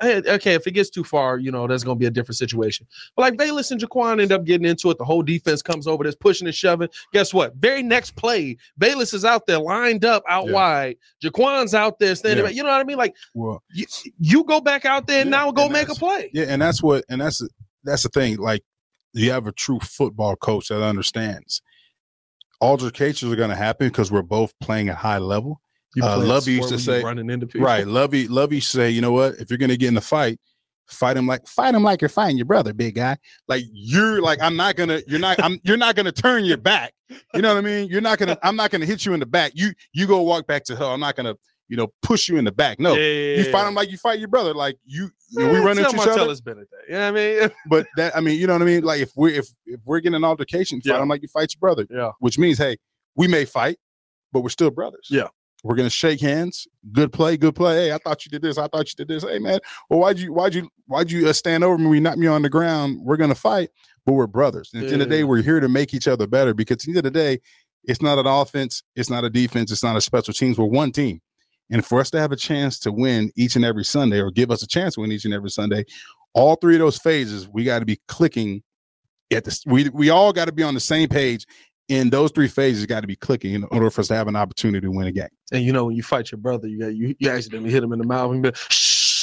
eh, 0.00 0.22
okay, 0.26 0.54
if 0.54 0.66
it 0.66 0.72
gets 0.72 0.90
too 0.90 1.04
far, 1.04 1.38
you 1.38 1.52
know, 1.52 1.68
that's 1.68 1.84
gonna 1.84 1.94
be 2.00 2.06
a 2.06 2.10
different 2.10 2.36
situation. 2.36 2.84
But 3.14 3.22
like 3.22 3.34
Velus 3.34 3.70
and 3.70 3.80
Jaquan 3.80 4.20
end 4.20 4.32
up 4.32 4.44
getting 4.44 4.66
into 4.66 4.90
it. 4.90 4.98
The 4.98 5.04
whole 5.04 5.22
defense 5.22 5.62
comes 5.62 5.86
over, 5.86 6.02
that's 6.02 6.16
pushing 6.16 6.48
and 6.48 6.54
shoving. 6.54 6.88
Guess 7.12 7.32
what? 7.32 7.54
Very 7.54 7.84
next 7.84 8.16
play, 8.16 8.56
Velus 8.80 9.14
is 9.14 9.24
out 9.24 9.46
there 9.46 9.60
lined 9.60 10.04
up 10.04 10.24
out 10.28 10.46
Yeah. 10.48 10.52
wide. 10.54 10.96
Jaquan's 11.22 11.72
out 11.72 12.00
there 12.00 12.16
standing. 12.16 12.38
Yeah. 12.38 12.48
back. 12.48 12.56
You 12.56 12.64
know 12.64 12.70
what 12.70 12.80
I 12.80 12.84
mean? 12.84 12.98
Like 12.98 13.14
Well, 13.34 13.62
you, 13.72 13.86
you 14.18 14.42
go 14.42 14.60
back 14.60 14.84
out 14.84 15.06
there 15.06 15.20
and 15.22 15.30
now 15.30 15.52
go 15.52 15.64
and 15.64 15.72
make 15.72 15.88
a 15.90 15.94
play. 15.94 16.30
yeah, 16.34 16.46
and 16.48 16.60
that's 16.60 16.82
what, 16.82 17.04
and 17.08 17.20
that's 17.20 17.40
that's 17.84 18.02
the 18.02 18.08
thing. 18.08 18.36
Like, 18.38 18.64
you 19.12 19.30
have 19.30 19.46
a 19.46 19.52
true 19.52 19.78
football 19.78 20.34
coach 20.34 20.68
that 20.68 20.82
understands. 20.82 21.62
Altercations 22.60 23.32
are 23.32 23.36
going 23.36 23.50
to 23.50 23.56
happen 23.56 23.88
because 23.88 24.10
we're 24.10 24.22
both 24.22 24.52
playing 24.60 24.88
at 24.88 24.96
high 24.96 25.18
level. 25.18 25.60
You 25.94 26.02
Uh, 26.04 26.18
Lovie 26.18 26.52
used 26.52 26.68
to 26.68 26.74
you 26.74 26.80
say- 26.80 27.02
running 27.02 27.30
into 27.30 27.46
people. 27.46 27.66
Right. 27.66 27.86
Lovie, 27.86 28.28
Lovie 28.28 28.60
say, 28.60 28.90
you 28.90 29.00
know 29.00 29.12
what? 29.12 29.34
If 29.38 29.50
you're 29.50 29.58
gonna 29.58 29.76
get 29.78 29.88
in 29.88 29.96
a 29.96 30.00
fight, 30.02 30.38
fight 30.88 31.16
him 31.16 31.26
like 31.26 31.46
fight 31.48 31.74
him 31.74 31.82
like 31.82 32.02
you're 32.02 32.08
fighting 32.10 32.36
your 32.36 32.44
brother, 32.46 32.74
big 32.74 32.94
guy. 32.96 33.16
Like 33.48 33.64
you're 33.72 34.20
like, 34.20 34.38
I'm 34.42 34.56
not 34.56 34.76
gonna, 34.76 35.00
you're 35.06 35.18
not, 35.18 35.42
I'm 35.42 35.58
you're 35.64 35.78
not 35.78 35.96
gonna 35.96 36.12
turn 36.12 36.44
your 36.44 36.58
back. 36.58 36.92
You 37.34 37.40
know 37.40 37.54
what 37.54 37.58
I 37.58 37.66
mean? 37.66 37.88
You're 37.88 38.02
not 38.02 38.18
gonna, 38.18 38.36
I'm 38.42 38.56
not 38.56 38.70
gonna 38.70 38.84
hit 38.84 39.06
you 39.06 39.14
in 39.14 39.20
the 39.20 39.26
back. 39.26 39.52
You 39.54 39.72
you 39.94 40.06
go 40.06 40.20
walk 40.20 40.46
back 40.46 40.64
to 40.64 40.76
hell. 40.76 40.92
I'm 40.92 41.00
not 41.00 41.16
gonna, 41.16 41.34
you 41.68 41.76
know, 41.78 41.88
push 42.02 42.28
you 42.28 42.36
in 42.36 42.44
the 42.44 42.52
back. 42.52 42.78
No. 42.78 42.92
Yeah, 42.94 43.00
yeah, 43.00 43.36
You 43.38 43.44
yeah, 43.44 43.52
fight 43.52 43.66
him 43.66 43.74
like 43.74 43.90
you 43.90 43.96
fight 43.96 44.18
your 44.18 44.28
brother. 44.28 44.52
Like 44.52 44.76
you, 44.84 45.10
yeah. 45.30 45.50
we 45.50 45.58
run 45.58 45.78
into 45.78 45.90
each 45.90 45.96
other. 45.96 46.10
Martellus 46.12 46.42
Bennett 46.44 46.68
that. 46.70 46.82
You 46.88 46.94
know 46.94 47.12
what 47.12 47.20
I 47.20 47.40
mean? 47.40 47.50
But 47.68 47.86
that, 47.96 48.16
I 48.16 48.20
mean, 48.20 48.38
you 48.38 48.46
know 48.46 48.52
what 48.54 48.62
I 48.62 48.66
mean? 48.66 48.84
Like 48.84 49.00
if 49.00 49.12
we're 49.16 49.34
if 49.34 49.48
if 49.64 49.80
we're 49.84 50.00
getting 50.00 50.16
an 50.16 50.24
altercation, 50.24 50.80
fight 50.80 50.94
Yeah. 50.94 51.02
him 51.02 51.08
like 51.08 51.22
you 51.22 51.28
fight 51.28 51.52
your 51.54 51.60
brother. 51.60 51.86
Yeah. 51.90 52.12
Which 52.20 52.38
means, 52.38 52.58
hey, 52.58 52.76
we 53.14 53.26
may 53.28 53.44
fight, 53.44 53.78
but 54.32 54.40
we're 54.40 54.50
still 54.50 54.70
brothers. 54.70 55.08
Yeah. 55.10 55.28
We're 55.64 55.74
gonna 55.74 55.90
shake 55.90 56.20
hands. 56.20 56.68
Good 56.92 57.12
play, 57.12 57.36
good 57.36 57.54
play. 57.56 57.86
Hey, 57.86 57.92
I 57.92 57.98
thought 57.98 58.24
you 58.24 58.30
did 58.30 58.42
this. 58.42 58.56
I 58.58 58.68
thought 58.68 58.86
you 58.88 59.04
did 59.04 59.08
this. 59.08 59.24
Hey, 59.24 59.38
man. 59.38 59.58
Well, 59.90 59.98
why'd 59.98 60.18
you 60.18 60.32
why'd 60.32 60.54
you 60.54 60.68
why'd 60.86 61.10
you 61.10 61.28
uh, 61.28 61.32
stand 61.32 61.64
over 61.64 61.76
me? 61.78 61.86
when 61.86 61.94
you 61.94 62.00
knocked 62.00 62.18
me 62.18 62.26
on 62.28 62.42
the 62.42 62.50
ground. 62.50 63.00
We're 63.02 63.16
gonna 63.16 63.34
fight, 63.34 63.70
but 64.04 64.12
we're 64.12 64.26
brothers. 64.28 64.70
And 64.72 64.82
at 64.82 64.88
the 64.88 64.92
end 64.92 65.02
of 65.02 65.08
the 65.08 65.16
day, 65.16 65.24
we're 65.24 65.42
here 65.42 65.58
to 65.58 65.68
make 65.68 65.92
each 65.92 66.06
other 66.06 66.26
better. 66.26 66.54
Because 66.54 66.76
at 66.76 66.80
the 66.82 66.90
end 66.90 66.98
of 66.98 67.04
the 67.04 67.10
day, 67.10 67.40
it's 67.84 68.02
not 68.02 68.18
an 68.18 68.26
offense, 68.26 68.82
it's 68.94 69.10
not 69.10 69.24
a 69.24 69.30
defense, 69.30 69.72
it's 69.72 69.82
not 69.82 69.96
a 69.96 70.00
special 70.00 70.34
teams. 70.34 70.58
We're 70.58 70.66
one 70.66 70.92
team. 70.92 71.20
And 71.70 71.84
for 71.84 72.00
us 72.00 72.10
to 72.10 72.20
have 72.20 72.32
a 72.32 72.36
chance 72.36 72.78
to 72.80 72.92
win 72.92 73.30
each 73.36 73.56
and 73.56 73.64
every 73.64 73.84
Sunday, 73.84 74.20
or 74.20 74.30
give 74.30 74.50
us 74.50 74.62
a 74.62 74.66
chance 74.66 74.94
to 74.94 75.00
win 75.00 75.12
each 75.12 75.24
and 75.24 75.34
every 75.34 75.50
Sunday, 75.50 75.84
all 76.34 76.56
three 76.56 76.74
of 76.74 76.80
those 76.80 76.98
phases, 76.98 77.48
we 77.48 77.64
got 77.64 77.80
to 77.80 77.86
be 77.86 78.00
clicking 78.08 78.62
at 79.32 79.44
this. 79.44 79.62
We 79.66 79.88
we 79.88 80.10
all 80.10 80.32
got 80.32 80.44
to 80.46 80.52
be 80.52 80.62
on 80.62 80.74
the 80.74 80.80
same 80.80 81.08
page. 81.08 81.46
In 81.88 82.10
those 82.10 82.32
three 82.32 82.48
phases, 82.48 82.84
got 82.84 83.02
to 83.02 83.06
be 83.06 83.14
clicking 83.14 83.54
in 83.54 83.62
order 83.70 83.90
for 83.90 84.00
us 84.00 84.08
to 84.08 84.16
have 84.16 84.26
an 84.26 84.34
opportunity 84.34 84.84
to 84.84 84.90
win 84.90 85.06
a 85.06 85.12
game. 85.12 85.28
And 85.52 85.62
you 85.62 85.72
know, 85.72 85.84
when 85.84 85.94
you 85.94 86.02
fight 86.02 86.32
your 86.32 86.38
brother, 86.38 86.66
you 86.66 86.80
got 86.80 86.96
you, 86.96 87.14
you 87.20 87.30
accidentally 87.30 87.70
hit 87.70 87.84
him 87.84 87.92
in 87.92 88.00
the 88.00 88.06
mouth 88.06 88.32
and 88.32 88.42
be 88.42 88.48
like, 88.48 88.58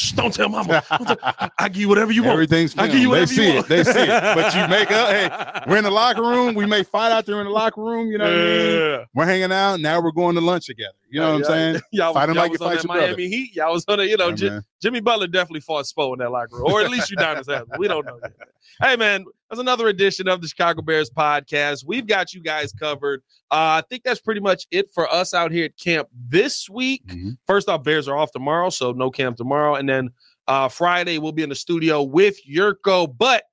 shh, 0.04 0.12
don't 0.14 0.34
tell 0.34 0.50
mama. 0.50 0.84
Don't 0.90 1.06
tell- 1.08 1.18
I, 1.24 1.50
I 1.58 1.70
give 1.70 1.82
you 1.82 1.90
whatever 1.90 2.12
you 2.12 2.24
want. 2.24 2.34
Everything's 2.34 2.78
I 2.78 2.88
give 2.88 2.98
you 3.00 3.12
filmed. 3.14 3.22
They 3.22 3.26
see 3.36 3.54
you 3.54 3.60
it. 3.60 3.68
They 3.68 3.84
see 3.84 4.00
it. 4.02 4.08
But 4.36 4.54
you 4.56 4.68
make 4.68 4.92
up. 4.92 5.10
Hey, 5.10 5.64
we're 5.70 5.78
in 5.78 5.84
the 5.84 5.92
locker 5.92 6.22
room. 6.22 6.56
We 6.56 6.66
may 6.66 6.84
fight 6.84 7.12
out 7.12 7.26
there 7.26 7.40
in 7.40 7.46
the 7.46 7.52
locker 7.52 7.82
room. 7.82 8.12
You 8.12 8.18
know 8.18 8.26
what 8.26 8.34
I 8.34 8.98
mean? 8.98 9.06
We're 9.14 9.26
hanging 9.26 9.52
out. 9.52 9.80
Now 9.80 10.02
we're 10.02 10.12
going 10.12 10.36
to 10.36 10.42
lunch 10.42 10.66
together. 10.68 10.94
You 11.10 11.20
know 11.22 11.34
what 11.34 11.38
I'm 11.38 11.44
saying? 11.46 11.82
Y'all, 11.92 12.14
Fight 12.14 12.30
him 12.30 12.36
y'all 12.36 12.44
like 12.44 12.52
you 12.54 12.58
fight 12.58 12.74
your 12.76 12.84
brother. 12.84 13.02
Miami 13.08 13.28
Heat. 13.28 13.56
Y'all 13.56 13.74
was 13.74 13.86
on 13.88 14.00
it. 14.00 14.10
You 14.10 14.18
know, 14.18 14.30
Yeah. 14.30 14.60
Jimmy 14.84 15.00
Butler 15.00 15.28
definitely 15.28 15.62
fought 15.62 15.86
Spo 15.86 16.12
in 16.12 16.20
that 16.20 16.30
locker 16.30 16.58
room, 16.58 16.66
or 16.72 16.82
at 16.82 16.92
least 16.92 17.10
Udonis 17.10 17.50
has. 17.50 17.64
We 17.80 17.88
don't 17.88 18.06
know. 18.06 18.20
Yet. 18.22 18.34
Hey, 18.82 18.98
man, 18.98 19.24
that's 19.50 19.62
another 19.62 19.88
edition 19.88 20.28
of 20.28 20.42
the 20.42 20.48
Chicago 20.50 20.82
Bears 20.82 21.10
podcast. 21.10 21.86
We've 21.88 22.06
got 22.06 22.34
you 22.34 22.42
guys 22.42 22.74
covered. 22.74 23.22
Uh, 23.50 23.80
I 23.80 23.84
think 23.90 24.04
that's 24.04 24.20
pretty 24.20 24.42
much 24.42 24.68
it 24.72 24.90
for 24.94 25.10
us 25.10 25.34
out 25.34 25.54
here 25.54 25.66
at 25.66 25.78
camp 25.78 26.10
this 26.30 26.70
week. 26.70 27.06
Mhm. 27.08 27.38
First 27.48 27.70
off, 27.70 27.82
Bears 27.84 28.10
are 28.10 28.18
off 28.18 28.32
tomorrow, 28.34 28.70
so 28.70 28.92
no 28.92 29.10
camp 29.10 29.38
tomorrow. 29.38 29.76
And 29.76 29.88
then 29.88 30.10
uh, 30.50 30.68
Friday, 30.68 31.18
we'll 31.18 31.32
be 31.32 31.44
in 31.44 31.50
the 31.50 31.56
studio 31.56 32.04
with 32.04 32.36
Yurko, 32.46 33.08
but 33.18 33.44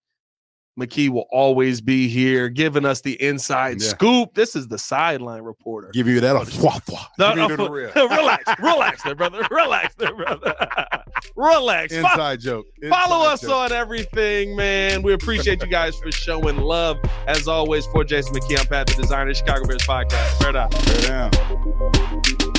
McKie 0.79 1.11
will 1.11 1.27
always 1.31 1.81
be 1.81 2.09
here 2.09 2.49
giving 2.49 2.85
us 2.87 3.03
the 3.03 3.21
inside 3.23 3.81
Yeah. 3.83 3.89
scoop. 3.89 4.35
This 4.35 4.57
is 4.57 4.67
the 4.69 4.79
sideline 4.79 5.43
reporter. 5.43 5.91
Give 5.93 6.09
you 6.09 6.21
that. 6.21 6.35
A 6.37 6.41
fwah, 6.41 6.83
fwah. 6.85 7.07
No, 7.19 7.35
no, 7.35 7.69
relax, 8.09 8.51
relax 8.59 9.03
there, 9.03 9.15
brother. 9.15 9.47
Relax 9.51 9.95
there, 9.97 10.15
brother. 10.15 10.55
relax. 11.37 11.93
Inside 11.93 12.41
joke. 12.41 12.67
Follow 12.89 13.27
us 13.27 13.43
joke. 13.43 13.51
on 13.51 13.73
everything, 13.73 14.57
man. 14.57 15.03
We 15.03 15.13
appreciate 15.13 15.63
you 15.63 15.69
guys 15.69 15.97
for 15.97 16.11
showing 16.13 16.59
love. 16.59 16.99
As 17.27 17.49
always, 17.49 17.87
for 17.87 18.05
Jason 18.05 18.35
McKie, 18.35 18.59
I'm 18.59 18.67
Pat, 18.67 18.87
the 18.87 18.95
designer, 18.95 19.35
Chicago 19.35 19.67
Bears 19.67 19.83
podcast. 19.83 20.41
Right 20.41 20.57
out. 20.57 20.71
Bear 20.87 21.31
down. 21.31 22.50